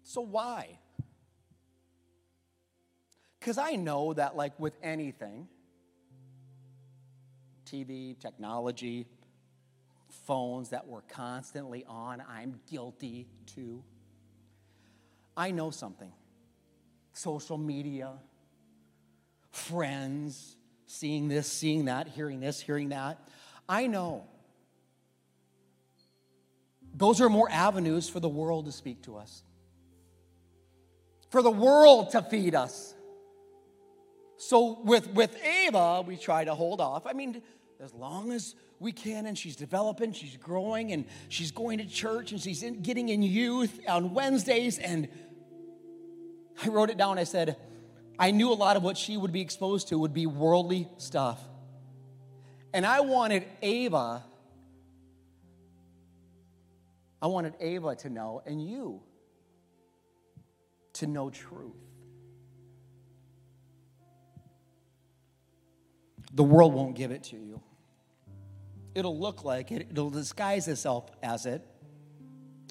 So 0.08 0.21
why? 0.21 0.80
Because 3.48 3.60
I 3.60 3.78
know 3.78 4.12
that, 4.12 4.36
like 4.36 4.60
with 4.60 4.74
anything, 4.84 5.48
TV, 7.66 8.20
technology, 8.20 9.08
phones 10.26 10.72
that 10.72 10.86
were 10.86 11.04
constantly 11.04 11.86
on, 11.88 12.22
I'm 12.30 12.60
guilty 12.70 13.26
too. 13.46 13.86
I 15.38 15.52
know 15.52 15.70
something 15.70 16.12
social 17.14 17.58
media, 17.58 18.16
friends, 19.52 20.58
seeing 20.86 21.30
this, 21.30 21.50
seeing 21.50 21.86
that, 21.86 22.10
hearing 22.10 22.42
this, 22.42 22.60
hearing 22.60 22.90
that. 22.90 23.30
I 23.70 23.88
know 23.88 24.26
those 26.94 27.22
are 27.22 27.30
more 27.30 27.50
avenues 27.50 28.10
for 28.10 28.20
the 28.20 28.28
world 28.28 28.66
to 28.66 28.74
speak 28.74 29.04
to 29.04 29.16
us, 29.16 29.42
for 31.30 31.42
the 31.42 31.50
world 31.50 32.10
to 32.10 32.22
feed 32.22 32.54
us. 32.54 32.94
So 34.38 34.80
with, 34.84 35.12
with 35.13 35.36
Ava, 35.43 36.04
we 36.06 36.15
try 36.15 36.45
to 36.45 36.54
hold 36.54 36.80
off. 36.80 37.08
I 37.08 37.13
mean, 37.13 37.41
as 37.80 37.93
long 37.93 38.32
as 38.32 38.56
we 38.80 38.91
can, 38.91 39.26
and 39.26 39.38
she's 39.38 39.56
developing, 39.56 40.13
she's 40.13 40.38
growing, 40.38 40.91
and 40.91 41.06
she's 41.30 41.52
going 41.52 41.80
to 41.80 41.86
church, 41.86 42.32
and 42.32 42.39
she's 42.39 42.62
in, 42.63 42.82
getting 42.82 43.10
in 43.10 43.23
youth 43.23 43.80
on 43.88 44.13
Wednesdays, 44.13 44.78
and 44.78 45.08
I 46.63 46.69
wrote 46.69 46.89
it 46.89 46.97
down. 46.97 47.17
I 47.17 47.23
said, 47.23 47.58
I 48.19 48.32
knew 48.32 48.52
a 48.52 48.56
lot 48.56 48.78
of 48.78 48.84
what 48.84 48.97
she 48.97 49.17
would 49.17 49.32
be 49.32 49.41
exposed 49.41 49.89
to 49.89 50.00
would 50.00 50.13
be 50.13 50.26
worldly 50.26 50.88
stuff. 50.97 51.39
And 52.73 52.86
I 52.86 53.00
wanted 53.02 53.45
Ava, 53.62 54.23
I 57.21 57.28
wanted 57.28 57.54
Ava 57.60 57.95
to 57.95 58.10
know, 58.10 58.41
and 58.45 58.63
you 58.63 59.02
to 60.93 61.08
know 61.08 61.30
truth. 61.30 61.87
The 66.34 66.44
world 66.44 66.74
won't 66.74 66.95
give 66.95 67.12
it 67.12 67.24
to 67.26 67.38
you. 67.38 67.62
It'll 68.95 69.18
look 69.18 69.43
like 69.43 69.72
it, 69.72 69.88
it'll 69.91 70.10
disguise 70.10 70.68
itself 70.68 71.10
as 71.22 71.45
it. 71.45 71.66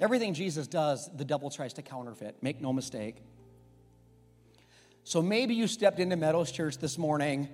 Everything 0.01 0.35
Jesus 0.35 0.67
does, 0.67 1.09
the 1.17 1.25
devil 1.25 1.51
tries 1.51 1.73
to 1.75 1.83
counterfeit. 1.83 2.37
Make 2.43 2.61
no 2.61 2.73
mistake. 2.73 3.17
So 5.05 5.23
maybe 5.23 5.55
you 5.55 5.69
stepped 5.69 6.01
into 6.01 6.17
Meadows 6.17 6.51
Church 6.51 6.79
this 6.79 6.99
morning 6.99 7.49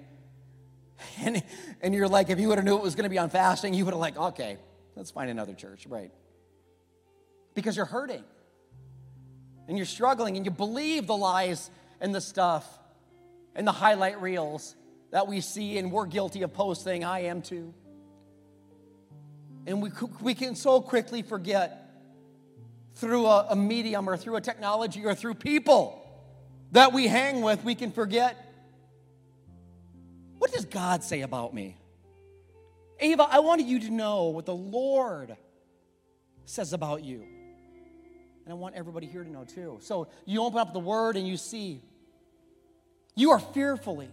and, 1.21 1.43
and 1.81 1.95
you're 1.95 2.09
like, 2.09 2.31
if 2.31 2.41
you 2.41 2.49
would 2.49 2.59
have 2.59 2.65
knew 2.65 2.77
it 2.77 2.83
was 2.83 2.95
going 2.95 3.05
to 3.05 3.11
be 3.11 3.19
on 3.19 3.31
fasting, 3.31 3.75
you 3.75 3.85
would 3.85 3.95
have 3.95 4.01
like, 4.01 4.17
okay, 4.17 4.57
let's 4.97 5.11
find 5.11 5.31
another 5.31 5.55
church, 5.55 5.87
right? 5.87 6.11
Because 7.55 7.77
you're 7.77 7.87
hurting 7.87 8.25
and 9.69 9.77
you're 9.77 9.87
struggling 9.87 10.37
and 10.37 10.47
you 10.47 10.51
believe 10.51 11.07
the 11.07 11.17
lies 11.17 11.71
and 12.01 12.15
the 12.15 12.21
stuff 12.21 12.67
and 13.55 13.67
the 13.67 13.73
highlight 13.73 14.21
reels 14.21 14.75
that 15.13 15.29
we 15.29 15.41
see, 15.41 15.79
and 15.79 15.93
we're 15.93 16.07
guilty 16.07 16.43
of 16.43 16.53
posting. 16.53 17.05
I 17.05 17.25
am 17.25 17.43
too. 17.43 17.73
And 19.67 19.81
we, 19.81 19.91
we 20.21 20.35
can 20.35 20.57
so 20.57 20.81
quickly 20.81 21.23
forget 21.23 21.79
through 22.97 23.27
a, 23.27 23.49
a 23.51 23.57
medium 23.57 24.09
or 24.09 24.17
through 24.17 24.37
a 24.37 24.41
technology 24.41 25.05
or 25.05 25.15
through 25.15 25.35
people 25.35 25.99
that 26.73 26.93
we 26.93 27.07
hang 27.07 27.43
with, 27.43 27.63
we 27.63 27.75
can 27.75 27.93
forget 27.93 28.49
what 30.39 30.51
does 30.51 30.65
God 30.65 31.05
say 31.05 31.21
about 31.21 31.55
me? 31.55 31.77
Ava, 32.99 33.29
I 33.31 33.39
wanted 33.39 33.67
you 33.67 33.79
to 33.81 33.91
know 33.91 34.25
what 34.25 34.45
the 34.45 34.55
Lord 34.55 35.37
says 36.47 36.73
about 36.73 37.05
you. 37.05 37.23
And 38.45 38.51
I 38.51 38.55
want 38.55 38.75
everybody 38.75 39.07
here 39.07 39.23
to 39.23 39.31
know 39.31 39.45
too. 39.45 39.79
So 39.83 40.09
you 40.25 40.43
open 40.43 40.59
up 40.59 40.73
the 40.73 40.81
word 40.81 41.17
and 41.17 41.29
you 41.29 41.37
see 41.37 41.81
you 43.15 43.31
are 43.31 43.39
fearfully 43.39 44.09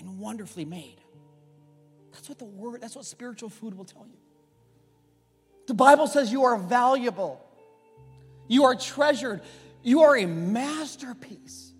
and 0.00 0.18
wonderfully 0.18 0.64
made. 0.64 1.00
That's 2.12 2.28
what 2.28 2.38
the 2.38 2.44
word, 2.44 2.80
that's 2.80 2.96
what 2.96 3.04
spiritual 3.04 3.48
food 3.48 3.74
will 3.74 3.84
tell 3.84 4.06
you. 4.06 4.18
The 5.66 5.74
Bible 5.74 6.06
says 6.06 6.30
you 6.30 6.44
are 6.44 6.56
valuable, 6.56 7.44
you 8.48 8.64
are 8.64 8.74
treasured, 8.74 9.42
you 9.82 10.02
are 10.02 10.16
a 10.16 10.26
masterpiece. 10.26 11.72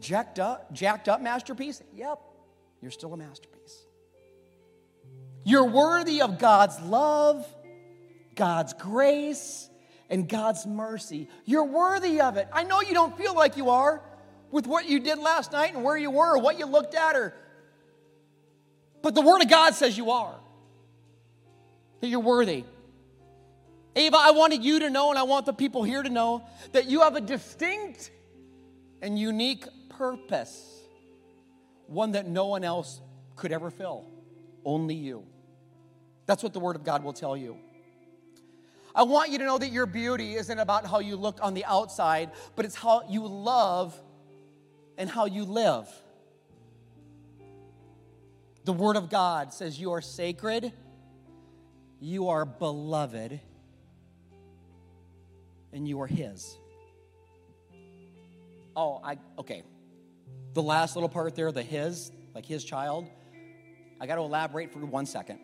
Jacked 0.00 0.38
up, 0.38 0.72
jacked 0.72 1.08
up 1.08 1.22
masterpiece? 1.22 1.82
Yep, 1.94 2.20
you're 2.82 2.90
still 2.90 3.14
a 3.14 3.16
masterpiece. 3.16 3.84
You're 5.44 5.64
worthy 5.64 6.20
of 6.20 6.38
God's 6.38 6.78
love, 6.80 7.46
God's 8.34 8.72
grace, 8.74 9.68
and 10.10 10.28
God's 10.28 10.66
mercy. 10.66 11.28
You're 11.44 11.64
worthy 11.64 12.20
of 12.20 12.36
it. 12.36 12.48
I 12.52 12.64
know 12.64 12.80
you 12.80 12.94
don't 12.94 13.16
feel 13.16 13.34
like 13.34 13.56
you 13.56 13.70
are 13.70 14.02
with 14.54 14.68
what 14.68 14.88
you 14.88 15.00
did 15.00 15.18
last 15.18 15.50
night 15.50 15.74
and 15.74 15.82
where 15.82 15.96
you 15.96 16.12
were 16.12 16.36
or 16.36 16.38
what 16.38 16.60
you 16.60 16.64
looked 16.64 16.94
at 16.94 17.16
or 17.16 17.34
but 19.02 19.12
the 19.16 19.20
word 19.20 19.42
of 19.42 19.50
God 19.50 19.74
says 19.74 19.98
you 19.98 20.12
are. 20.12 20.36
That 22.00 22.06
you're 22.06 22.20
worthy. 22.20 22.62
Ava, 23.96 24.16
I 24.16 24.30
wanted 24.30 24.62
you 24.62 24.78
to 24.78 24.90
know 24.90 25.10
and 25.10 25.18
I 25.18 25.24
want 25.24 25.44
the 25.44 25.52
people 25.52 25.82
here 25.82 26.04
to 26.04 26.08
know 26.08 26.44
that 26.70 26.86
you 26.86 27.00
have 27.00 27.16
a 27.16 27.20
distinct 27.20 28.12
and 29.02 29.18
unique 29.18 29.66
purpose. 29.88 30.82
One 31.88 32.12
that 32.12 32.28
no 32.28 32.46
one 32.46 32.62
else 32.62 33.00
could 33.34 33.50
ever 33.50 33.72
fill. 33.72 34.06
Only 34.64 34.94
you. 34.94 35.24
That's 36.26 36.44
what 36.44 36.52
the 36.52 36.60
word 36.60 36.76
of 36.76 36.84
God 36.84 37.02
will 37.02 37.12
tell 37.12 37.36
you. 37.36 37.56
I 38.94 39.02
want 39.02 39.32
you 39.32 39.38
to 39.38 39.44
know 39.44 39.58
that 39.58 39.72
your 39.72 39.86
beauty 39.86 40.36
isn't 40.36 40.58
about 40.60 40.86
how 40.86 41.00
you 41.00 41.16
look 41.16 41.40
on 41.42 41.54
the 41.54 41.64
outside, 41.64 42.30
but 42.54 42.64
it's 42.64 42.76
how 42.76 43.02
you 43.08 43.26
love 43.26 44.00
and 44.96 45.08
how 45.08 45.26
you 45.26 45.44
live. 45.44 45.88
The 48.64 48.72
Word 48.72 48.96
of 48.96 49.10
God 49.10 49.52
says 49.52 49.78
you 49.78 49.92
are 49.92 50.00
sacred, 50.00 50.72
you 52.00 52.28
are 52.28 52.44
beloved, 52.44 53.40
and 55.72 55.86
you 55.86 56.00
are 56.00 56.06
His. 56.06 56.56
Oh, 58.76 59.00
I, 59.04 59.18
okay. 59.38 59.62
The 60.54 60.62
last 60.62 60.96
little 60.96 61.08
part 61.08 61.34
there, 61.34 61.52
the 61.52 61.62
His, 61.62 62.10
like 62.34 62.46
His 62.46 62.64
child, 62.64 63.08
I 64.00 64.06
got 64.06 64.16
to 64.16 64.22
elaborate 64.22 64.72
for 64.72 64.78
one 64.80 65.06
second. 65.06 65.40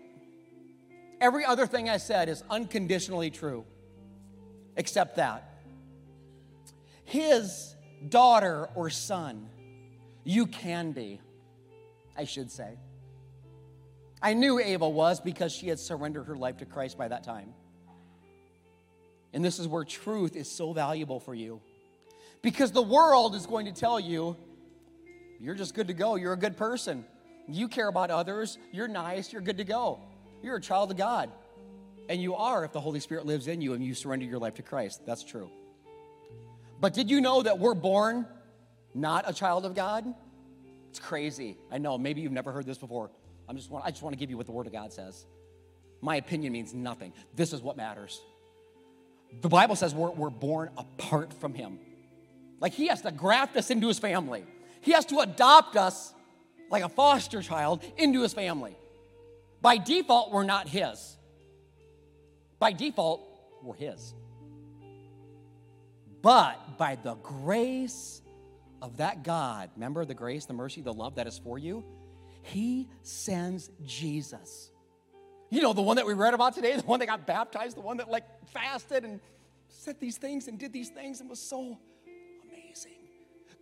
Every 1.20 1.44
other 1.44 1.66
thing 1.66 1.90
I 1.90 1.98
said 1.98 2.28
is 2.28 2.42
unconditionally 2.48 3.30
true, 3.30 3.64
except 4.76 5.16
that. 5.16 5.62
His 7.04 7.74
daughter 8.08 8.68
or 8.74 8.90
son, 8.90 9.48
you 10.24 10.46
can 10.46 10.92
be, 10.92 11.20
I 12.16 12.24
should 12.24 12.50
say. 12.50 12.78
I 14.22 14.34
knew 14.34 14.58
Ava 14.58 14.88
was 14.88 15.20
because 15.20 15.52
she 15.52 15.68
had 15.68 15.78
surrendered 15.78 16.26
her 16.26 16.36
life 16.36 16.58
to 16.58 16.66
Christ 16.66 16.98
by 16.98 17.08
that 17.08 17.24
time. 17.24 17.54
And 19.32 19.44
this 19.44 19.58
is 19.58 19.66
where 19.68 19.84
truth 19.84 20.36
is 20.36 20.50
so 20.50 20.72
valuable 20.72 21.20
for 21.20 21.34
you. 21.34 21.60
Because 22.42 22.72
the 22.72 22.82
world 22.82 23.34
is 23.34 23.46
going 23.46 23.66
to 23.66 23.72
tell 23.72 24.00
you, 24.00 24.36
you're 25.38 25.54
just 25.54 25.74
good 25.74 25.88
to 25.88 25.94
go. 25.94 26.16
You're 26.16 26.32
a 26.32 26.38
good 26.38 26.56
person. 26.56 27.04
You 27.48 27.68
care 27.68 27.88
about 27.88 28.10
others. 28.10 28.58
You're 28.72 28.88
nice. 28.88 29.32
You're 29.32 29.42
good 29.42 29.58
to 29.58 29.64
go. 29.64 30.00
You're 30.42 30.56
a 30.56 30.60
child 30.60 30.90
of 30.90 30.96
God. 30.96 31.30
And 32.08 32.20
you 32.20 32.34
are 32.34 32.64
if 32.64 32.72
the 32.72 32.80
Holy 32.80 33.00
Spirit 33.00 33.24
lives 33.24 33.46
in 33.46 33.60
you 33.60 33.72
and 33.74 33.84
you 33.84 33.94
surrender 33.94 34.26
your 34.26 34.38
life 34.38 34.54
to 34.54 34.62
Christ. 34.62 35.02
That's 35.06 35.22
true. 35.22 35.50
But 36.80 36.94
did 36.94 37.10
you 37.10 37.20
know 37.20 37.42
that 37.42 37.58
we're 37.58 37.74
born 37.74 38.26
not 38.94 39.28
a 39.28 39.32
child 39.32 39.64
of 39.64 39.74
God? 39.74 40.04
It's 40.88 40.98
crazy. 40.98 41.56
I 41.70 41.78
know. 41.78 41.98
Maybe 41.98 42.20
you've 42.20 42.32
never 42.32 42.50
heard 42.50 42.66
this 42.66 42.78
before. 42.78 43.10
I'm 43.48 43.56
just 43.56 43.70
want, 43.70 43.84
I 43.84 43.90
just 43.90 44.02
want 44.02 44.14
to 44.14 44.18
give 44.18 44.30
you 44.30 44.36
what 44.36 44.46
the 44.46 44.52
Word 44.52 44.66
of 44.66 44.72
God 44.72 44.92
says. 44.92 45.26
My 46.00 46.16
opinion 46.16 46.52
means 46.52 46.72
nothing. 46.72 47.12
This 47.34 47.52
is 47.52 47.60
what 47.60 47.76
matters. 47.76 48.20
The 49.42 49.48
Bible 49.48 49.76
says 49.76 49.94
we're, 49.94 50.10
we're 50.10 50.30
born 50.30 50.70
apart 50.76 51.32
from 51.34 51.54
Him. 51.54 51.78
Like 52.58 52.72
He 52.72 52.88
has 52.88 53.02
to 53.02 53.12
graft 53.12 53.56
us 53.56 53.70
into 53.70 53.88
His 53.88 53.98
family, 53.98 54.44
He 54.80 54.92
has 54.92 55.04
to 55.06 55.20
adopt 55.20 55.76
us 55.76 56.14
like 56.70 56.82
a 56.82 56.88
foster 56.88 57.42
child 57.42 57.84
into 57.96 58.22
His 58.22 58.32
family. 58.32 58.76
By 59.60 59.76
default, 59.76 60.32
we're 60.32 60.44
not 60.44 60.68
His. 60.68 61.16
By 62.58 62.72
default, 62.72 63.20
we're 63.62 63.74
His. 63.74 64.14
But 66.22 66.78
by 66.78 66.96
the 67.02 67.14
grace 67.14 68.22
of 68.82 68.98
that 68.98 69.22
God, 69.22 69.70
remember 69.76 70.04
the 70.04 70.14
grace, 70.14 70.46
the 70.46 70.52
mercy, 70.52 70.80
the 70.80 70.92
love 70.92 71.16
that 71.16 71.26
is 71.26 71.38
for 71.38 71.58
you? 71.58 71.84
He 72.42 72.88
sends 73.02 73.70
Jesus. 73.84 74.70
You 75.50 75.62
know, 75.62 75.72
the 75.72 75.82
one 75.82 75.96
that 75.96 76.06
we 76.06 76.14
read 76.14 76.34
about 76.34 76.54
today, 76.54 76.76
the 76.76 76.82
one 76.82 77.00
that 77.00 77.06
got 77.06 77.26
baptized, 77.26 77.76
the 77.76 77.80
one 77.80 77.96
that 77.98 78.08
like 78.08 78.24
fasted 78.52 79.04
and 79.04 79.20
said 79.68 79.98
these 80.00 80.16
things 80.16 80.48
and 80.48 80.58
did 80.58 80.72
these 80.72 80.90
things 80.90 81.20
and 81.20 81.28
was 81.28 81.40
so 81.40 81.78
amazing. 82.48 82.92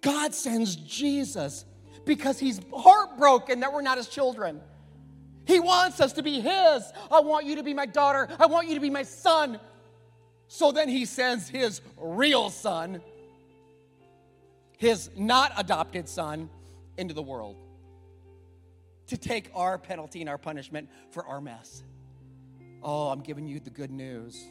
God 0.01 0.35
sends 0.35 0.77
Jesus 0.77 1.65
because 2.05 2.39
he's 2.39 2.61
heartbroken 2.75 3.61
that 3.61 3.73
we're 3.73 3.83
not 3.83 3.97
his 3.99 4.09
children. 4.09 4.61
He 5.47 5.61
wants 5.61 6.01
us 6.01 6.13
to 6.15 6.23
be 6.23 6.41
his. 6.41 6.93
I 7.11 7.21
want 7.21 7.47
you 7.47 7.57
to 7.57 7.63
be 7.63 7.73
my 7.73 7.87
daughter. 7.87 8.29
I 8.39 8.47
want 8.47 8.69
you 8.69 8.75
to 8.75 8.81
be 8.81 8.91
my 8.91 9.03
son. 9.03 9.59
So 10.49 10.73
then 10.73 10.89
he 10.89 11.05
sends 11.05 11.49
his 11.49 11.81
real 11.97 12.51
son, 12.51 13.01
his 14.79 15.11
not 15.17 15.53
adopted 15.57 16.09
son, 16.09 16.51
into 16.97 17.15
the 17.15 17.23
world 17.23 17.57
to 19.07 19.17
take 19.17 19.51
our 19.55 19.79
penalty 19.79 20.21
and 20.21 20.29
our 20.29 20.37
punishment 20.39 20.89
for 21.11 21.25
our 21.27 21.41
mess. 21.41 21.83
Oh, 22.83 23.09
I'm 23.09 23.21
giving 23.21 23.47
you 23.47 23.61
the 23.61 23.71
good 23.71 23.91
news. 23.91 24.43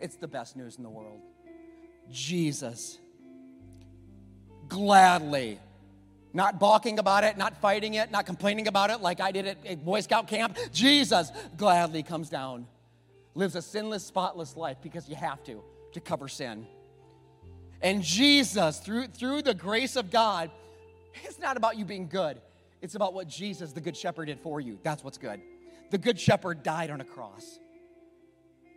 It's 0.00 0.16
the 0.16 0.28
best 0.28 0.56
news 0.56 0.76
in 0.76 0.82
the 0.82 0.90
world. 0.90 1.20
Jesus 2.10 2.98
gladly, 4.68 5.58
not 6.32 6.58
balking 6.58 6.98
about 6.98 7.24
it, 7.24 7.38
not 7.38 7.56
fighting 7.60 7.94
it, 7.94 8.10
not 8.10 8.26
complaining 8.26 8.66
about 8.66 8.90
it 8.90 9.00
like 9.00 9.20
I 9.20 9.30
did 9.30 9.46
at 9.46 9.84
Boy 9.84 10.00
Scout 10.00 10.26
camp. 10.28 10.56
Jesus 10.72 11.30
gladly 11.56 12.02
comes 12.02 12.28
down, 12.28 12.66
lives 13.34 13.54
a 13.54 13.62
sinless, 13.62 14.04
spotless 14.04 14.56
life 14.56 14.78
because 14.82 15.08
you 15.08 15.16
have 15.16 15.42
to, 15.44 15.62
to 15.92 16.00
cover 16.00 16.28
sin. 16.28 16.66
And 17.82 18.02
Jesus, 18.02 18.78
through, 18.78 19.08
through 19.08 19.42
the 19.42 19.54
grace 19.54 19.96
of 19.96 20.10
God, 20.10 20.50
it's 21.24 21.38
not 21.38 21.56
about 21.56 21.76
you 21.76 21.84
being 21.84 22.08
good. 22.08 22.40
It's 22.80 22.94
about 22.94 23.14
what 23.14 23.28
Jesus, 23.28 23.72
the 23.72 23.80
Good 23.80 23.96
Shepherd, 23.96 24.26
did 24.26 24.40
for 24.40 24.60
you. 24.60 24.78
That's 24.82 25.02
what's 25.02 25.18
good. 25.18 25.40
The 25.90 25.98
Good 25.98 26.18
Shepherd 26.18 26.62
died 26.62 26.90
on 26.90 27.00
a 27.00 27.04
cross. 27.04 27.58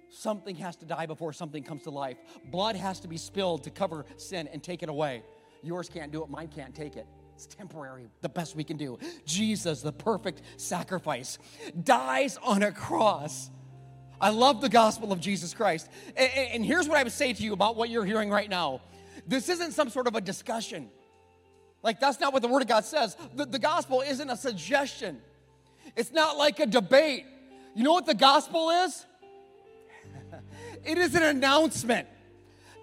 Something 0.10 0.55
has 0.55 0.76
to 0.78 0.86
die 0.86 1.05
before 1.05 1.34
something 1.34 1.64
comes 1.64 1.84
to 1.84 1.89
life. 1.89 2.18
Blood 2.45 2.76
has 2.76 2.99
to 3.01 3.08
be 3.08 3.18
spilled 3.18 3.64
to 3.66 3.70
cover 3.70 4.05
sin 4.16 4.47
and 4.51 4.64
take 4.64 4.84
it 4.84 4.89
away. 4.89 5.24
Yours 5.64 5.89
can't 5.89 6.12
do 6.12 6.24
it, 6.24 6.30
mine 6.30 6.47
can't 6.47 6.74
take 6.74 6.95
it. 6.95 7.05
It's 7.36 7.45
temporary, 7.45 8.08
the 8.22 8.30
best 8.30 8.55
we 8.55 8.64
can 8.64 8.78
do. 8.78 8.97
Jesus, 9.26 9.82
the 9.82 9.91
perfect 9.91 10.41
sacrifice, 10.55 11.38
dies 11.84 12.38
on 12.41 12.64
a 12.64 12.72
cross. 12.72 13.51
I 14.20 14.30
love 14.30 14.61
the 14.61 14.70
gospel 14.70 15.11
of 15.11 15.20
Jesus 15.20 15.53
Christ. 15.53 15.89
And, 16.15 16.65
here's 16.65 16.88
what 16.88 16.97
I 16.97 17.03
would 17.03 17.11
say 17.11 17.34
to 17.34 17.43
you 17.43 17.53
about 17.53 17.76
what 17.76 17.89
you're 17.89 18.05
hearing 18.05 18.30
right 18.30 18.49
now 18.49 18.82
this 19.28 19.49
isn't 19.49 19.74
some 19.74 19.89
sort 19.89 20.07
of 20.07 20.15
a 20.15 20.22
discussion. 20.22 20.89
Like, 21.84 21.99
that's 21.99 22.20
not 22.20 22.32
what 22.32 22.41
the 22.41 22.47
Word 22.47 22.61
of 22.61 22.68
God 22.68 22.86
says. 22.86 23.18
The, 23.36 23.45
the 23.45 23.59
gospel 23.59 24.01
isn't 24.01 24.30
a 24.30 24.38
suggestion, 24.38 25.22
it's 25.95 26.11
not 26.11 26.38
like 26.38 26.59
a 26.59 26.65
debate. 26.65 27.26
You 27.76 27.84
know 27.84 27.93
what 27.93 28.05
the 28.05 28.15
gospel 28.15 28.72
is? 28.72 29.05
it 30.86 30.97
is 30.97 31.13
an 31.13 31.24
announcement 31.24 32.07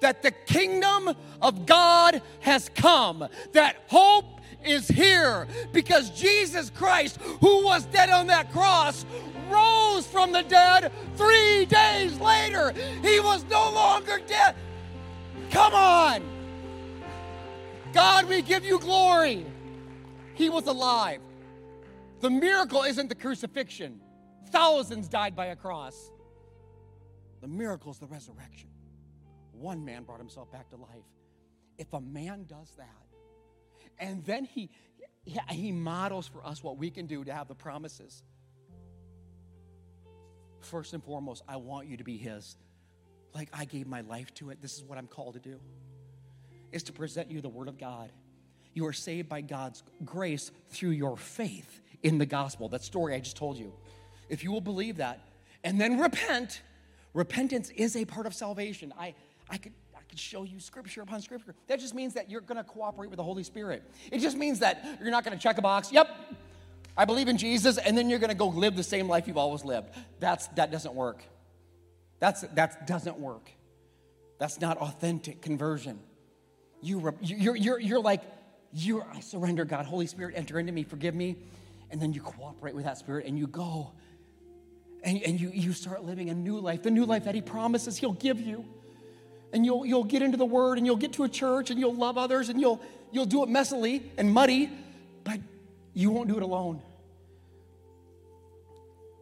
that 0.00 0.22
the 0.22 0.30
kingdom 0.30 1.14
of 1.40 1.66
God 1.66 2.22
has 2.40 2.70
come, 2.74 3.26
that 3.52 3.76
hope 3.88 4.40
is 4.64 4.86
here 4.86 5.46
because 5.72 6.10
Jesus 6.10 6.70
Christ, 6.70 7.18
who 7.40 7.64
was 7.64 7.86
dead 7.86 8.10
on 8.10 8.26
that 8.28 8.52
cross, 8.52 9.04
rose 9.50 10.06
from 10.06 10.32
the 10.32 10.42
dead 10.42 10.92
three 11.16 11.66
days 11.66 12.18
later. 12.18 12.72
He 13.02 13.20
was 13.20 13.44
no 13.44 13.72
longer 13.72 14.20
dead. 14.26 14.54
Come 15.50 15.74
on. 15.74 16.22
God, 17.92 18.28
we 18.28 18.42
give 18.42 18.64
you 18.64 18.78
glory. 18.78 19.46
He 20.34 20.50
was 20.50 20.66
alive. 20.66 21.20
The 22.20 22.30
miracle 22.30 22.82
isn't 22.82 23.08
the 23.08 23.14
crucifixion, 23.14 24.00
thousands 24.50 25.08
died 25.08 25.36
by 25.36 25.46
a 25.46 25.56
cross. 25.56 26.10
The 27.40 27.48
miracle 27.48 27.92
is 27.92 27.98
the 27.98 28.06
resurrection. 28.06 28.70
One 29.52 29.84
man 29.84 30.04
brought 30.04 30.18
himself 30.18 30.50
back 30.50 30.70
to 30.70 30.76
life. 30.76 31.04
If 31.78 31.92
a 31.92 32.00
man 32.00 32.46
does 32.48 32.72
that, 32.78 32.88
and 33.98 34.24
then 34.24 34.44
he, 34.44 34.70
he 35.50 35.70
models 35.70 36.26
for 36.26 36.44
us 36.44 36.62
what 36.62 36.78
we 36.78 36.90
can 36.90 37.06
do 37.06 37.24
to 37.24 37.32
have 37.32 37.46
the 37.46 37.54
promises. 37.54 38.22
First 40.64 40.94
and 40.94 41.04
foremost, 41.04 41.42
I 41.46 41.56
want 41.56 41.88
you 41.88 41.96
to 41.98 42.04
be 42.04 42.16
his. 42.16 42.56
Like 43.34 43.48
I 43.52 43.64
gave 43.64 43.86
my 43.86 44.00
life 44.00 44.32
to 44.34 44.50
it. 44.50 44.62
This 44.62 44.76
is 44.76 44.84
what 44.84 44.96
I'm 44.96 45.06
called 45.06 45.34
to 45.34 45.40
do. 45.40 45.60
Is 46.72 46.82
to 46.84 46.92
present 46.92 47.30
you 47.30 47.40
the 47.40 47.48
word 47.48 47.68
of 47.68 47.78
God. 47.78 48.10
You 48.72 48.86
are 48.86 48.92
saved 48.92 49.28
by 49.28 49.40
God's 49.40 49.82
grace 50.04 50.50
through 50.70 50.90
your 50.90 51.16
faith 51.16 51.80
in 52.02 52.18
the 52.18 52.26
gospel. 52.26 52.68
That 52.68 52.82
story 52.82 53.14
I 53.14 53.20
just 53.20 53.36
told 53.36 53.56
you. 53.56 53.72
If 54.28 54.42
you 54.42 54.50
will 54.50 54.60
believe 54.60 54.96
that 54.96 55.20
and 55.62 55.80
then 55.80 55.98
repent, 55.98 56.62
repentance 57.12 57.70
is 57.70 57.94
a 57.96 58.04
part 58.04 58.26
of 58.26 58.34
salvation. 58.34 58.92
I 58.98 59.14
I 59.50 59.58
could 59.58 59.72
I 59.94 60.00
could 60.08 60.18
show 60.18 60.44
you 60.44 60.60
scripture 60.60 61.02
upon 61.02 61.20
scripture. 61.20 61.54
That 61.66 61.78
just 61.78 61.94
means 61.94 62.14
that 62.14 62.30
you're 62.30 62.40
going 62.40 62.56
to 62.56 62.64
cooperate 62.64 63.10
with 63.10 63.18
the 63.18 63.24
Holy 63.24 63.42
Spirit. 63.42 63.82
It 64.10 64.18
just 64.18 64.36
means 64.36 64.60
that 64.60 64.84
you're 65.00 65.10
not 65.10 65.24
going 65.24 65.36
to 65.36 65.42
check 65.42 65.58
a 65.58 65.62
box. 65.62 65.92
Yep, 65.92 66.08
I 66.96 67.04
believe 67.04 67.28
in 67.28 67.36
Jesus, 67.36 67.78
and 67.78 67.98
then 67.98 68.08
you're 68.08 68.18
going 68.18 68.30
to 68.30 68.36
go 68.36 68.48
live 68.48 68.76
the 68.76 68.82
same 68.82 69.08
life 69.08 69.26
you've 69.26 69.36
always 69.36 69.64
lived. 69.64 69.90
That's 70.20 70.46
that 70.48 70.70
doesn't 70.70 70.94
work. 70.94 71.22
That's 72.20 72.42
that 72.42 72.86
doesn't 72.86 73.18
work. 73.18 73.50
That's 74.38 74.60
not 74.60 74.78
authentic 74.78 75.42
conversion. 75.42 75.98
You 76.80 77.14
you're 77.20 77.56
you're 77.56 77.80
you're 77.80 78.00
like 78.00 78.22
you 78.72 79.02
I 79.02 79.20
surrender 79.20 79.64
God, 79.64 79.86
Holy 79.86 80.06
Spirit, 80.06 80.34
enter 80.36 80.58
into 80.58 80.72
me, 80.72 80.84
forgive 80.84 81.14
me, 81.14 81.36
and 81.90 82.00
then 82.00 82.12
you 82.12 82.20
cooperate 82.20 82.74
with 82.74 82.84
that 82.84 82.98
Spirit 82.98 83.26
and 83.26 83.38
you 83.38 83.46
go. 83.46 83.92
And, 85.02 85.22
and 85.22 85.38
you, 85.38 85.50
you 85.52 85.74
start 85.74 86.02
living 86.02 86.30
a 86.30 86.34
new 86.34 86.58
life, 86.58 86.82
the 86.82 86.90
new 86.90 87.04
life 87.04 87.24
that 87.24 87.34
He 87.34 87.42
promises 87.42 87.98
He'll 87.98 88.14
give 88.14 88.40
you 88.40 88.64
and 89.54 89.64
you'll, 89.64 89.86
you'll 89.86 90.04
get 90.04 90.20
into 90.20 90.36
the 90.36 90.44
word 90.44 90.78
and 90.78 90.86
you'll 90.86 90.96
get 90.96 91.12
to 91.14 91.22
a 91.22 91.28
church 91.28 91.70
and 91.70 91.78
you'll 91.78 91.94
love 91.94 92.18
others 92.18 92.48
and 92.48 92.60
you'll, 92.60 92.82
you'll 93.12 93.24
do 93.24 93.44
it 93.44 93.48
messily 93.48 94.02
and 94.18 94.30
muddy, 94.30 94.68
you 95.94 96.10
won't 96.10 96.28
do 96.28 96.36
it 96.36 96.42
alone. 96.42 96.82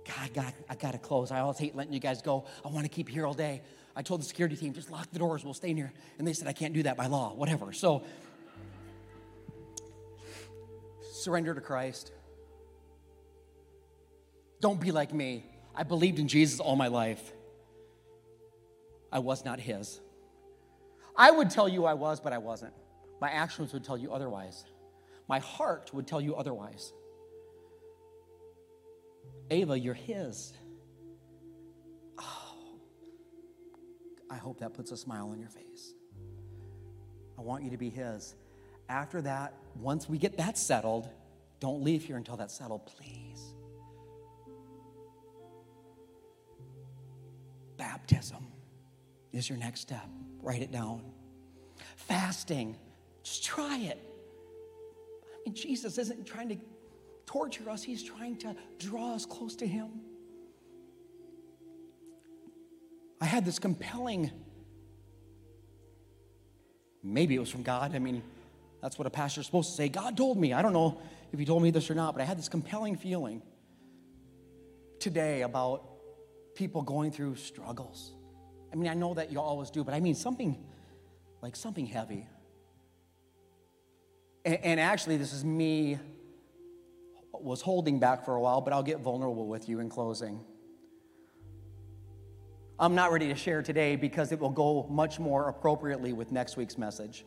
God, 0.07 0.35
God, 0.35 0.55
I 0.68 0.75
got 0.75 0.93
to 0.93 0.99
close. 0.99 1.31
I 1.31 1.41
always 1.41 1.59
hate 1.59 1.77
letting 1.77 1.93
you 1.93 2.01
guys 2.01 2.23
go. 2.23 2.47
I 2.64 2.68
want 2.68 2.85
to 2.85 2.89
keep 2.89 3.09
you 3.09 3.14
here 3.14 3.27
all 3.27 3.35
day. 3.35 3.62
I 3.95 4.03
told 4.03 4.20
the 4.20 4.25
security 4.25 4.57
team, 4.57 4.73
just 4.73 4.91
lock 4.91 5.11
the 5.12 5.18
doors. 5.18 5.45
We'll 5.45 5.55
stay 5.55 5.70
in 5.70 5.77
here. 5.77 5.93
And 6.18 6.27
they 6.27 6.33
said, 6.33 6.49
I 6.49 6.53
can't 6.53 6.73
do 6.73 6.83
that 6.85 6.97
by 6.97 7.07
law, 7.07 7.35
whatever. 7.35 7.73
So, 7.73 8.05
surrender 11.12 11.55
to 11.55 11.61
Christ. 11.61 12.11
Don't 14.61 14.81
be 14.81 14.93
like 14.93 15.12
me. 15.12 15.45
I 15.75 15.83
believed 15.83 16.18
in 16.18 16.29
Jesus 16.29 16.59
all 16.59 16.77
my 16.77 16.89
life. 16.89 17.33
I 19.11 19.18
was 19.18 19.45
not 19.45 19.61
his. 19.61 20.01
I 21.14 21.31
would 21.31 21.51
tell 21.51 21.68
you 21.68 21.85
I 21.85 21.95
was, 21.95 22.20
but 22.20 22.33
I 22.33 22.39
wasn't. 22.39 22.73
My 23.20 23.31
actions 23.31 23.73
would 23.73 23.85
tell 23.85 23.99
you 23.99 24.12
otherwise. 24.12 24.64
My 25.33 25.39
heart 25.39 25.95
would 25.95 26.07
tell 26.07 26.20
you 26.20 26.37
otherwise. 26.37 26.93
Ava, 29.51 29.78
you're 29.78 29.95
his. 29.95 30.53
Oh, 32.18 32.55
I 34.30 34.37
hope 34.37 34.61
that 34.61 34.74
puts 34.74 34.91
a 34.91 34.97
smile 34.99 35.30
on 35.30 35.41
your 35.41 35.49
face. 35.49 35.95
I 37.39 37.41
want 37.41 37.64
you 37.64 37.70
to 37.70 37.78
be 37.78 37.89
his. 37.89 38.35
After 38.91 39.22
that, 39.22 39.55
once 39.74 40.07
we 40.07 40.18
get 40.18 40.37
that 40.37 40.59
settled, 40.59 41.09
don't 41.61 41.83
leave 41.83 42.05
here 42.05 42.18
until 42.18 42.37
that's 42.37 42.53
settled, 42.53 42.85
please. 42.85 43.55
Baptism 47.78 48.49
is 49.33 49.49
your 49.49 49.57
next 49.57 49.80
step. 49.80 50.11
Write 50.43 50.61
it 50.61 50.72
down. 50.72 51.01
Fasting, 51.97 52.76
just 53.22 53.43
try 53.43 53.78
it. 53.78 54.11
Mean, 55.45 55.55
Jesus 55.55 55.99
isn't 55.99 56.26
trying 56.26 56.49
to 56.51 56.57
torture 57.26 57.68
us, 57.70 57.82
He's 57.82 58.03
trying 58.03 58.36
to 58.38 58.55
draw 58.78 59.14
us 59.14 59.26
close 59.26 59.57
to 59.57 59.66
Him. 59.66 59.88
I 63.20 63.26
had 63.26 63.45
this 63.45 63.59
compelling, 63.61 64.32
maybe 67.05 67.36
it 67.36 67.38
was 67.38 67.51
from 67.51 67.62
God. 67.62 67.95
I 67.95 68.01
mean, 68.01 68.22
that's 68.82 68.99
what 68.99 69.07
a 69.07 69.11
pastor's 69.11 69.47
supposed 69.47 69.70
to 69.70 69.76
say. 69.76 69.88
God 69.88 70.16
told 70.16 70.36
me. 70.36 70.53
I 70.53 70.61
don't 70.61 70.72
know 70.72 71.01
if 71.32 71.38
he 71.38 71.45
told 71.45 71.62
me 71.62 71.70
this 71.70 71.88
or 71.88 71.95
not, 71.95 72.14
but 72.14 72.20
I 72.20 72.24
had 72.24 72.36
this 72.36 72.49
compelling 72.49 72.97
feeling 72.97 73.40
today 74.99 75.43
about 75.43 75.84
people 76.57 76.82
going 76.82 77.12
through 77.12 77.36
struggles. 77.36 78.12
I 78.72 78.76
mean, 78.76 78.90
I 78.90 78.95
know 78.95 79.14
that 79.14 79.30
you 79.30 79.40
always 79.40 79.70
do, 79.70 79.84
but 79.84 79.95
I 79.95 80.01
mean 80.01 80.16
something 80.16 80.64
like 81.43 81.55
something 81.55 81.86
heavy. 81.86 82.26
And, 84.45 84.59
and 84.62 84.80
actually, 84.80 85.16
this 85.16 85.32
is 85.32 85.45
me 85.45 85.99
was 87.32 87.61
holding 87.61 87.99
back 87.99 88.24
for 88.24 88.34
a 88.34 88.40
while, 88.40 88.61
but 88.61 88.72
I'll 88.72 88.82
get 88.82 89.01
vulnerable 89.01 89.47
with 89.47 89.68
you 89.68 89.80
in 89.80 89.88
closing. 89.88 90.40
I'm 92.78 92.95
not 92.95 93.12
ready 93.12 93.28
to 93.28 93.34
share 93.34 93.62
today 93.62 93.97
because 93.97 94.32
it 94.32 94.38
will 94.38 94.51
go 94.51 94.86
much 94.88 95.18
more 95.18 95.49
appropriately 95.49 96.12
with 96.12 96.32
next 96.32 96.57
week's 96.57 96.78
message. 96.78 97.24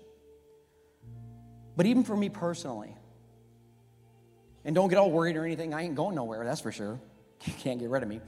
But 1.75 1.85
even 1.85 2.03
for 2.03 2.15
me 2.15 2.29
personally, 2.29 2.95
and 4.63 4.73
don't 4.73 4.89
get 4.89 4.97
all 4.97 5.11
worried 5.11 5.35
or 5.35 5.45
anything, 5.45 5.73
I 5.73 5.83
ain't 5.83 5.95
going 5.95 6.15
nowhere, 6.15 6.43
that's 6.43 6.61
for 6.61 6.71
sure. 6.71 6.99
You 7.45 7.53
can't 7.59 7.79
get 7.79 7.89
rid 7.89 8.03
of 8.03 8.09
me. 8.09 8.21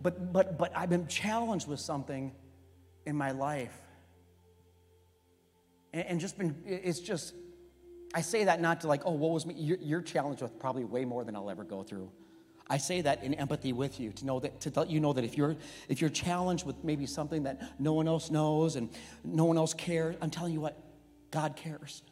But, 0.00 0.32
but, 0.32 0.58
but 0.58 0.72
I've 0.76 0.90
been 0.90 1.06
challenged 1.06 1.68
with 1.68 1.80
something 1.80 2.32
in 3.06 3.16
my 3.16 3.32
life. 3.32 3.76
And, 5.92 6.06
and 6.06 6.20
just 6.20 6.38
been, 6.38 6.62
it's 6.66 7.00
just, 7.00 7.34
I 8.14 8.20
say 8.20 8.44
that 8.44 8.60
not 8.60 8.82
to 8.82 8.88
like, 8.88 9.02
oh, 9.04 9.12
what 9.12 9.30
was 9.30 9.46
me? 9.46 9.54
You're, 9.54 9.78
you're 9.80 10.02
challenged 10.02 10.42
with 10.42 10.58
probably 10.58 10.84
way 10.84 11.04
more 11.04 11.24
than 11.24 11.34
I'll 11.34 11.50
ever 11.50 11.64
go 11.64 11.82
through. 11.82 12.10
I 12.68 12.78
say 12.78 13.00
that 13.02 13.24
in 13.24 13.34
empathy 13.34 13.72
with 13.72 13.98
you 14.00 14.12
to 14.12 14.26
know 14.26 14.40
that 14.40 14.60
to 14.62 14.72
let 14.74 14.88
you 14.88 15.00
know 15.00 15.12
that 15.12 15.24
if 15.24 15.36
you're 15.36 15.56
if 15.88 16.00
you're 16.00 16.10
challenged 16.10 16.64
with 16.64 16.82
maybe 16.84 17.06
something 17.06 17.42
that 17.42 17.60
no 17.78 17.92
one 17.92 18.08
else 18.08 18.30
knows 18.30 18.76
and 18.76 18.88
no 19.24 19.44
one 19.44 19.58
else 19.58 19.74
cares, 19.74 20.16
I'm 20.22 20.30
telling 20.30 20.52
you 20.52 20.60
what, 20.60 20.78
God 21.30 21.56
cares. 21.56 22.02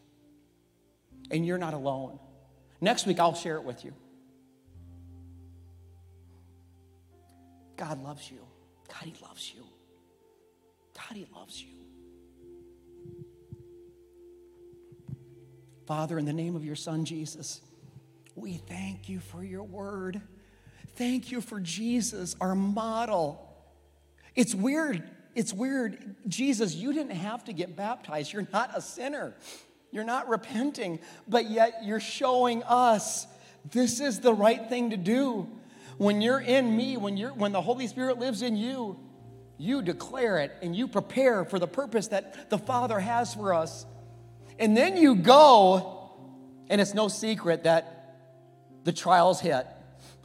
And 1.30 1.46
you're 1.46 1.58
not 1.58 1.72
alone. 1.74 2.18
Next 2.80 3.06
week 3.06 3.20
I'll 3.20 3.34
share 3.34 3.56
it 3.56 3.64
with 3.64 3.84
you. 3.84 3.94
God 7.76 8.02
loves 8.02 8.30
you. 8.30 8.40
God, 8.88 9.04
He 9.04 9.14
loves 9.22 9.52
you. 9.54 9.64
God, 10.94 11.16
He 11.16 11.26
loves 11.34 11.62
you. 11.62 11.79
Father, 15.90 16.20
in 16.20 16.24
the 16.24 16.32
name 16.32 16.54
of 16.54 16.64
your 16.64 16.76
Son, 16.76 17.04
Jesus, 17.04 17.60
we 18.36 18.58
thank 18.58 19.08
you 19.08 19.18
for 19.18 19.42
your 19.42 19.64
word. 19.64 20.22
Thank 20.94 21.32
you 21.32 21.40
for 21.40 21.58
Jesus, 21.58 22.36
our 22.40 22.54
model. 22.54 23.52
It's 24.36 24.54
weird. 24.54 25.02
It's 25.34 25.52
weird. 25.52 26.14
Jesus, 26.28 26.76
you 26.76 26.92
didn't 26.92 27.16
have 27.16 27.42
to 27.46 27.52
get 27.52 27.74
baptized. 27.74 28.32
You're 28.32 28.46
not 28.52 28.70
a 28.76 28.80
sinner. 28.80 29.34
You're 29.90 30.04
not 30.04 30.28
repenting, 30.28 31.00
but 31.26 31.50
yet 31.50 31.80
you're 31.82 31.98
showing 31.98 32.62
us 32.62 33.26
this 33.72 33.98
is 33.98 34.20
the 34.20 34.32
right 34.32 34.68
thing 34.68 34.90
to 34.90 34.96
do. 34.96 35.48
When 35.98 36.20
you're 36.20 36.38
in 36.38 36.76
me, 36.76 36.98
when 36.98 37.16
you're 37.16 37.34
when 37.34 37.50
the 37.50 37.62
Holy 37.62 37.88
Spirit 37.88 38.16
lives 38.16 38.42
in 38.42 38.54
you, 38.54 38.96
you 39.58 39.82
declare 39.82 40.38
it 40.38 40.52
and 40.62 40.76
you 40.76 40.86
prepare 40.86 41.44
for 41.44 41.58
the 41.58 41.66
purpose 41.66 42.06
that 42.06 42.48
the 42.48 42.58
Father 42.58 43.00
has 43.00 43.34
for 43.34 43.52
us. 43.52 43.86
And 44.60 44.76
then 44.76 44.98
you 44.98 45.16
go, 45.16 46.10
and 46.68 46.80
it's 46.80 46.92
no 46.92 47.08
secret 47.08 47.64
that 47.64 48.18
the 48.84 48.92
trials 48.92 49.40
hit. 49.40 49.66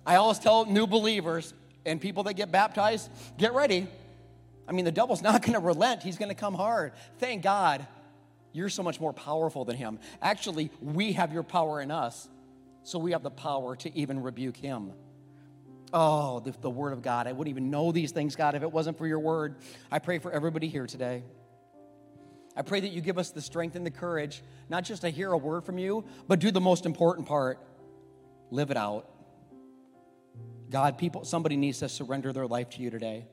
I 0.06 0.18
always 0.18 0.40
tell 0.40 0.66
new 0.66 0.86
believers 0.86 1.54
and 1.86 2.02
people 2.02 2.24
that 2.24 2.34
get 2.34 2.52
baptized, 2.52 3.10
get 3.38 3.54
ready. 3.54 3.88
I 4.68 4.74
mean, 4.74 4.84
the 4.86 4.92
devil's 4.92 5.22
not 5.24 5.42
going 5.42 5.54
to 5.54 5.60
relent, 5.60 6.04
he's 6.04 6.18
going 6.18 6.30
to 6.30 6.36
come 6.36 6.54
hard. 6.54 6.92
Thank 7.18 7.44
God 7.44 7.88
you're 8.52 8.70
so 8.70 8.84
much 8.84 9.00
more 9.00 9.14
powerful 9.14 9.66
than 9.66 9.76
him. 9.76 10.00
Actually, 10.22 10.70
we 10.82 11.14
have 11.14 11.34
your 11.34 11.44
power 11.44 11.82
in 11.82 11.92
us, 11.92 12.30
so 12.84 13.00
we 13.00 13.12
have 13.12 13.24
the 13.24 13.32
power 13.32 13.76
to 13.78 13.98
even 13.98 14.22
rebuke 14.22 14.58
him. 14.58 14.94
Oh, 15.94 16.42
the, 16.42 16.54
the 16.62 16.70
Word 16.70 16.94
of 16.94 17.02
God. 17.02 17.28
I 17.28 17.32
wouldn't 17.32 17.54
even 17.54 17.70
know 17.70 17.92
these 17.92 18.12
things, 18.12 18.36
God, 18.36 18.56
if 18.56 18.64
it 18.64 18.72
wasn't 18.72 18.98
for 18.98 19.08
your 19.08 19.20
Word. 19.20 19.56
I 19.92 20.00
pray 20.00 20.20
for 20.20 20.32
everybody 20.32 20.68
here 20.68 20.88
today. 20.88 21.24
I 22.56 22.62
pray 22.62 22.80
that 22.80 22.92
you 22.92 23.02
give 23.02 23.18
us 23.18 23.32
the 23.32 23.42
strength 23.42 23.76
and 23.76 23.86
the 23.86 23.92
courage, 23.92 24.42
not 24.70 24.84
just 24.84 25.02
to 25.02 25.10
hear 25.10 25.32
a 25.32 25.38
word 25.38 25.66
from 25.66 25.78
you, 25.78 26.06
but 26.28 26.40
do 26.40 26.52
the 26.52 26.62
most 26.62 26.86
important 26.86 27.28
part 27.28 27.60
live 28.52 28.72
it 28.72 28.78
out. 28.78 29.10
God, 30.70 30.98
people, 30.98 31.26
somebody 31.26 31.58
needs 31.58 31.80
to 31.80 31.90
surrender 31.90 32.34
their 32.34 32.48
life 32.48 32.70
to 32.72 32.82
you 32.82 32.90
today. 32.90 33.28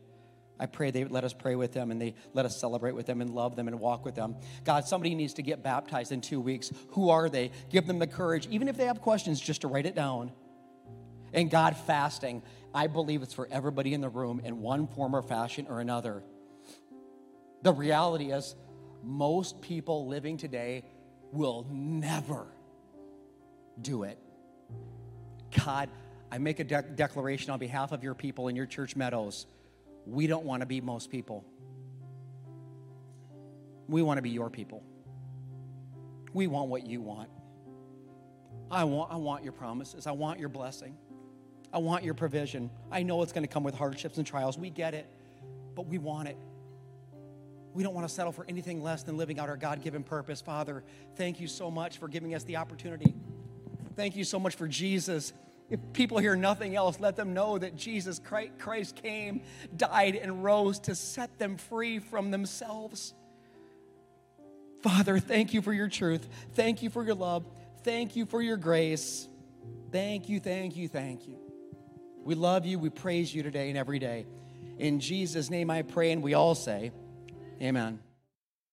I 0.59 0.67
pray 0.67 0.91
they 0.91 1.05
let 1.05 1.25
us 1.25 1.33
pray 1.33 1.57
with 1.57 1.73
them 1.73 1.91
and 1.91 2.01
they 2.01 2.15
let 2.35 2.47
us 2.47 2.57
celebrate 2.57 2.93
with 2.93 3.07
them 3.07 3.21
and 3.21 3.31
love 3.31 3.57
them 3.57 3.69
and 3.69 3.81
walk 3.81 4.05
with 4.05 4.15
them. 4.15 4.37
God, 4.65 4.87
somebody 4.87 5.15
needs 5.15 5.35
to 5.35 5.43
get 5.43 5.63
baptized 5.63 6.13
in 6.13 6.21
two 6.21 6.41
weeks. 6.41 6.71
Who 6.91 7.11
are 7.11 7.29
they? 7.29 7.51
Give 7.71 7.87
them 7.87 7.99
the 7.99 8.07
courage, 8.07 8.47
even 8.49 8.69
if 8.69 8.77
they 8.77 8.87
have 8.87 9.01
questions, 9.01 9.41
just 9.41 9.63
to 9.63 9.69
write 9.69 9.87
it 9.87 9.95
down. 9.95 10.31
And 11.33 11.51
God, 11.51 11.77
fasting, 11.77 12.43
I 12.75 12.87
believe 12.87 13.23
it's 13.23 13.35
for 13.35 13.49
everybody 13.51 13.95
in 13.95 14.01
the 14.01 14.09
room 14.09 14.41
in 14.45 14.61
one 14.61 14.87
form 14.87 15.17
or 15.17 15.23
fashion 15.23 15.67
or 15.69 15.81
another. 15.81 16.23
The 17.63 17.73
reality 17.73 18.31
is, 18.31 18.55
most 19.03 19.61
people 19.61 20.07
living 20.07 20.37
today 20.37 20.85
will 21.33 21.67
never 21.71 22.47
do 23.81 24.05
it. 24.05 24.19
God, 25.65 25.89
I 26.31 26.39
make 26.39 26.61
a 26.61 26.65
de- 26.65 26.83
declaration 26.83 27.51
on 27.51 27.59
behalf 27.59 27.93
of 27.93 28.03
your 28.03 28.15
people 28.15 28.49
in 28.49 28.57
your 28.57 28.67
church 28.67 28.97
meadows. 28.97 29.47
We 30.07 30.27
don't 30.27 30.45
want 30.45 30.61
to 30.61 30.67
be 30.67 30.81
most 30.81 31.11
people. 31.11 31.45
We 33.89 34.03
want 34.03 34.19
to 34.19 34.23
be 34.23 34.31
your 34.31 34.51
people. 34.51 34.83
We 36.33 36.47
want 36.47 36.69
what 36.69 36.87
you 36.87 37.01
want. 37.01 37.29
I 38.71 38.85
want, 38.85 39.13
I 39.13 39.17
want 39.17 39.45
your 39.45 39.53
promises. 39.53 40.07
I 40.07 40.13
want 40.13 40.41
your 40.41 40.49
blessing. 40.49 40.97
I 41.73 41.79
want 41.79 42.05
your 42.05 42.15
provision. 42.15 42.71
I 42.91 43.03
know 43.03 43.23
it's 43.23 43.33
going 43.33 43.45
to 43.45 43.53
come 43.53 43.65
with 43.65 43.75
hardships 43.75 44.19
and 44.19 44.27
trials. 44.27 44.57
We 44.59 44.71
get 44.71 44.95
it, 44.95 45.07
but 45.75 45.87
we 45.87 45.99
want 45.99 46.29
it. 46.29 46.37
We 47.75 47.83
don't 47.83 47.95
want 47.95 48.07
to 48.07 48.15
settle 48.15 48.33
for 48.33 48.45
anything 48.49 48.83
less 48.83 49.03
than 49.03 49.17
living 49.17 49.39
out 49.39 49.49
our 49.49 49.57
God 49.57 49.83
given 49.83 50.03
purpose. 50.03 50.41
Father, 50.41 50.85
thank 51.17 51.41
you 51.41 51.49
so 51.49 51.71
much 51.71 51.99
for 51.99 52.09
giving 52.09 52.35
us 52.35 52.45
the 52.45 52.57
opportunity. 52.57 53.15
Thank 53.97 54.17
you 54.17 54.25
so 54.25 54.39
much 54.39 54.57
for 54.57 54.69
Jesus. 54.69 55.33
If 55.71 55.81
people 55.95 56.19
hear 56.19 56.37
nothing 56.37 56.77
else, 56.77 57.01
let 57.01 57.17
them 57.17 57.33
know 57.33 57.57
that 57.57 57.77
Jesus 57.77 58.21
Christ 58.59 58.97
came, 58.97 59.43
died, 59.75 60.17
and 60.17 60.45
rose 60.45 60.79
to 60.81 60.95
set 60.95 61.39
them 61.39 61.57
free 61.57 61.99
from 61.99 62.31
themselves. 62.31 63.15
Father, 64.83 65.19
thank 65.19 65.55
you 65.55 65.63
for 65.63 65.73
your 65.73 65.89
truth. 65.89 66.29
Thank 66.55 66.83
you 66.83 66.91
for 66.91 67.05
your 67.05 67.15
love. 67.15 67.47
Thank 67.85 68.17
you 68.17 68.27
for 68.27 68.43
your 68.43 68.57
grace. 68.57 69.29
Thank 69.93 70.29
you, 70.29 70.41
thank 70.41 70.77
you, 70.77 70.89
thank 70.89 71.27
you. 71.27 71.39
We 72.25 72.35
love 72.35 72.67
you. 72.67 72.79
We 72.79 72.91
praise 72.91 73.35
you 73.35 73.43
today 73.43 73.69
and 73.69 73.79
every 73.79 73.99
day. 73.99 74.27
In 74.79 75.01
Jesus' 75.01 75.51
name 75.51 75.71
I 75.71 75.83
pray, 75.83 76.13
and 76.13 76.23
we 76.23 76.35
all 76.35 76.55
say, 76.55 76.93
Amen. 77.63 78.01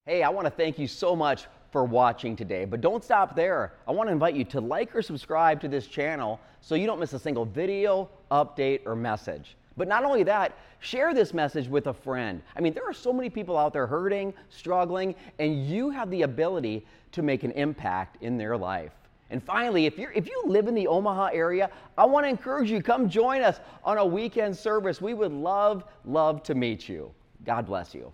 Hey, 0.08 0.24
I 0.24 0.30
want 0.30 0.46
to 0.46 0.52
thank 0.52 0.80
you 0.80 0.88
so 0.88 1.16
much 1.16 1.46
for 1.72 1.84
watching 1.84 2.36
today. 2.36 2.66
But 2.66 2.82
don't 2.82 3.04
stop 3.04 3.36
there. 3.36 3.74
I 3.88 3.92
want 3.92 4.08
to 4.08 4.12
invite 4.12 4.34
you 4.34 4.44
to 4.46 4.60
like 4.60 4.96
or 4.96 5.04
subscribe 5.04 5.62
to 5.62 5.68
this 5.68 5.86
channel 5.86 6.40
so 6.62 6.74
you 6.74 6.88
don't 6.88 7.00
miss 7.00 7.14
a 7.14 7.20
single 7.20 7.46
video, 7.46 8.10
update, 8.32 8.82
or 8.88 8.96
message. 8.96 9.56
But 9.78 9.88
not 9.88 10.04
only 10.04 10.24
that, 10.24 10.58
share 10.80 11.14
this 11.14 11.36
message 11.36 11.68
with 11.68 11.88
a 11.88 11.94
friend. 11.94 12.42
I 12.56 12.62
mean, 12.62 12.74
there 12.74 12.88
are 12.90 12.94
so 12.94 13.14
many 13.14 13.30
people 13.30 13.58
out 13.58 13.74
there 13.74 13.86
hurting, 13.86 14.34
struggling, 14.50 15.14
and 15.38 15.68
you 15.68 15.92
have 15.92 16.10
the 16.10 16.24
ability 16.24 16.86
to 17.12 17.22
make 17.22 17.44
an 17.44 17.52
impact 17.52 18.22
in 18.24 18.38
their 18.38 18.58
life. 18.58 18.94
And 19.30 19.44
finally, 19.44 19.86
if, 19.86 20.00
you're, 20.00 20.12
if 20.14 20.28
you 20.28 20.44
live 20.48 20.68
in 20.68 20.74
the 20.74 20.88
Omaha 20.88 21.30
area, 21.32 21.70
I 21.96 22.06
want 22.06 22.26
to 22.26 22.30
encourage 22.30 22.72
you, 22.72 22.82
come 22.82 23.08
join 23.08 23.44
us 23.44 23.60
on 23.84 24.00
a 24.00 24.06
weekend 24.06 24.58
service. 24.58 25.00
We 25.00 25.14
would 25.14 25.32
love, 25.32 25.84
love 26.04 26.42
to 26.44 26.56
meet 26.56 26.90
you. 26.90 27.12
God 27.46 27.68
bless 27.68 27.94
you. 27.94 28.12